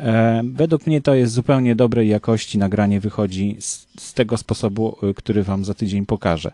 E, 0.00 0.42
według 0.44 0.86
mnie 0.86 1.00
to 1.00 1.14
jest 1.14 1.32
zupełnie 1.32 1.76
dobrej 1.76 2.08
jakości 2.08 2.58
nagranie 2.58 3.00
wychodzi 3.00 3.56
z, 3.60 3.86
z 3.98 4.14
tego 4.14 4.36
sposobu, 4.36 4.96
y, 5.02 5.14
który 5.14 5.42
Wam 5.42 5.64
za 5.64 5.74
tydzień 5.74 6.06
pokażę. 6.06 6.52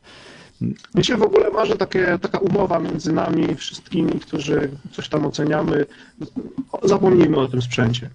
Mi 0.94 1.04
się 1.04 1.16
w 1.16 1.22
ogóle 1.22 1.50
marzy 1.50 1.76
takie, 1.76 2.18
taka 2.22 2.38
umowa 2.38 2.78
między 2.78 3.12
nami 3.12 3.54
wszystkimi, 3.54 4.12
którzy 4.20 4.70
coś 4.92 5.08
tam 5.08 5.26
oceniamy. 5.26 5.86
Zapomnijmy 6.82 7.36
o 7.36 7.48
tym 7.48 7.62
sprzęcie 7.62 8.10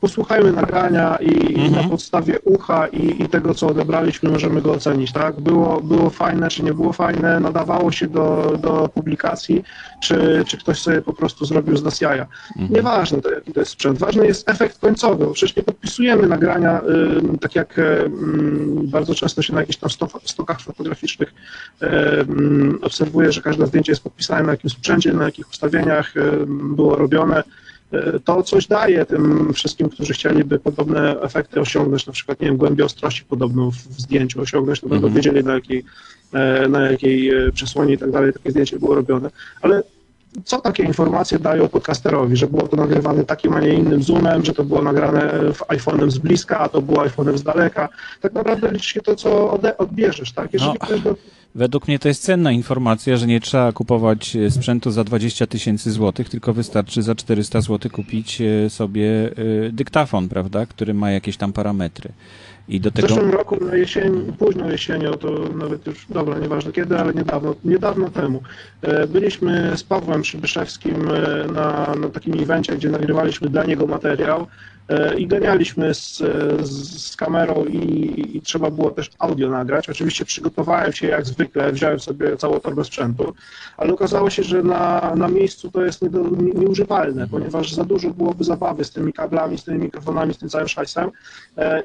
posłuchajmy 0.00 0.52
nagrania 0.52 1.16
i, 1.16 1.54
mhm. 1.54 1.72
na 1.72 1.90
podstawie 1.90 2.40
ucha 2.40 2.86
i, 2.86 3.22
i, 3.22 3.28
tego, 3.28 3.54
co 3.54 3.66
odebraliśmy, 3.66 4.30
możemy 4.30 4.62
go 4.62 4.72
ocenić, 4.72 5.12
tak? 5.12 5.40
Było, 5.40 5.80
było 5.80 6.10
fajne, 6.10 6.48
czy 6.48 6.62
nie 6.62 6.74
było 6.74 6.92
fajne, 6.92 7.40
nadawało 7.40 7.92
się 7.92 8.06
do, 8.06 8.58
do 8.62 8.88
publikacji, 8.94 9.64
czy, 10.02 10.44
czy 10.46 10.56
ktoś 10.58 10.78
sobie 10.78 11.02
po 11.02 11.12
prostu 11.12 11.44
zrobił 11.44 11.76
z 11.76 11.82
nas 11.82 12.00
jaja. 12.00 12.26
Mhm. 12.56 12.72
Nieważne 12.72 13.20
to, 13.20 13.30
jaki 13.30 13.52
to 13.52 13.60
jest 13.60 13.72
sprzęt, 13.72 13.98
ważny 13.98 14.26
jest 14.26 14.48
efekt 14.48 14.78
końcowy, 14.78 15.32
przecież 15.32 15.56
nie 15.56 15.62
podpisujemy 15.62 16.26
nagrania, 16.26 16.80
y, 17.34 17.38
tak 17.38 17.54
jak 17.54 17.78
y, 17.78 18.10
bardzo 18.84 19.14
często 19.14 19.42
się 19.42 19.54
na 19.54 19.60
jakichś 19.60 19.78
tam 19.78 19.90
stokach 20.24 20.60
fotograficznych 20.60 21.34
y, 21.82 21.86
obserwuje, 22.82 23.32
że 23.32 23.42
każde 23.42 23.66
zdjęcie 23.66 23.92
jest 23.92 24.02
podpisane 24.02 24.42
na 24.42 24.50
jakim 24.50 24.70
sprzęcie, 24.70 25.12
na 25.12 25.24
jakich 25.24 25.50
ustawieniach 25.50 26.14
było 26.46 26.96
robione, 26.96 27.42
to 28.24 28.42
coś 28.42 28.66
daje 28.66 29.04
tym 29.04 29.52
wszystkim, 29.52 29.88
którzy 29.88 30.12
chcieliby 30.12 30.58
podobne 30.58 31.20
efekty 31.20 31.60
osiągnąć, 31.60 32.06
na 32.06 32.12
przykład, 32.12 32.40
nie 32.40 32.46
wiem, 32.46 32.56
głębię 32.56 32.84
ostrości 32.84 33.24
podobną 33.24 33.70
w 33.70 33.76
zdjęciu 33.76 34.40
osiągnąć, 34.40 34.80
to 34.80 34.88
będą 34.88 35.06
mhm. 35.06 35.14
wiedzieli, 35.14 35.44
na 35.44 35.54
jakiej, 35.54 35.84
e, 36.32 36.68
na 36.68 36.90
jakiej 36.90 37.30
e, 37.30 37.52
przesłonie 37.52 37.94
i 37.94 37.98
tak 37.98 38.10
dalej 38.10 38.32
takie 38.32 38.50
zdjęcie 38.50 38.78
było 38.78 38.94
robione. 38.94 39.30
Ale 39.62 39.82
co 40.44 40.60
takie 40.60 40.82
informacje 40.82 41.38
dają 41.38 41.68
podcasterowi, 41.68 42.36
że 42.36 42.46
było 42.46 42.68
to 42.68 42.76
nagrywane 42.76 43.24
takim, 43.24 43.52
a 43.52 43.60
nie 43.60 43.74
innym 43.74 44.02
zoomem, 44.02 44.44
że 44.44 44.52
to 44.52 44.64
było 44.64 44.82
nagrane 44.82 45.32
iPhone'em 45.68 46.10
z 46.10 46.18
bliska, 46.18 46.58
a 46.58 46.68
to 46.68 46.82
było 46.82 47.04
iPhone'em 47.04 47.36
z 47.36 47.42
daleka. 47.42 47.88
Tak 48.20 48.32
naprawdę 48.32 48.72
liczy 48.72 48.90
się 48.90 49.00
to, 49.00 49.16
co 49.16 49.60
odbierzesz, 49.78 50.32
tak? 50.32 50.52
Jeżeli 50.52 50.72
no. 50.80 50.86
ktoś 50.86 51.00
do 51.00 51.16
Według 51.56 51.88
mnie 51.88 51.98
to 51.98 52.08
jest 52.08 52.22
cenna 52.22 52.52
informacja, 52.52 53.16
że 53.16 53.26
nie 53.26 53.40
trzeba 53.40 53.72
kupować 53.72 54.36
e, 54.36 54.50
sprzętu 54.50 54.90
za 54.90 55.04
20 55.04 55.46
tysięcy 55.46 55.90
złotych, 55.90 56.28
tylko 56.28 56.52
wystarczy 56.52 57.02
za 57.02 57.14
400 57.14 57.60
złotych 57.60 57.92
kupić 57.92 58.40
e, 58.40 58.70
sobie 58.70 59.30
e, 59.66 59.72
dyktafon, 59.72 60.28
prawda, 60.28 60.66
który 60.66 60.94
ma 60.94 61.10
jakieś 61.10 61.36
tam 61.36 61.52
parametry. 61.52 62.10
I 62.68 62.80
do 62.80 62.90
tego... 62.90 63.08
W 63.08 63.10
zeszłym 63.10 63.30
roku 63.30 63.64
na 63.64 63.76
jesień, 63.76 64.32
późną 64.38 64.68
jesienią, 64.68 65.12
to 65.12 65.30
nawet 65.54 65.86
już, 65.86 66.06
dobra, 66.10 66.38
nieważne 66.38 66.72
kiedy, 66.72 66.98
ale 66.98 67.14
niedawno, 67.14 67.54
niedawno 67.64 68.10
temu, 68.10 68.42
byliśmy 69.08 69.72
z 69.76 69.82
Pawłem 69.82 70.22
Przybyszewskim 70.22 71.08
na, 71.54 71.94
na 71.94 72.08
takim 72.08 72.42
evencie, 72.42 72.76
gdzie 72.76 72.88
nagrywaliśmy 72.88 73.48
dla 73.48 73.64
niego 73.64 73.86
materiał 73.86 74.46
i 75.18 75.26
ganialiśmy 75.26 75.94
z, 75.94 76.18
z 76.70 77.16
kamerą 77.16 77.64
i, 77.64 78.36
i, 78.36 78.42
trzeba 78.42 78.70
było 78.70 78.90
też 78.90 79.10
audio 79.18 79.50
nagrać. 79.50 79.90
Oczywiście 79.90 80.24
przygotowałem 80.24 80.92
się 80.92 81.06
jak 81.06 81.26
zwykle, 81.26 81.72
wziąłem 81.72 82.00
sobie 82.00 82.36
całą 82.36 82.60
torbę 82.60 82.84
sprzętu, 82.84 83.34
ale 83.76 83.92
okazało 83.92 84.30
się, 84.30 84.42
że 84.42 84.62
na, 84.62 85.12
na 85.16 85.28
miejscu 85.28 85.70
to 85.70 85.82
jest 85.82 86.02
nie 86.02 86.10
do, 86.10 86.22
nie, 86.22 86.52
nieużywalne, 86.52 87.28
ponieważ 87.28 87.72
za 87.72 87.84
dużo 87.84 88.10
byłoby 88.10 88.44
zabawy 88.44 88.84
z 88.84 88.90
tymi 88.90 89.12
kablami, 89.12 89.58
z 89.58 89.64
tymi 89.64 89.78
mikrofonami, 89.78 90.34
z 90.34 90.38
tym 90.38 90.48
całym 90.48 90.68
szajsem 90.68 91.10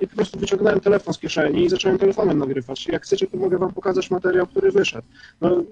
i 0.01 0.07
po 0.07 0.15
prostu 0.15 0.39
wyciągnąłem 0.39 0.79
telefon 0.79 1.13
z 1.13 1.19
kieszeni 1.19 1.65
i 1.65 1.69
zacząłem 1.69 1.97
telefonem 1.97 2.37
nagrywać. 2.37 2.87
Jak 2.87 3.03
chcecie, 3.03 3.27
to 3.27 3.37
mogę 3.37 3.57
wam 3.57 3.73
pokazać 3.73 4.11
materiał, 4.11 4.47
który 4.47 4.71
wyszedł. 4.71 5.07
No, 5.41 5.63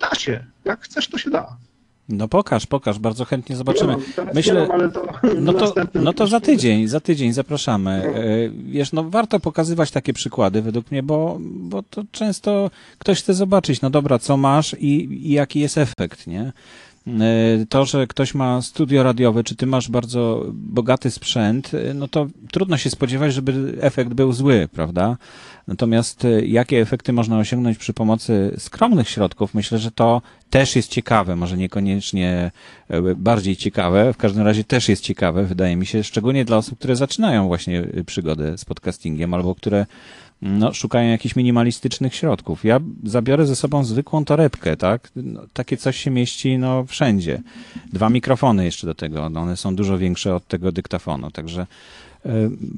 da 0.00 0.14
się. 0.14 0.44
Jak 0.64 0.80
chcesz, 0.80 1.08
to 1.08 1.18
się 1.18 1.30
da. 1.30 1.56
No 2.08 2.28
pokaż, 2.28 2.66
pokaż, 2.66 2.98
bardzo 2.98 3.24
chętnie 3.24 3.56
zobaczymy. 3.56 3.96
Myślę, 4.34 4.68
no 5.40 5.52
to, 5.52 5.74
no 5.94 6.12
to 6.12 6.26
za 6.26 6.40
tydzień, 6.40 6.88
za 6.88 7.00
tydzień 7.00 7.32
zapraszamy. 7.32 8.02
No. 8.14 8.18
E, 8.18 8.48
wiesz, 8.48 8.92
no 8.92 9.10
warto 9.10 9.40
pokazywać 9.40 9.90
takie 9.90 10.12
przykłady 10.12 10.62
według 10.62 10.90
mnie, 10.90 11.02
bo, 11.02 11.38
bo 11.40 11.82
to 11.82 12.04
często 12.12 12.70
ktoś 12.98 13.18
chce 13.18 13.34
zobaczyć, 13.34 13.80
no 13.80 13.90
dobra, 13.90 14.18
co 14.18 14.36
masz 14.36 14.76
i, 14.80 15.08
i 15.28 15.32
jaki 15.32 15.60
jest 15.60 15.78
efekt, 15.78 16.26
nie? 16.26 16.52
E, 17.06 17.66
to, 17.68 17.84
że 17.84 18.06
ktoś 18.06 18.34
ma 18.34 18.62
studio 18.62 19.02
radiowe, 19.02 19.44
czy 19.44 19.56
ty 19.56 19.66
masz 19.66 19.90
bardzo 19.90 20.44
bogaty 20.52 21.10
sprzęt, 21.10 21.74
e, 21.74 21.94
no 21.94 22.08
to 22.08 22.26
trudno 22.52 22.76
się 22.76 22.90
spodziewać, 22.90 23.34
żeby 23.34 23.74
efekt 23.80 24.14
był 24.14 24.32
zły, 24.32 24.68
prawda? 24.72 25.16
Natomiast 25.68 26.24
e, 26.24 26.46
jakie 26.46 26.80
efekty 26.80 27.12
można 27.12 27.38
osiągnąć 27.38 27.78
przy 27.78 27.92
pomocy 27.92 28.54
skromnych 28.58 29.08
środków, 29.08 29.54
myślę, 29.54 29.78
że 29.78 29.90
to 29.90 30.22
też 30.50 30.76
jest 30.76 30.90
ciekawe, 30.90 31.36
może 31.36 31.56
niekoniecznie 31.56 32.50
bardziej 33.16 33.56
ciekawe, 33.56 34.12
w 34.12 34.16
każdym 34.16 34.44
razie 34.44 34.64
też 34.64 34.88
jest 34.88 35.02
ciekawe, 35.02 35.44
wydaje 35.44 35.76
mi 35.76 35.86
się, 35.86 36.04
szczególnie 36.04 36.44
dla 36.44 36.56
osób, 36.56 36.78
które 36.78 36.96
zaczynają 36.96 37.46
właśnie 37.46 37.82
przygodę 38.06 38.58
z 38.58 38.64
podcastingiem 38.64 39.34
albo 39.34 39.54
które 39.54 39.86
no, 40.42 40.74
szukają 40.74 41.10
jakichś 41.10 41.36
minimalistycznych 41.36 42.14
środków. 42.14 42.64
Ja 42.64 42.80
zabiorę 43.04 43.46
ze 43.46 43.56
sobą 43.56 43.84
zwykłą 43.84 44.24
torebkę, 44.24 44.76
tak? 44.76 45.10
No, 45.16 45.40
takie 45.52 45.76
coś 45.76 45.96
się 45.96 46.10
mieści 46.10 46.58
no, 46.58 46.84
wszędzie. 46.84 47.42
Dwa 47.92 48.10
mikrofony 48.10 48.64
jeszcze 48.64 48.86
do 48.86 48.94
tego, 48.94 49.30
no, 49.30 49.40
one 49.40 49.56
są 49.56 49.76
dużo 49.76 49.98
większe 49.98 50.34
od 50.34 50.48
tego 50.48 50.72
dyktafonu, 50.72 51.30
także 51.30 51.66
y, 52.26 52.28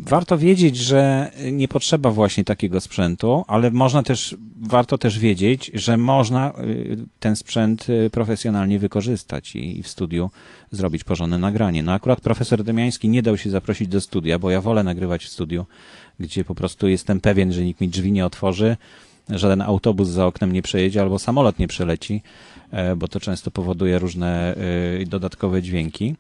warto 0.05 0.39
wiedzieć, 0.39 0.77
że 0.77 1.31
nie 1.53 1.69
potrzeba 1.69 2.11
właśnie 2.11 2.45
takiego 2.45 2.81
sprzętu, 2.81 3.45
ale 3.49 3.71
można 3.71 4.03
też, 4.03 4.37
warto 4.61 4.99
też 4.99 5.19
wiedzieć, 5.19 5.71
że 5.75 5.97
można 5.97 6.53
y, 6.61 6.97
ten 7.21 7.37
sprzęt 7.37 7.87
y, 7.89 8.11
profesjonalnie 8.11 8.79
wykorzystać 8.79 9.57
i 9.57 9.83
w 9.83 9.89
studiu 9.89 10.31
zrobić 10.71 11.05
porządne 11.05 11.39
nagranie. 11.39 11.83
No 11.83 11.93
akurat 11.93 12.21
profesor 12.21 12.65
Demiański 12.65 13.09
nie 13.09 13.23
dał 13.23 13.37
się 13.37 13.51
zaprosić 13.51 13.89
do 13.89 14.01
studia, 14.01 14.39
bo 14.39 14.51
ja 14.51 14.61
wolę 14.61 14.83
nagrywać 14.85 15.25
w 15.25 15.29
studiu 15.29 15.67
gdzie 16.21 16.45
po 16.45 16.55
prostu 16.55 16.89
jestem 16.89 17.21
pewien, 17.21 17.53
że 17.53 17.65
nikt 17.65 17.81
mi 17.81 17.89
drzwi 17.89 18.13
nie 18.13 18.27
otworzy, 18.27 18.77
żaden 19.31 19.63
autobus 19.63 20.09
za 20.09 20.27
oknem 20.27 20.53
nie 20.53 20.63
przejedzie 20.63 21.03
albo 21.03 21.19
samolot 21.19 21.59
nie 21.59 21.69
przeleci, 21.69 22.23
e, 22.71 22.97
bo 22.97 23.09
to 23.09 23.21
często 23.21 23.51
powoduje 23.51 23.99
różne 23.99 24.55
e, 25.03 25.07
dodatkowe 25.07 25.63
dźwięki. 25.63 26.15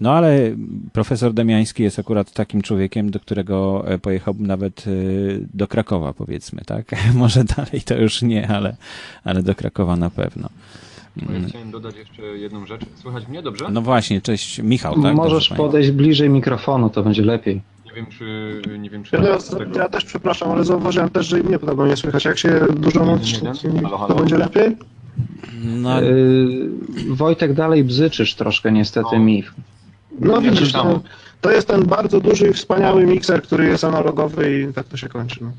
No 0.00 0.12
ale 0.12 0.56
profesor 0.92 1.32
Demiański 1.32 1.82
jest 1.82 1.98
akurat 1.98 2.32
takim 2.32 2.62
człowiekiem, 2.62 3.10
do 3.10 3.20
którego 3.20 3.84
e, 3.88 3.98
pojechałbym 3.98 4.46
nawet 4.46 4.84
do 5.54 5.68
Krakowa, 5.68 6.12
powiedzmy, 6.12 6.62
tak? 6.66 6.86
Może 7.14 7.44
dalej 7.44 7.82
to 7.84 7.94
już 7.94 8.22
nie, 8.22 8.48
ale, 8.48 8.76
ale 9.24 9.42
do 9.42 9.54
Krakowa 9.54 9.96
na 9.96 10.10
pewno. 10.10 10.48
Ja 11.16 11.48
chciałem 11.48 11.70
dodać 11.70 11.96
jeszcze 11.96 12.22
jedną 12.22 12.66
rzecz. 12.66 12.82
Słychać 12.94 13.28
mnie 13.28 13.42
dobrze? 13.42 13.68
No 13.70 13.82
właśnie, 13.82 14.20
cześć 14.20 14.58
Michał, 14.58 15.02
tak? 15.02 15.14
Możesz 15.14 15.48
podejść 15.48 15.90
bliżej 15.90 16.30
mikrofonu, 16.30 16.90
to 16.90 17.02
będzie 17.02 17.22
lepiej 17.22 17.60
wiem, 17.96 18.06
czy 18.06 18.62
nie 18.78 18.90
wiem, 18.90 19.04
czy 19.04 19.16
ja, 19.16 19.38
tego... 19.58 19.78
ja 19.78 19.88
też 19.88 20.04
przepraszam, 20.04 20.50
ale 20.50 20.64
zauważyłem 20.64 21.10
też, 21.10 21.26
że 21.26 21.40
i 21.40 21.42
mnie 21.42 21.58
podobno 21.58 21.86
nie 21.86 21.96
słychać. 21.96 22.24
Jak 22.24 22.38
się 22.38 22.60
dużo 22.76 23.04
mocniej, 23.04 23.52
to 24.08 24.14
będzie 24.14 24.38
lepiej? 24.38 24.76
No, 25.64 26.00
yy, 26.00 26.70
Wojtek 27.08 27.54
dalej 27.54 27.84
bzyczysz 27.84 28.34
troszkę 28.34 28.72
niestety 28.72 29.08
no. 29.12 29.18
mi. 29.18 29.44
No 30.20 30.40
widzisz, 30.40 30.72
to, 30.72 31.00
to, 31.40 31.50
jest 31.50 31.68
ten 31.68 31.84
bardzo 31.84 32.20
duży 32.20 32.48
i 32.48 32.52
wspaniały 32.52 33.06
mikser, 33.06 33.42
który 33.42 33.66
jest 33.66 33.84
analogowy 33.84 34.62
i 34.62 34.74
tak 34.74 34.86
to 34.86 34.96
się 34.96 35.08
kończy. 35.08 35.38
No. 35.40 35.52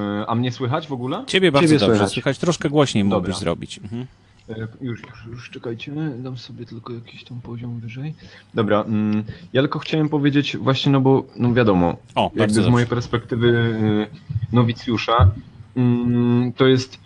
Yy, 0.00 0.26
a 0.26 0.34
mnie 0.34 0.52
słychać 0.52 0.86
w 0.86 0.92
ogóle? 0.92 1.24
Ciebie 1.26 1.52
bardzo 1.52 1.68
Ciebie 1.68 1.78
dobrze 1.78 1.94
słychać. 1.94 2.12
słychać. 2.12 2.38
Troszkę 2.38 2.70
głośniej 2.70 3.04
mógłbyś 3.04 3.36
zrobić. 3.36 3.78
Mhm. 3.78 4.06
E, 4.58 4.68
już, 4.80 5.00
już, 5.00 5.26
już 5.30 5.50
czekajcie, 5.50 5.92
dam 6.18 6.38
sobie 6.38 6.66
tylko 6.66 6.92
jakiś 6.92 7.24
tam 7.24 7.40
poziom 7.40 7.80
wyżej. 7.80 8.14
Dobra, 8.54 8.82
mm, 8.82 9.24
ja 9.52 9.62
tylko 9.62 9.78
chciałem 9.78 10.08
powiedzieć 10.08 10.56
właśnie, 10.56 10.92
no 10.92 11.00
bo 11.00 11.24
no 11.36 11.54
wiadomo, 11.54 11.96
o, 12.14 12.30
jakby 12.34 12.62
z 12.62 12.68
mojej 12.68 12.88
perspektywy 12.88 13.48
y, 13.48 14.52
nowicjusza, 14.52 15.30
mm, 15.76 16.52
to 16.52 16.66
jest 16.66 17.00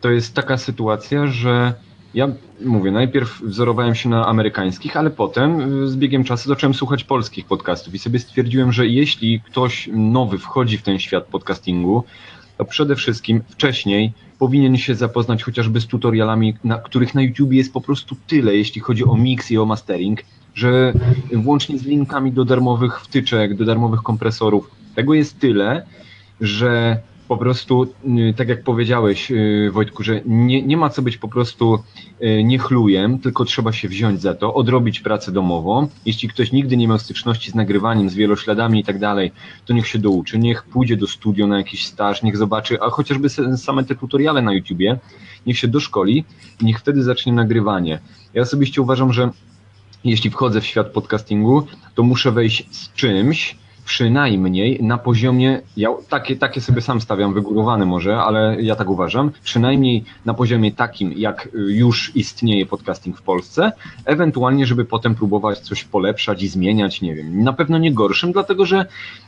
to 0.00 0.10
jest 0.10 0.34
taka 0.34 0.58
sytuacja, 0.58 1.26
że 1.26 1.74
ja 2.14 2.28
mówię, 2.64 2.90
najpierw 2.90 3.40
wzorowałem 3.40 3.94
się 3.94 4.08
na 4.08 4.26
amerykańskich, 4.26 4.96
ale 4.96 5.10
potem 5.10 5.82
y, 5.84 5.88
z 5.88 5.96
biegiem 5.96 6.24
czasu 6.24 6.48
zacząłem 6.48 6.74
słuchać 6.74 7.04
polskich 7.04 7.46
podcastów 7.46 7.94
i 7.94 7.98
sobie 7.98 8.18
stwierdziłem, 8.18 8.72
że 8.72 8.86
jeśli 8.86 9.40
ktoś 9.40 9.88
nowy 9.92 10.38
wchodzi 10.38 10.78
w 10.78 10.82
ten 10.82 10.98
świat 10.98 11.24
podcastingu, 11.24 12.04
to 12.58 12.64
przede 12.64 12.96
wszystkim 12.96 13.42
wcześniej 13.48 14.12
powinien 14.38 14.76
się 14.76 14.94
zapoznać 14.94 15.42
chociażby 15.42 15.80
z 15.80 15.86
tutorialami, 15.86 16.54
na, 16.64 16.78
których 16.78 17.14
na 17.14 17.22
YouTube 17.22 17.52
jest 17.52 17.72
po 17.72 17.80
prostu 17.80 18.16
tyle, 18.26 18.56
jeśli 18.56 18.80
chodzi 18.80 19.04
o 19.04 19.16
mix 19.16 19.50
i 19.50 19.58
o 19.58 19.66
mastering, 19.66 20.20
że 20.54 20.92
włącznie 21.32 21.78
z 21.78 21.82
linkami 21.82 22.32
do 22.32 22.44
darmowych 22.44 23.00
wtyczek, 23.00 23.54
do 23.54 23.64
darmowych 23.64 24.02
kompresorów, 24.02 24.70
tego 24.94 25.14
jest 25.14 25.38
tyle, 25.38 25.86
że 26.40 27.00
po 27.28 27.36
prostu, 27.36 27.82
y, 27.82 28.34
tak 28.36 28.48
jak 28.48 28.62
powiedziałeś, 28.62 29.30
y, 29.30 29.70
Wojtku, 29.72 30.02
że 30.02 30.20
nie, 30.26 30.62
nie 30.62 30.76
ma 30.76 30.90
co 30.90 31.02
być 31.02 31.16
po 31.16 31.28
prostu 31.28 31.78
y, 32.22 32.44
niechlujem, 32.44 33.18
tylko 33.18 33.44
trzeba 33.44 33.72
się 33.72 33.88
wziąć 33.88 34.20
za 34.20 34.34
to, 34.34 34.54
odrobić 34.54 35.00
pracę 35.00 35.32
domową. 35.32 35.88
Jeśli 36.06 36.28
ktoś 36.28 36.52
nigdy 36.52 36.76
nie 36.76 36.88
miał 36.88 36.98
styczności 36.98 37.50
z 37.50 37.54
nagrywaniem, 37.54 38.10
z 38.10 38.14
wielośladami 38.14 38.80
i 38.80 38.84
tak 38.84 38.98
dalej, 38.98 39.32
to 39.66 39.72
niech 39.72 39.86
się 39.86 39.98
douczy, 39.98 40.38
niech 40.38 40.62
pójdzie 40.62 40.96
do 40.96 41.06
studio 41.06 41.46
na 41.46 41.58
jakiś 41.58 41.86
staż, 41.86 42.22
niech 42.22 42.36
zobaczy, 42.36 42.80
a 42.80 42.90
chociażby 42.90 43.28
same 43.56 43.84
te 43.84 43.94
tutoriale 43.94 44.42
na 44.42 44.52
YouTubie, 44.52 44.98
niech 45.46 45.58
się 45.58 45.68
doszkoli 45.68 46.24
i 46.60 46.64
niech 46.64 46.78
wtedy 46.78 47.02
zacznie 47.02 47.32
nagrywanie. 47.32 47.98
Ja 48.34 48.42
osobiście 48.42 48.82
uważam, 48.82 49.12
że 49.12 49.30
jeśli 50.04 50.30
wchodzę 50.30 50.60
w 50.60 50.66
świat 50.66 50.86
podcastingu, 50.86 51.66
to 51.94 52.02
muszę 52.02 52.32
wejść 52.32 52.66
z 52.70 52.92
czymś, 52.92 53.56
przynajmniej 53.84 54.82
na 54.82 54.98
poziomie, 54.98 55.60
ja 55.76 55.88
takie, 56.08 56.36
takie 56.36 56.60
sobie 56.60 56.80
sam 56.80 57.00
stawiam, 57.00 57.34
wygórowany 57.34 57.86
może, 57.86 58.16
ale 58.16 58.56
ja 58.62 58.76
tak 58.76 58.90
uważam, 58.90 59.30
przynajmniej 59.42 60.04
na 60.24 60.34
poziomie 60.34 60.72
takim, 60.72 61.12
jak 61.12 61.48
już 61.54 62.16
istnieje 62.16 62.66
podcasting 62.66 63.18
w 63.18 63.22
Polsce, 63.22 63.72
ewentualnie, 64.04 64.66
żeby 64.66 64.84
potem 64.84 65.14
próbować 65.14 65.58
coś 65.58 65.84
polepszać 65.84 66.42
i 66.42 66.48
zmieniać, 66.48 67.00
nie 67.00 67.14
wiem, 67.14 67.42
na 67.42 67.52
pewno 67.52 67.78
nie 67.78 67.92
gorszym, 67.92 68.32
dlatego 68.32 68.66
że, 68.66 68.86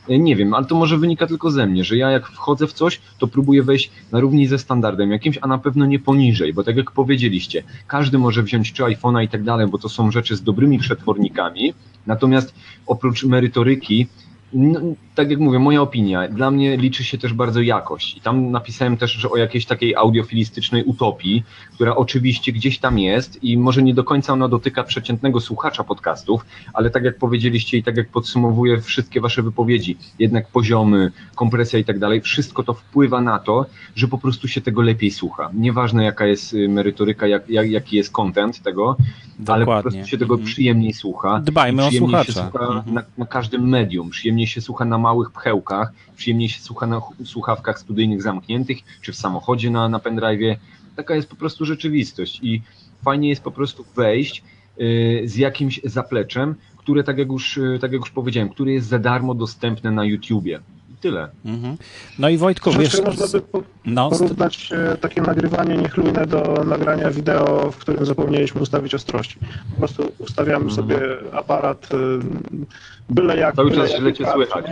nie 0.09 0.35
wiem, 0.35 0.53
ale 0.53 0.65
to 0.65 0.75
może 0.75 0.97
wynika 0.97 1.27
tylko 1.27 1.51
ze 1.51 1.67
mnie, 1.67 1.83
że 1.83 1.97
ja 1.97 2.11
jak 2.11 2.27
wchodzę 2.27 2.67
w 2.67 2.73
coś, 2.73 3.01
to 3.19 3.27
próbuję 3.27 3.63
wejść 3.63 3.91
na 4.11 4.19
równi 4.19 4.47
ze 4.47 4.59
standardem 4.59 5.11
jakimś, 5.11 5.39
a 5.41 5.47
na 5.47 5.57
pewno 5.57 5.85
nie 5.85 5.99
poniżej, 5.99 6.53
bo 6.53 6.63
tak 6.63 6.77
jak 6.77 6.91
powiedzieliście, 6.91 7.63
każdy 7.87 8.17
może 8.17 8.43
wziąć 8.43 8.73
czy 8.73 8.83
iPhone'a 8.83 9.23
i 9.23 9.27
tak 9.27 9.43
dalej, 9.43 9.67
bo 9.67 9.77
to 9.77 9.89
są 9.89 10.11
rzeczy 10.11 10.35
z 10.35 10.43
dobrymi 10.43 10.79
przetwornikami, 10.79 11.73
natomiast 12.07 12.53
oprócz 12.87 13.23
merytoryki, 13.23 14.07
no, 14.53 14.79
tak 15.15 15.31
jak 15.31 15.39
mówię, 15.39 15.59
moja 15.59 15.81
opinia, 15.81 16.27
dla 16.27 16.51
mnie 16.51 16.77
liczy 16.77 17.03
się 17.03 17.17
też 17.17 17.33
bardzo 17.33 17.61
jakość. 17.61 18.17
I 18.17 18.21
tam 18.21 18.51
napisałem 18.51 18.97
też, 18.97 19.11
że 19.11 19.29
o 19.29 19.37
jakiejś 19.37 19.65
takiej 19.65 19.95
audiofilistycznej 19.95 20.83
utopii, 20.83 21.43
która 21.73 21.95
oczywiście 21.95 22.51
gdzieś 22.51 22.79
tam 22.79 22.99
jest 22.99 23.43
i 23.43 23.57
może 23.57 23.83
nie 23.83 23.93
do 23.93 24.03
końca 24.03 24.33
ona 24.33 24.47
dotyka 24.47 24.83
przeciętnego 24.83 25.39
słuchacza 25.39 25.83
podcastów, 25.83 26.45
ale 26.73 26.89
tak 26.89 27.03
jak 27.03 27.17
powiedzieliście 27.17 27.77
i 27.77 27.83
tak 27.83 27.97
jak 27.97 28.09
podsumowuję 28.09 28.81
wszystkie 28.81 29.21
wasze 29.21 29.43
wypowiedzi, 29.43 29.97
jednak 30.19 30.47
poziomy, 30.47 31.11
kompresja 31.35 31.79
i 31.79 31.83
tak 31.83 31.99
dalej, 31.99 32.21
wszystko 32.21 32.63
to 32.63 32.73
wpływa 32.73 33.21
na 33.21 33.39
to, 33.39 33.65
że 33.95 34.07
po 34.07 34.17
prostu 34.17 34.47
się 34.47 34.61
tego 34.61 34.81
lepiej 34.81 35.11
słucha. 35.11 35.49
Nieważne 35.53 36.03
jaka 36.03 36.25
jest 36.25 36.53
y, 36.53 36.69
merytoryka, 36.69 37.27
jak, 37.27 37.49
jak, 37.49 37.69
jaki 37.69 37.97
jest 37.97 38.11
content 38.11 38.61
tego, 38.61 38.97
Dokładnie. 39.39 39.53
ale 39.53 39.65
po 39.65 39.81
prostu 39.81 40.09
się 40.09 40.17
tego 40.17 40.33
mhm. 40.33 40.47
przyjemniej 40.47 40.93
słucha. 40.93 41.39
Dbajmy 41.39 41.85
o 41.85 41.91
słuchacza. 41.91 42.33
Się 42.33 42.33
słucha 42.33 42.65
mhm. 42.65 42.93
na, 42.93 43.03
na 43.17 43.25
każdym 43.25 43.69
medium, 43.69 44.09
przyjemniej 44.09 44.36
się 44.45 44.61
słucha 44.61 44.85
na 44.85 44.97
małych 44.97 45.31
pchełkach, 45.31 45.93
przyjemniej 46.15 46.49
się 46.49 46.61
słucha 46.61 46.87
na 46.87 47.01
słuchawkach 47.25 47.79
studyjnych 47.79 48.21
zamkniętych, 48.21 48.77
czy 49.01 49.11
w 49.11 49.15
samochodzie 49.15 49.69
na, 49.69 49.89
na 49.89 49.99
pendrive'ie. 49.99 50.55
Taka 50.95 51.15
jest 51.15 51.29
po 51.29 51.35
prostu 51.35 51.65
rzeczywistość 51.65 52.39
i 52.43 52.61
fajnie 53.03 53.29
jest 53.29 53.43
po 53.43 53.51
prostu 53.51 53.85
wejść 53.95 54.43
y, 54.81 55.21
z 55.25 55.35
jakimś 55.35 55.81
zapleczem, 55.83 56.55
które, 56.77 57.03
tak 57.03 57.17
jak, 57.17 57.27
już, 57.27 57.57
y, 57.57 57.77
tak 57.81 57.91
jak 57.91 58.01
już 58.01 58.09
powiedziałem, 58.09 58.49
które 58.49 58.71
jest 58.71 58.87
za 58.87 58.99
darmo 58.99 59.33
dostępne 59.33 59.91
na 59.91 60.05
YouTubie. 60.05 60.59
tyle. 61.01 61.29
Mhm. 61.45 61.77
No 62.19 62.29
i 62.29 62.37
Wojtku, 62.37 62.71
wiesz... 62.71 63.01
Można 63.05 63.27
by 63.27 63.41
po, 63.41 63.63
no, 63.85 64.09
porównać 64.09 64.69
e, 64.71 64.97
takie 64.97 65.21
nagrywanie 65.21 65.77
niechlujne 65.77 66.27
do 66.27 66.63
nagrania 66.67 67.11
wideo, 67.11 67.71
w 67.71 67.77
którym 67.77 68.05
zapomnieliśmy 68.05 68.61
ustawić 68.61 68.95
ostrości. 68.95 69.39
Po 69.71 69.77
prostu 69.77 70.11
ustawiamy 70.17 70.65
mhm. 70.65 70.75
sobie 70.75 70.99
aparat 71.31 71.89
e, 71.93 71.97
byle 73.09 73.37
jak... 73.37 73.55
Cały 73.55 73.71
czas 73.71 73.91
źle 73.95 74.13
cię 74.13 74.25
słychać. 74.33 74.65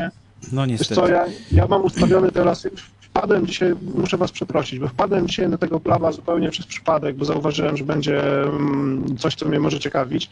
No 0.52 0.66
niestety. 0.66 0.96
co, 0.96 1.08
ja, 1.08 1.26
ja 1.52 1.68
mam 1.68 1.84
ustawiony 1.84 2.32
teraz 2.32 2.68
wpadłem 3.02 3.48
dzisiaj, 3.48 3.76
muszę 3.96 4.18
was 4.18 4.32
przeprosić, 4.32 4.80
bo 4.80 4.88
wpadłem 4.88 5.28
dzisiaj 5.28 5.50
na 5.50 5.58
tego 5.58 5.80
plaba 5.80 6.12
zupełnie 6.12 6.50
przez 6.50 6.66
przypadek, 6.66 7.16
bo 7.16 7.26
zauważyłem, 7.26 7.78
że 7.78 7.84
będzie 7.84 8.44
mm, 8.44 9.18
coś, 9.18 9.36
co 9.36 9.46
mnie 9.46 9.60
może 9.60 9.80
ciekawić 9.80 10.30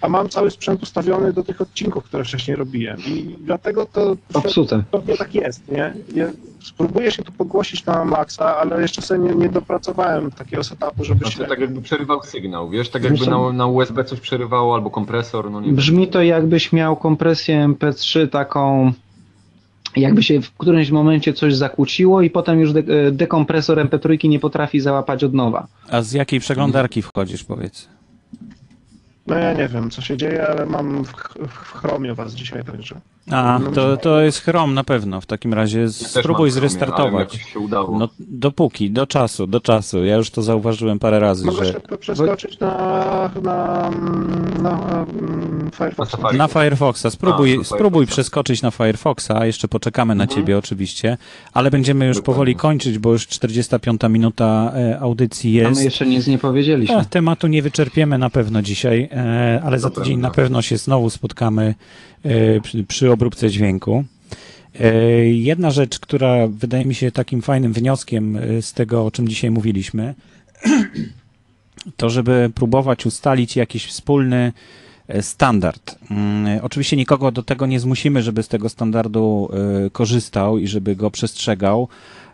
a 0.00 0.08
mam 0.08 0.28
cały 0.28 0.50
sprzęt 0.50 0.82
ustawiony 0.82 1.32
do 1.32 1.44
tych 1.44 1.60
odcinków, 1.60 2.04
które 2.04 2.24
wcześniej 2.24 2.56
robiłem 2.56 2.98
i 3.06 3.36
dlatego 3.40 3.86
to 3.86 4.16
Popsute. 4.32 4.82
pewnie 4.90 5.16
tak 5.16 5.34
jest, 5.34 5.68
nie? 5.68 5.94
Ja 6.14 6.26
spróbuję 6.62 7.10
się 7.10 7.22
tu 7.22 7.32
pogłosić 7.32 7.86
na 7.86 8.04
maksa, 8.04 8.56
ale 8.56 8.82
jeszcze 8.82 9.02
sobie 9.02 9.20
nie, 9.20 9.34
nie 9.34 9.48
dopracowałem 9.48 10.30
takiego 10.30 10.64
setupu, 10.64 11.04
żeby 11.04 11.20
znaczy, 11.20 11.38
się... 11.38 11.44
tak 11.44 11.60
jakby 11.60 11.80
przerywał 11.80 12.22
sygnał, 12.22 12.70
wiesz, 12.70 12.88
tak 12.88 13.04
jakby 13.04 13.26
na, 13.26 13.52
na 13.52 13.66
USB 13.66 14.04
coś 14.04 14.20
przerywało 14.20 14.74
albo 14.74 14.90
kompresor, 14.90 15.50
no 15.50 15.60
nie 15.60 15.72
Brzmi 15.72 16.08
to 16.08 16.22
jakbyś 16.22 16.72
miał 16.72 16.96
kompresję 16.96 17.68
MP3 17.68 18.28
taką 18.28 18.92
jakby 19.96 20.22
się 20.22 20.40
w 20.40 20.52
którymś 20.52 20.90
momencie 20.90 21.32
coś 21.32 21.54
zakłóciło 21.54 22.22
i 22.22 22.30
potem 22.30 22.60
już 22.60 22.72
de 22.72 22.82
dekompresor 23.12 23.78
MP3 23.78 24.28
nie 24.28 24.38
potrafi 24.38 24.80
załapać 24.80 25.24
od 25.24 25.34
nowa. 25.34 25.66
A 25.90 26.02
z 26.02 26.12
jakiej 26.12 26.40
przeglądarki 26.40 27.02
wchodzisz, 27.02 27.44
powiedz? 27.44 27.88
No 29.28 29.38
ja 29.38 29.52
nie 29.52 29.68
wiem, 29.68 29.90
co 29.90 30.02
się 30.02 30.16
dzieje, 30.16 30.48
ale 30.48 30.66
mam 30.66 31.04
w, 31.04 31.12
w 31.48 31.72
Chromie 31.72 32.14
was 32.14 32.34
dzisiaj 32.34 32.64
także. 32.64 33.00
A, 33.30 33.60
to, 33.74 33.96
to 33.96 34.20
jest 34.20 34.38
Chrome 34.44 34.74
na 34.74 34.84
pewno. 34.84 35.20
W 35.20 35.26
takim 35.26 35.54
razie 35.54 35.80
ja 35.80 35.88
spróbuj 35.88 36.50
zrestartować. 36.50 37.34
się 37.34 37.58
udało. 37.58 37.98
No, 37.98 38.08
dopóki, 38.18 38.90
do 38.90 39.06
czasu, 39.06 39.46
do 39.46 39.60
czasu. 39.60 40.04
Ja 40.04 40.16
już 40.16 40.30
to 40.30 40.42
zauważyłem 40.42 40.98
parę 40.98 41.20
razy, 41.20 41.46
Mogę 41.46 41.64
że... 41.64 41.72
się 41.72 41.80
przeskoczyć 41.98 42.58
na, 42.60 43.30
na, 43.42 43.90
na 44.62 45.06
Firefoxa. 45.74 46.16
Na 46.36 46.48
Firefoxa. 46.48 47.10
Spróbuj, 47.10 47.58
A, 47.60 47.64
spróbuj 47.64 48.06
przeskoczyć 48.06 48.62
na 48.62 48.70
Firefoxa. 48.70 49.46
Jeszcze 49.46 49.68
poczekamy 49.68 50.14
na 50.14 50.24
mhm. 50.24 50.40
ciebie 50.40 50.58
oczywiście, 50.58 51.18
ale 51.52 51.70
będziemy 51.70 52.06
już 52.06 52.16
Dokładnie. 52.16 52.34
powoli 52.34 52.56
kończyć, 52.56 52.98
bo 52.98 53.12
już 53.12 53.26
45 53.26 54.00
minuta 54.08 54.72
e, 54.74 55.00
audycji 55.00 55.52
jest. 55.52 55.70
A 55.70 55.74
my 55.74 55.84
jeszcze 55.84 56.06
nic 56.06 56.26
nie 56.26 56.38
powiedzieliśmy. 56.38 56.96
E, 56.96 57.04
tematu 57.04 57.46
nie 57.46 57.62
wyczerpiemy 57.62 58.18
na 58.18 58.30
pewno 58.30 58.62
dzisiaj, 58.62 59.08
e, 59.12 59.17
ale 59.64 59.78
za 59.78 59.90
tydzień 59.90 60.18
na 60.20 60.30
pewno 60.30 60.62
się 60.62 60.76
znowu 60.76 61.10
spotkamy 61.10 61.74
przy, 62.62 62.84
przy 62.84 63.12
obróbce 63.12 63.50
dźwięku. 63.50 64.04
Jedna 65.24 65.70
rzecz, 65.70 65.98
która 65.98 66.46
wydaje 66.48 66.84
mi 66.84 66.94
się 66.94 67.12
takim 67.12 67.42
fajnym 67.42 67.72
wnioskiem 67.72 68.38
z 68.60 68.72
tego, 68.72 69.06
o 69.06 69.10
czym 69.10 69.28
dzisiaj 69.28 69.50
mówiliśmy, 69.50 70.14
to 71.96 72.10
żeby 72.10 72.50
próbować 72.54 73.06
ustalić 73.06 73.56
jakiś 73.56 73.86
wspólny 73.86 74.52
E, 75.08 75.22
standard. 75.22 75.98
Mm, 76.10 76.60
oczywiście 76.62 76.96
nikogo 76.96 77.30
do 77.30 77.42
tego 77.42 77.66
nie 77.66 77.80
zmusimy, 77.80 78.22
żeby 78.22 78.42
z 78.42 78.48
tego 78.48 78.68
standardu 78.68 79.50
e, 79.86 79.90
korzystał 79.90 80.58
i 80.58 80.66
żeby 80.66 80.96
go 80.96 81.10
przestrzegał. 81.10 81.88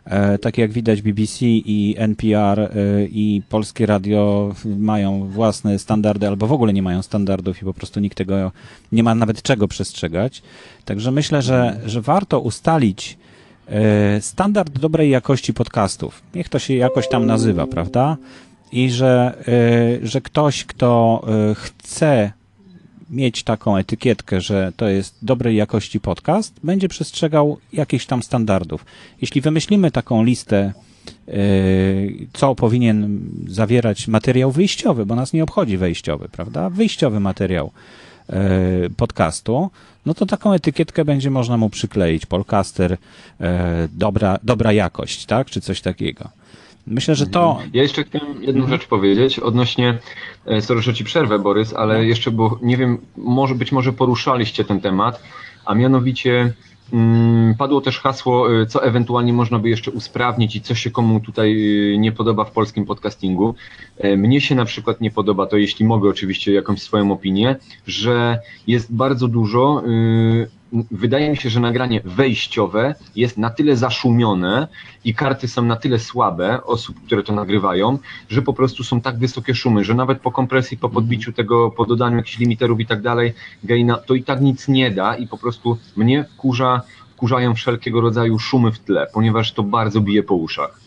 E, 0.05 0.39
tak 0.39 0.59
jak 0.59 0.73
widać 0.73 1.03
BBC 1.03 1.47
i 1.47 1.95
NPR 1.99 2.71
i 3.11 3.43
Polskie 3.49 3.87
Radio 3.87 4.55
mają 4.65 5.29
własne 5.29 5.79
standardy 5.79 6.29
albo 6.29 6.47
w 6.47 6.53
ogóle 6.53 6.73
nie 6.73 6.83
mają 6.83 7.03
standardów 7.03 7.63
i 7.63 7.65
po 7.65 7.75
prostu 7.75 8.01
nikt 8.01 8.19
tego 8.19 8.53
nie 8.93 9.03
ma 9.03 9.15
nawet 9.15 9.43
czego 9.43 9.69
przestrzegać. 9.69 10.43
Także 10.85 11.11
myślę, 11.11 11.43
że, 11.43 11.81
że 11.87 12.01
warto 12.01 12.41
ustalić 12.41 13.19
standard 14.21 14.79
dobrej 14.79 15.11
jakości 15.11 15.55
podcastów. 15.55 16.23
Niech 16.35 16.49
to 16.49 16.59
się 16.59 16.75
jakoś 16.75 17.09
tam 17.09 17.27
nazywa, 17.27 17.67
prawda? 17.67 18.17
I 18.73 18.91
że, 18.91 19.45
że 20.03 20.21
ktoś, 20.21 20.65
kto 20.65 21.23
chce 21.55 22.33
mieć 23.15 23.43
taką 23.43 23.77
etykietkę, 23.77 24.41
że 24.41 24.73
to 24.77 24.89
jest 24.89 25.17
dobrej 25.23 25.57
jakości 25.57 26.01
podcast, 26.01 26.55
będzie 26.65 26.89
przestrzegał 26.89 27.59
jakichś 27.73 28.07
tam 28.07 28.23
standardów. 28.23 28.85
Jeśli 29.21 29.41
wymyślimy 29.41 29.91
taką 29.91 30.25
listę, 30.25 30.73
yy, 31.27 31.35
co 32.33 32.55
powinien 32.55 33.21
zawierać 33.49 34.09
materiał 34.09 34.53
wyjściowy, 34.53 35.07
bo 35.07 35.15
nas 35.15 35.33
nie 35.33 35.43
obchodzi 35.43 35.77
wejściowy, 35.77 36.29
prawda? 36.29 36.71
Wyjściowy 36.71 37.21
materiał 37.21 37.71
yy, 38.29 38.37
podcastu, 38.97 39.71
no 40.07 40.15
to 40.15 40.27
taką 40.27 40.53
etykietkę 40.53 41.05
będzie 41.05 41.31
można 41.31 41.57
mu 41.57 41.71
przykleić. 41.71 42.27
Podcaster, 42.27 42.91
yy, 42.91 43.47
dobra, 43.93 44.39
dobra 44.43 44.73
jakość, 44.73 45.27
tak? 45.27 45.51
Czy 45.51 45.61
coś 45.61 45.81
takiego. 45.81 46.29
Myślę, 46.87 47.15
że 47.15 47.27
to. 47.27 47.59
Ja 47.73 47.83
jeszcze 47.83 48.05
chciałem 48.05 48.43
jedną 48.43 48.63
mhm. 48.63 48.69
rzecz 48.69 48.89
powiedzieć 48.89 49.39
odnośnie, 49.39 49.99
e, 50.47 50.63
sorry, 50.63 50.83
że 50.83 50.95
ci 50.95 51.05
przerwę, 51.05 51.39
Borys, 51.39 51.75
ale 51.75 51.95
no. 51.95 52.03
jeszcze, 52.03 52.31
bo 52.31 52.59
nie 52.63 52.77
wiem, 52.77 52.99
może 53.17 53.55
być 53.55 53.73
może 53.73 53.93
poruszaliście 53.93 54.65
ten 54.65 54.81
temat, 54.81 55.23
a 55.65 55.75
mianowicie 55.75 56.53
mm, 56.93 57.55
padło 57.55 57.81
też 57.81 57.99
hasło, 57.99 58.61
e, 58.61 58.67
co 58.67 58.85
ewentualnie 58.85 59.33
można 59.33 59.59
by 59.59 59.69
jeszcze 59.69 59.91
usprawnić 59.91 60.57
i 60.57 60.61
co 60.61 60.75
się 60.75 60.91
komu 60.91 61.21
tutaj 61.21 61.53
e, 61.95 61.99
nie 61.99 62.13
podoba 62.13 62.45
w 62.45 62.53
polskim 62.53 62.87
podcastingu. 62.87 63.55
Mnie 64.17 64.41
się 64.41 64.55
na 64.55 64.65
przykład 64.65 65.01
nie 65.01 65.11
podoba 65.11 65.47
to, 65.47 65.57
jeśli 65.57 65.87
mogę 65.87 66.09
oczywiście 66.09 66.53
jakąś 66.53 66.83
swoją 66.83 67.13
opinię, 67.13 67.57
że 67.87 68.39
jest 68.67 68.95
bardzo 68.95 69.29
dużo 69.29 69.83
wydaje 70.91 71.31
mi 71.31 71.37
się, 71.37 71.51
że 71.51 71.61
nagranie 71.61 72.01
wejściowe 72.05 72.95
jest 73.17 73.39
na 73.39 73.51
tyle 73.51 73.77
zaszumione 73.77 74.69
i 75.05 75.15
karty 75.15 75.49
są 75.49 75.63
na 75.63 75.77
tyle 75.77 75.99
słabe 75.99 76.65
osób, 76.65 76.97
które 77.07 77.23
to 77.23 77.33
nagrywają, 77.33 77.99
że 78.29 78.43
po 78.43 78.53
prostu 78.53 78.85
są 78.85 79.01
tak 79.01 79.19
wysokie 79.19 79.55
szumy, 79.55 79.85
że 79.85 79.95
nawet 79.95 80.21
po 80.21 80.33
kompresji, 80.33 80.77
po 80.77 80.89
podbiciu 80.89 81.33
tego, 81.33 81.71
po 81.71 81.85
dodaniu 81.85 82.17
jakichś 82.17 82.39
limiterów 82.39 82.81
i 82.81 82.87
tak 82.87 83.03
dalej, 83.03 83.33
gaina, 83.65 83.97
to 83.97 84.15
i 84.15 84.23
tak 84.23 84.41
nic 84.41 84.69
nie 84.69 84.91
da 84.91 85.17
i 85.17 85.27
po 85.27 85.39
prostu 85.39 85.79
mnie 85.97 86.25
wkurza, 86.25 86.83
wkurzają 87.17 87.55
wszelkiego 87.55 88.01
rodzaju 88.01 88.39
szumy 88.39 88.73
w 88.73 88.79
tle, 88.79 89.07
ponieważ 89.13 89.53
to 89.53 89.63
bardzo 89.63 90.01
bije 90.01 90.23
po 90.23 90.35
uszach. 90.35 90.81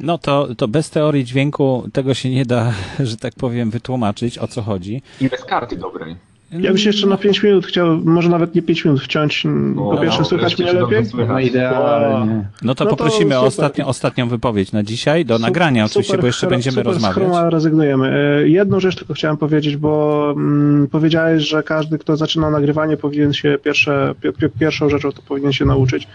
No 0.00 0.18
to, 0.18 0.54
to 0.54 0.68
bez 0.68 0.90
teorii 0.90 1.24
dźwięku 1.24 1.88
tego 1.92 2.14
się 2.14 2.30
nie 2.30 2.46
da, 2.46 2.72
że 3.08 3.16
tak 3.16 3.34
powiem, 3.34 3.70
wytłumaczyć, 3.70 4.38
o 4.38 4.48
co 4.48 4.62
chodzi. 4.62 5.02
I 5.20 5.28
bez 5.28 5.44
karty 5.44 5.76
dobrej. 5.76 6.29
Ja 6.52 6.68
bym 6.68 6.78
się 6.78 6.88
jeszcze 6.88 7.06
na 7.06 7.16
5 7.16 7.42
minut 7.42 7.66
chciał, 7.66 7.96
może 8.04 8.28
nawet 8.28 8.54
nie 8.54 8.62
5 8.62 8.84
minut 8.84 9.00
wciąć. 9.00 9.46
Po 9.76 9.98
pierwsze, 9.98 10.18
no, 10.18 10.24
słychać 10.24 10.58
mnie 10.58 10.72
lepiej? 10.72 11.02
No 11.28 11.40
idealnie. 11.40 12.44
No 12.62 12.74
to 12.74 12.84
no 12.84 12.90
poprosimy 12.90 13.38
o 13.38 13.42
ostatnią, 13.42 13.86
ostatnią 13.86 14.28
wypowiedź 14.28 14.72
na 14.72 14.82
dzisiaj, 14.82 15.24
do 15.24 15.34
super, 15.34 15.50
nagrania 15.50 15.84
oczywiście, 15.84 16.10
super, 16.10 16.20
bo 16.20 16.26
jeszcze 16.26 16.46
będziemy 16.46 16.74
super, 16.74 16.86
rozmawiać. 16.86 17.50
Z 17.50 17.52
rezygnujemy. 17.52 18.12
E, 18.42 18.48
jedną 18.48 18.80
rzecz 18.80 18.96
tylko 18.96 19.14
chciałem 19.14 19.36
powiedzieć, 19.36 19.76
bo 19.76 20.34
mm, 20.36 20.88
powiedziałeś, 20.88 21.48
że 21.48 21.62
każdy, 21.62 21.98
kto 21.98 22.16
zaczyna 22.16 22.50
nagrywanie, 22.50 22.96
powinien 22.96 23.32
się 23.32 23.58
pierwsze, 23.62 24.14
pierwszą 24.60 24.88
rzeczą 24.88 25.12
to 25.12 25.22
powinien 25.22 25.52
się 25.52 25.64
nauczyć 25.64 26.08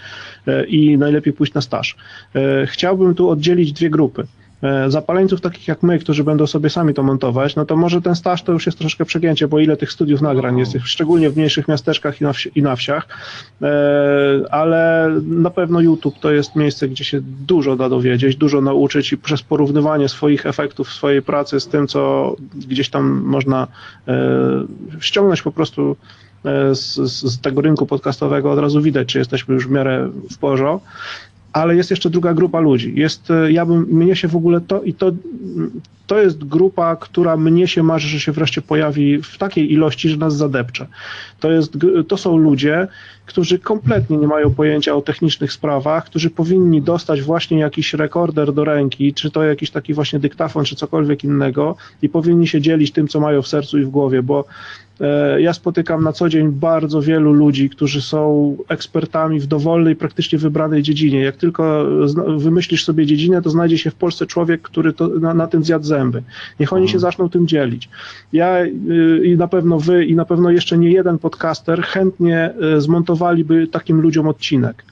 e, 0.47 0.65
i 0.65 0.97
najlepiej 0.97 1.33
pójść 1.33 1.53
na 1.53 1.61
staż. 1.61 1.95
E, 2.35 2.67
chciałbym 2.67 3.15
tu 3.15 3.29
oddzielić 3.29 3.73
dwie 3.73 3.89
grupy. 3.89 4.27
E, 4.65 4.91
zapaleńców 4.91 5.41
takich 5.41 5.67
jak 5.67 5.83
my, 5.83 5.99
którzy 5.99 6.23
będą 6.23 6.47
sobie 6.47 6.69
sami 6.69 6.93
to 6.93 7.03
montować, 7.03 7.55
no 7.55 7.65
to 7.65 7.77
może 7.77 8.01
ten 8.01 8.15
staż 8.15 8.43
to 8.43 8.51
już 8.51 8.65
jest 8.65 8.77
troszkę 8.77 9.05
przegięcie, 9.05 9.47
bo 9.47 9.59
ile 9.59 9.77
tych 9.77 9.91
studiów 9.91 10.21
nagrań 10.21 10.59
jest, 10.59 10.77
szczególnie 10.83 11.29
w 11.29 11.37
mniejszych 11.37 11.67
miasteczkach 11.67 12.21
i 12.21 12.23
na, 12.23 12.33
wsi, 12.33 12.51
i 12.55 12.61
na 12.61 12.75
wsiach, 12.75 13.07
e, 13.61 13.67
ale 14.51 15.11
na 15.27 15.49
pewno 15.49 15.81
YouTube 15.81 16.19
to 16.19 16.31
jest 16.31 16.55
miejsce, 16.55 16.87
gdzie 16.87 17.03
się 17.03 17.21
dużo 17.21 17.75
da 17.75 17.89
dowiedzieć, 17.89 18.35
dużo 18.35 18.61
nauczyć 18.61 19.13
i 19.13 19.17
przez 19.17 19.41
porównywanie 19.41 20.09
swoich 20.09 20.45
efektów 20.45 20.93
swojej 20.93 21.21
pracy 21.21 21.59
z 21.59 21.67
tym, 21.67 21.87
co 21.87 22.35
gdzieś 22.55 22.89
tam 22.89 23.21
można 23.25 23.67
e, 24.07 24.13
ściągnąć 24.99 25.41
po 25.41 25.51
prostu 25.51 25.95
z, 26.71 26.95
z, 26.95 27.41
tego 27.41 27.61
rynku 27.61 27.85
podcastowego 27.85 28.51
od 28.51 28.59
razu 28.59 28.81
widać, 28.81 29.07
czy 29.07 29.19
jesteśmy 29.19 29.53
już 29.53 29.67
w 29.67 29.71
miarę 29.71 30.09
w 30.31 30.37
porządku 30.37 30.87
ale 31.55 31.75
jest 31.75 31.89
jeszcze 31.89 32.09
druga 32.09 32.33
grupa 32.33 32.59
ludzi. 32.59 32.93
Jest, 32.95 33.31
e, 33.31 33.51
ja 33.51 33.65
bym, 33.65 33.81
mnie 33.81 34.15
się 34.15 34.27
w 34.27 34.35
ogóle 34.35 34.61
to 34.61 34.81
i 34.83 34.93
to, 34.93 35.11
to 36.07 36.21
jest 36.21 36.43
grupa, 36.43 36.95
która 36.95 37.37
mnie 37.37 37.67
się 37.67 37.83
marzy, 37.83 38.07
że 38.07 38.19
się 38.19 38.31
wreszcie 38.31 38.61
pojawi 38.61 39.21
w 39.21 39.37
takiej 39.37 39.73
ilości, 39.73 40.09
że 40.09 40.17
nas 40.17 40.35
zadepcze. 40.35 40.87
To, 41.39 41.51
jest, 41.51 41.77
to 42.07 42.17
są 42.17 42.37
ludzie, 42.37 42.87
którzy 43.25 43.59
kompletnie 43.59 44.17
nie 44.17 44.27
mają 44.27 44.53
pojęcia 44.53 44.95
o 44.95 45.01
technicznych 45.01 45.53
sprawach, 45.53 46.05
którzy 46.05 46.29
powinni 46.29 46.81
dostać 46.81 47.21
właśnie 47.21 47.59
jakiś 47.59 47.93
rekorder 47.93 48.53
do 48.53 48.63
ręki, 48.63 49.13
czy 49.13 49.31
to 49.31 49.43
jakiś 49.43 49.71
taki 49.71 49.93
właśnie 49.93 50.19
dyktafon, 50.19 50.65
czy 50.65 50.75
cokolwiek 50.75 51.23
innego 51.23 51.75
i 52.01 52.09
powinni 52.09 52.47
się 52.47 52.61
dzielić 52.61 52.91
tym, 52.91 53.07
co 53.07 53.19
mają 53.19 53.41
w 53.41 53.47
sercu 53.47 53.79
i 53.79 53.83
w 53.83 53.89
głowie, 53.89 54.23
bo 54.23 54.45
ja 55.39 55.53
spotykam 55.53 56.03
na 56.03 56.13
co 56.13 56.29
dzień 56.29 56.51
bardzo 56.51 57.01
wielu 57.01 57.33
ludzi, 57.33 57.69
którzy 57.69 58.01
są 58.01 58.57
ekspertami 58.67 59.39
w 59.39 59.47
dowolnej, 59.47 59.95
praktycznie 59.95 60.39
wybranej 60.39 60.83
dziedzinie. 60.83 61.21
Jak 61.21 61.37
tylko 61.37 61.85
wymyślisz 62.37 62.85
sobie 62.85 63.05
dziedzinę, 63.05 63.41
to 63.41 63.49
znajdzie 63.49 63.77
się 63.77 63.91
w 63.91 63.95
Polsce 63.95 64.25
człowiek, 64.25 64.61
który 64.61 64.93
to, 64.93 65.07
na, 65.07 65.33
na 65.33 65.47
tym 65.47 65.63
zjadł 65.63 65.85
zęby. 65.85 66.23
Niech 66.59 66.73
oni 66.73 66.87
się 66.87 66.95
mhm. 66.95 67.01
zaczną 67.01 67.29
tym 67.29 67.47
dzielić. 67.47 67.89
Ja 68.33 68.63
y, 68.63 69.21
i 69.25 69.37
na 69.37 69.47
pewno 69.47 69.79
wy, 69.79 70.05
i 70.05 70.15
na 70.15 70.25
pewno 70.25 70.49
jeszcze 70.49 70.77
nie 70.77 70.91
jeden 70.91 71.17
podcaster 71.17 71.83
chętnie 71.83 72.53
y, 72.77 72.81
zmontowaliby 72.81 73.67
takim 73.67 74.01
ludziom 74.01 74.27
odcinek. 74.27 74.83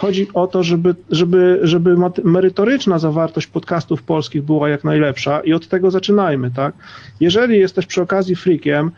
Chodzi 0.00 0.28
o 0.34 0.46
to, 0.46 0.62
żeby, 0.62 0.94
żeby, 1.10 1.60
żeby 1.62 1.96
merytoryczna 2.24 2.98
zawartość 2.98 3.46
podcastów 3.46 4.02
polskich 4.02 4.42
była 4.42 4.68
jak 4.68 4.84
najlepsza 4.84 5.40
i 5.40 5.52
od 5.52 5.68
tego 5.68 5.90
zaczynajmy, 5.90 6.50
tak? 6.50 6.74
Jeżeli 7.20 7.58
jesteś 7.58 7.86
przy 7.86 8.02
okazji 8.02 8.36
freakiem 8.36 8.90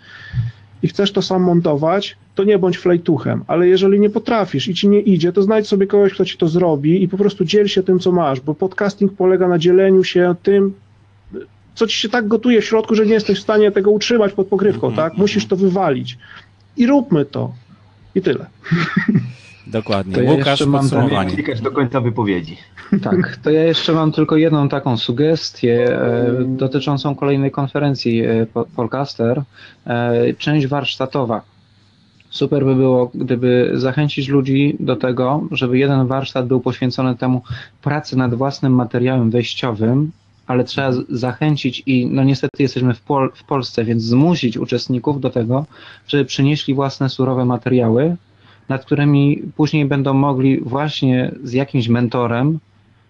i 0.83 0.89
chcesz 0.89 1.13
to 1.13 1.23
sam 1.23 1.43
montować, 1.43 2.17
to 2.35 2.45
nie 2.45 2.59
bądź 2.59 2.79
flejtuchem, 2.79 3.45
ale 3.47 3.69
jeżeli 3.69 4.01
nie 4.01 4.11
potrafisz 4.11 4.69
i 4.69 4.75
ci 4.75 4.89
nie 4.89 5.01
idzie, 5.01 5.33
to 5.33 5.43
znajdź 5.43 5.69
sobie 5.69 5.87
kogoś, 5.87 6.15
kto 6.15 6.25
ci 6.25 6.39
to 6.39 6.49
zrobi 6.49 7.03
i 7.03 7.09
po 7.09 7.17
prostu 7.17 7.45
dziel 7.45 7.69
się 7.69 7.83
tym, 7.83 7.99
co 7.99 8.13
masz, 8.13 8.41
bo 8.41 8.55
podcasting 8.55 9.13
polega 9.13 9.49
na 9.49 9.59
dzieleniu 9.59 10.05
się 10.05 10.35
tym, 10.43 10.75
co 11.75 11.87
ci 11.87 11.99
się 11.99 12.09
tak 12.09 12.29
gotuje 12.29 12.61
w 12.61 12.65
środku, 12.65 12.95
że 12.95 13.07
nie 13.07 13.15
jesteś 13.15 13.39
w 13.39 13.43
stanie 13.43 13.71
tego 13.71 13.91
utrzymać 13.91 14.33
pod 14.33 14.47
pokrywką, 14.47 14.91
-hmm. 14.91 14.97
tak? 14.97 15.17
Musisz 15.17 15.47
to 15.47 15.57
wywalić. 15.57 16.19
I 16.77 16.87
róbmy 16.87 17.25
to. 17.25 17.53
I 18.15 18.23
tyle. 18.23 18.47
Dokładnie. 19.67 20.15
To 20.15 20.23
ja 20.23 20.33
Łukasz, 20.33 20.67
mam 20.67 20.81
podsumowanie. 20.81 21.31
Klikać 21.31 21.61
do 21.61 21.71
końca 21.71 22.01
wypowiedzi. 22.01 22.57
Tak, 23.03 23.37
to 23.37 23.51
ja 23.51 23.65
jeszcze 23.65 23.93
mam 23.93 24.13
tylko 24.13 24.37
jedną 24.37 24.69
taką 24.69 24.97
sugestię 24.97 25.99
e, 25.99 26.45
dotyczącą 26.45 27.15
kolejnej 27.15 27.51
konferencji 27.51 28.21
e, 28.21 28.47
Podcaster. 28.77 29.43
E, 29.87 30.35
część 30.35 30.67
warsztatowa. 30.67 31.43
Super 32.31 32.65
by 32.65 32.75
było, 32.75 33.11
gdyby 33.15 33.71
zachęcić 33.75 34.29
ludzi 34.29 34.77
do 34.81 34.97
tego, 34.97 35.45
żeby 35.51 35.79
jeden 35.79 36.07
warsztat 36.07 36.47
był 36.47 36.61
poświęcony 36.61 37.17
temu 37.17 37.43
pracy 37.83 38.17
nad 38.17 38.35
własnym 38.35 38.75
materiałem 38.75 39.31
wejściowym, 39.31 40.11
ale 40.47 40.65
trzeba 40.65 40.91
zachęcić 41.09 41.83
i 41.87 42.07
no 42.07 42.25
niestety 42.25 42.63
jesteśmy 42.63 42.95
w, 42.95 43.01
Pol 43.01 43.33
w 43.35 43.45
Polsce, 43.45 43.85
więc 43.85 44.03
zmusić 44.03 44.57
uczestników 44.57 45.21
do 45.21 45.31
tego, 45.31 45.67
żeby 46.09 46.25
przynieśli 46.25 46.75
własne 46.75 47.09
surowe 47.09 47.45
materiały, 47.45 48.17
nad 48.73 48.85
którymi 48.85 49.43
później 49.57 49.85
będą 49.85 50.15
mogli 50.15 50.61
właśnie 50.61 51.35
z 51.45 51.53
jakimś 51.53 51.89
mentorem 51.89 52.59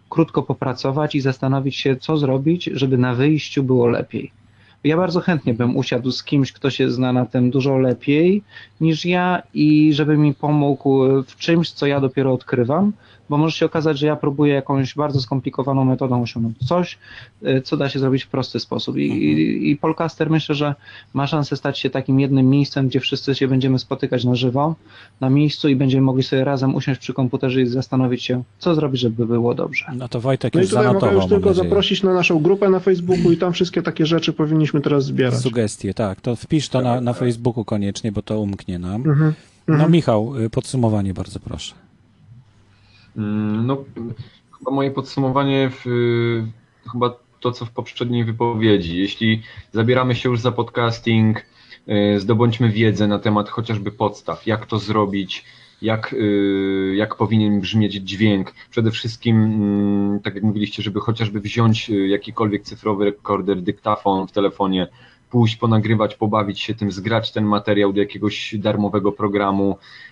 krótko 0.09 0.43
popracować 0.43 1.15
i 1.15 1.21
zastanowić 1.21 1.77
się, 1.77 1.97
co 1.97 2.17
zrobić, 2.17 2.65
żeby 2.65 2.99
na 2.99 3.15
wyjściu 3.15 3.63
było 3.63 3.87
lepiej. 3.87 4.33
Ja 4.85 4.97
bardzo 4.97 5.21
chętnie 5.21 5.55
bym 5.55 5.77
usiadł 5.77 6.11
z 6.11 6.25
kimś, 6.25 6.53
kto 6.53 6.71
się 6.71 6.91
zna 6.91 7.13
na 7.13 7.27
tym 7.27 7.51
dużo 7.51 7.79
lepiej 7.79 8.43
niż 8.81 9.05
ja 9.05 9.43
i 9.55 9.93
żeby 9.93 10.19
mi 10.19 10.35
pomógł 10.35 11.23
w 11.23 11.37
czymś, 11.37 11.71
co 11.71 11.87
ja 11.87 12.01
dopiero 12.01 12.33
odkrywam, 12.33 12.93
bo 13.33 13.39
może 13.39 13.57
się 13.57 13.67
okazać, 13.67 13.99
że 13.99 14.07
ja 14.07 14.17
próbuję 14.17 14.55
jakąś 14.55 14.95
bardzo 14.95 15.21
skomplikowaną 15.21 15.85
metodą 15.85 16.23
osiągnąć 16.23 16.59
coś, 16.59 16.99
y, 17.47 17.63
co 17.65 17.77
da 17.77 17.89
się 17.89 17.99
zrobić 17.99 18.25
w 18.25 18.29
prosty 18.29 18.61
sposób. 18.61 18.97
I, 18.97 19.01
i, 19.01 19.71
i 19.71 19.77
Polcaster 19.77 20.31
myślę, 20.31 20.55
że 20.55 20.75
ma 21.15 21.27
szansę 21.27 21.57
stać 21.57 21.79
się 21.79 21.91
takim 21.91 22.21
jednym 22.21 22.51
miejscem, 22.51 22.89
gdzie 22.89 23.01
wszyscy 23.01 23.35
się 23.35 23.49
będziemy 23.49 23.79
spotykać 23.79 24.25
na 24.25 24.35
żywo, 24.35 24.75
na 25.21 25.31
miejscu 25.31 25.69
i 25.69 25.77
będziemy 25.77 26.03
mogli 26.03 26.23
sobie 26.23 26.45
razem 26.45 26.75
usiąść 26.75 27.01
przy 27.01 27.13
komputerze 27.15 27.63
i 27.63 27.67
zastanowić 27.67 28.25
się, 28.25 28.43
co 28.59 28.75
zrobić, 28.75 29.01
żeby 29.01 29.27
było 29.27 29.55
dobrze. 29.55 29.85
No 29.97 30.09
to 30.09 30.21
Wojtek 30.21 30.55
no 30.55 30.61
już 30.61 30.71
i 30.71 30.75
tutaj 30.75 30.95
mogę 30.95 31.15
już 31.15 31.27
tylko 31.27 31.55
zaprosić 31.55 32.03
na 32.03 32.15
naszą 32.15 32.39
grupę 32.39 32.71
na 32.71 32.81
Facebooku 32.81 33.33
i 33.33 33.37
tam 33.37 33.53
wszystkie 33.53 33.83
takie 33.83 34.07
rzeczy 34.07 34.33
powinniśmy 34.33 34.81
teraz 34.81 35.05
zbierać. 35.05 35.41
Sugestie, 35.41 35.95
tak. 35.95 36.21
To 36.21 36.37
wpisz 36.37 36.69
to 36.69 36.81
na, 36.81 37.01
na 37.01 37.13
Facebooku 37.13 37.65
koniecznie, 37.65 38.13
bo 38.13 38.23
to 38.23 38.41
umknie 38.41 38.79
nam. 38.79 38.95
Mhm. 38.95 39.35
No 39.69 39.75
mhm. 39.75 39.93
Michał, 39.93 40.37
y, 40.41 40.51
podsumowanie 40.51 41.15
bardzo 41.15 41.41
proszę. 41.41 41.75
Mm, 43.17 43.67
no, 43.67 43.85
chyba 44.59 44.71
moje 44.71 44.91
podsumowanie, 44.91 45.71
w, 45.71 45.85
chyba 46.93 47.15
to, 47.43 47.53
co 47.53 47.65
w 47.65 47.71
poprzedniej 47.71 48.25
wypowiedzi. 48.25 48.97
Jeśli 48.97 49.43
zabieramy 49.73 50.15
się 50.15 50.29
już 50.29 50.41
za 50.41 50.53
podcasting, 50.53 51.47
y, 51.89 52.21
zdobądźmy 52.21 52.69
wiedzę 52.71 53.07
na 53.07 53.19
temat 53.19 53.49
chociażby 53.49 53.93
podstaw, 53.93 54.47
jak 54.47 54.67
to 54.67 54.79
zrobić, 54.79 55.45
jak, 55.83 56.13
y, 56.13 56.95
jak 56.97 57.17
powinien 57.17 57.61
brzmieć 57.61 57.93
dźwięk. 57.93 58.53
Przede 58.71 58.91
wszystkim, 58.91 59.37
mm, 59.45 60.21
tak 60.21 60.35
jak 60.35 60.45
mówiliście, 60.45 60.83
żeby 60.83 61.01
chociażby 61.01 61.41
wziąć 61.41 61.91
y, 61.91 62.09
jakikolwiek 62.09 62.63
cyfrowy 62.63 63.05
rekorder, 63.05 63.63
dyktafon 63.63 64.27
w 64.27 64.33
telefonie, 64.33 64.89
pójść, 65.31 65.57
ponagrywać, 65.57 66.15
pobawić 66.15 66.61
się 66.61 66.75
tym, 66.75 66.93
zgrać 66.93 67.33
ten 67.33 67.45
materiał 67.45 67.93
do 67.93 68.01
jakiegoś 68.01 68.55
darmowego 68.59 69.13
programu, 69.13 69.79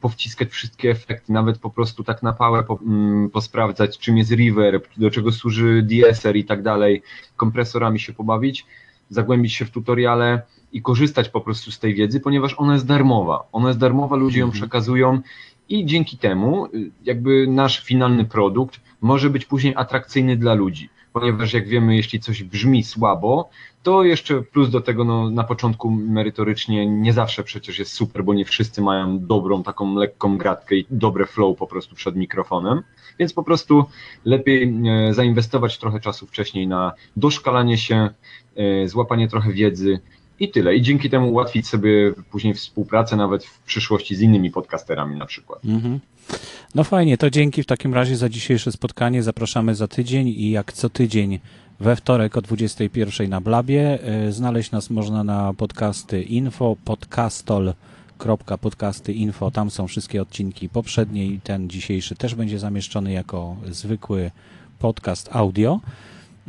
powciskać 0.00 0.48
wszystkie 0.48 0.90
efekty, 0.90 1.32
nawet 1.32 1.58
po 1.58 1.70
prostu 1.70 2.04
tak 2.04 2.22
na 2.22 2.32
pałę 2.32 2.64
po, 2.64 2.78
mm, 2.82 3.30
posprawdzać, 3.30 3.98
czym 3.98 4.18
jest 4.18 4.32
reverb, 4.32 4.86
do 4.96 5.10
czego 5.10 5.32
służy 5.32 5.82
DSR 5.82 6.36
i 6.36 6.44
tak 6.44 6.62
dalej, 6.62 7.02
kompresorami 7.36 8.00
się 8.00 8.12
pobawić, 8.12 8.66
zagłębić 9.10 9.54
się 9.54 9.64
w 9.64 9.70
tutoriale 9.70 10.42
i 10.72 10.82
korzystać 10.82 11.28
po 11.28 11.40
prostu 11.40 11.70
z 11.70 11.78
tej 11.78 11.94
wiedzy, 11.94 12.20
ponieważ 12.20 12.54
ona 12.58 12.72
jest 12.72 12.86
darmowa. 12.86 13.44
Ona 13.52 13.68
jest 13.68 13.80
darmowa, 13.80 14.16
ludzie 14.16 14.40
ją 14.40 14.46
mhm. 14.46 14.60
przekazują 14.60 15.20
i 15.68 15.86
dzięki 15.86 16.18
temu 16.18 16.66
y, 16.66 16.90
jakby 17.04 17.46
nasz 17.46 17.84
finalny 17.84 18.24
produkt 18.24 18.80
może 19.00 19.30
być 19.30 19.44
później 19.44 19.74
atrakcyjny 19.76 20.36
dla 20.36 20.54
ludzi 20.54 20.88
ponieważ 21.12 21.52
jak 21.52 21.68
wiemy, 21.68 21.96
jeśli 21.96 22.20
coś 22.20 22.42
brzmi 22.42 22.84
słabo, 22.84 23.50
to 23.82 24.04
jeszcze 24.04 24.42
plus 24.42 24.70
do 24.70 24.80
tego 24.80 25.04
no, 25.04 25.30
na 25.30 25.44
początku 25.44 25.90
merytorycznie 25.90 26.86
nie 26.86 27.12
zawsze 27.12 27.42
przecież 27.42 27.78
jest 27.78 27.92
super, 27.92 28.24
bo 28.24 28.34
nie 28.34 28.44
wszyscy 28.44 28.82
mają 28.82 29.18
dobrą 29.26 29.62
taką 29.62 29.94
lekką 29.94 30.38
gratkę 30.38 30.76
i 30.76 30.86
dobre 30.90 31.26
flow 31.26 31.58
po 31.58 31.66
prostu 31.66 31.94
przed 31.94 32.16
mikrofonem, 32.16 32.82
więc 33.18 33.32
po 33.32 33.42
prostu 33.42 33.84
lepiej 34.24 34.74
e, 34.88 35.14
zainwestować 35.14 35.78
trochę 35.78 36.00
czasu 36.00 36.26
wcześniej 36.26 36.66
na 36.66 36.92
doszkalanie 37.16 37.78
się, 37.78 38.10
e, 38.56 38.88
złapanie 38.88 39.28
trochę 39.28 39.52
wiedzy 39.52 40.00
i 40.40 40.48
tyle. 40.48 40.76
I 40.76 40.82
dzięki 40.82 41.10
temu 41.10 41.30
ułatwić 41.30 41.68
sobie 41.68 42.12
później 42.30 42.54
współpracę 42.54 43.16
nawet 43.16 43.44
w 43.44 43.58
przyszłości 43.58 44.16
z 44.16 44.20
innymi 44.20 44.50
podcasterami 44.50 45.16
na 45.16 45.26
przykład. 45.26 45.64
Mhm. 45.64 46.00
No 46.74 46.84
fajnie, 46.84 47.18
to 47.18 47.30
dzięki 47.30 47.62
w 47.62 47.66
takim 47.66 47.94
razie 47.94 48.16
za 48.16 48.28
dzisiejsze 48.28 48.72
spotkanie. 48.72 49.22
Zapraszamy 49.22 49.74
za 49.74 49.88
tydzień 49.88 50.28
i 50.28 50.50
jak 50.50 50.72
co 50.72 50.90
tydzień 50.90 51.38
we 51.80 51.96
wtorek 51.96 52.36
o 52.36 52.42
21 52.42 53.30
na 53.30 53.40
Blabie. 53.40 53.98
E, 54.02 54.32
znaleźć 54.32 54.70
nas 54.70 54.90
można 54.90 55.24
na 55.24 55.54
podcasty 55.54 56.22
info, 56.22 56.76
info. 59.14 59.50
Tam 59.50 59.70
są 59.70 59.86
wszystkie 59.86 60.22
odcinki 60.22 60.68
poprzednie 60.68 61.26
i 61.26 61.40
ten 61.40 61.70
dzisiejszy 61.70 62.16
też 62.16 62.34
będzie 62.34 62.58
zamieszczony 62.58 63.12
jako 63.12 63.56
zwykły 63.70 64.30
podcast 64.78 65.28
audio. 65.32 65.80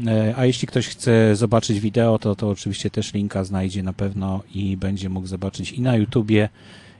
E, 0.08 0.34
a 0.38 0.46
jeśli 0.46 0.68
ktoś 0.68 0.88
chce 0.88 1.36
zobaczyć 1.36 1.80
wideo, 1.80 2.20
to, 2.20 2.36
to 2.36 2.50
oczywiście 2.50 2.90
też 2.90 3.14
linka 3.14 3.44
znajdzie 3.44 3.84
na 3.84 3.94
pewno 3.94 4.44
i 4.56 4.78
będzie 4.78 5.10
mógł 5.10 5.28
zobaczyć 5.28 5.72
i 5.72 5.82
na 5.82 5.96
YouTubie, 5.96 6.50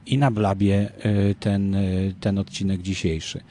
i 0.06 0.18
na 0.18 0.32
Blabie 0.32 0.90
e, 1.00 1.36
ten, 1.36 1.76
e, 1.76 1.82
ten 2.20 2.38
odcinek 2.38 2.82
dzisiejszy. 2.82 3.42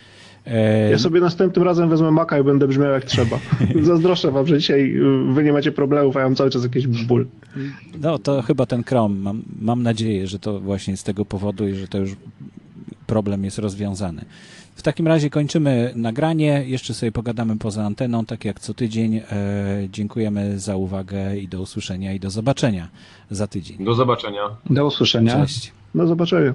Ja 0.90 0.98
sobie 0.98 1.20
następnym 1.20 1.64
razem 1.64 1.88
wezmę 1.88 2.10
maka 2.10 2.38
i 2.38 2.42
będę 2.42 2.68
brzmiał 2.68 2.92
jak 2.92 3.04
trzeba. 3.04 3.38
Zazdroszczę 3.82 4.30
wam, 4.30 4.46
że 4.46 4.58
dzisiaj 4.58 4.94
wy 5.32 5.44
nie 5.44 5.52
macie 5.52 5.72
problemów, 5.72 6.16
a 6.16 6.20
ja 6.20 6.26
mam 6.26 6.36
cały 6.36 6.50
czas 6.50 6.62
jakiś 6.62 6.86
ból. 6.86 7.26
No 8.00 8.18
to 8.18 8.42
chyba 8.42 8.66
ten 8.66 8.84
Chrome. 8.84 9.14
Mam, 9.14 9.42
mam 9.60 9.82
nadzieję, 9.82 10.26
że 10.26 10.38
to 10.38 10.60
właśnie 10.60 10.96
z 10.96 11.02
tego 11.02 11.24
powodu 11.24 11.68
i 11.68 11.74
że 11.74 11.88
to 11.88 11.98
już 11.98 12.16
problem 13.06 13.44
jest 13.44 13.58
rozwiązany. 13.58 14.24
W 14.80 14.82
takim 14.82 15.08
razie 15.08 15.30
kończymy 15.30 15.92
nagranie. 15.96 16.64
Jeszcze 16.66 16.94
sobie 16.94 17.12
pogadamy 17.12 17.58
poza 17.58 17.84
anteną, 17.84 18.26
tak 18.26 18.44
jak 18.44 18.60
co 18.60 18.74
tydzień. 18.74 19.16
E, 19.16 19.22
dziękujemy 19.88 20.58
za 20.58 20.76
uwagę 20.76 21.36
i 21.36 21.48
do 21.48 21.60
usłyszenia 21.60 22.12
i 22.12 22.20
do 22.20 22.30
zobaczenia 22.30 22.88
za 23.30 23.46
tydzień. 23.46 23.84
Do 23.84 23.94
zobaczenia. 23.94 24.42
Do 24.70 24.86
usłyszenia. 24.86 25.32
Cześć. 25.32 25.72
Do 25.94 26.06
zobaczenia. 26.06 26.54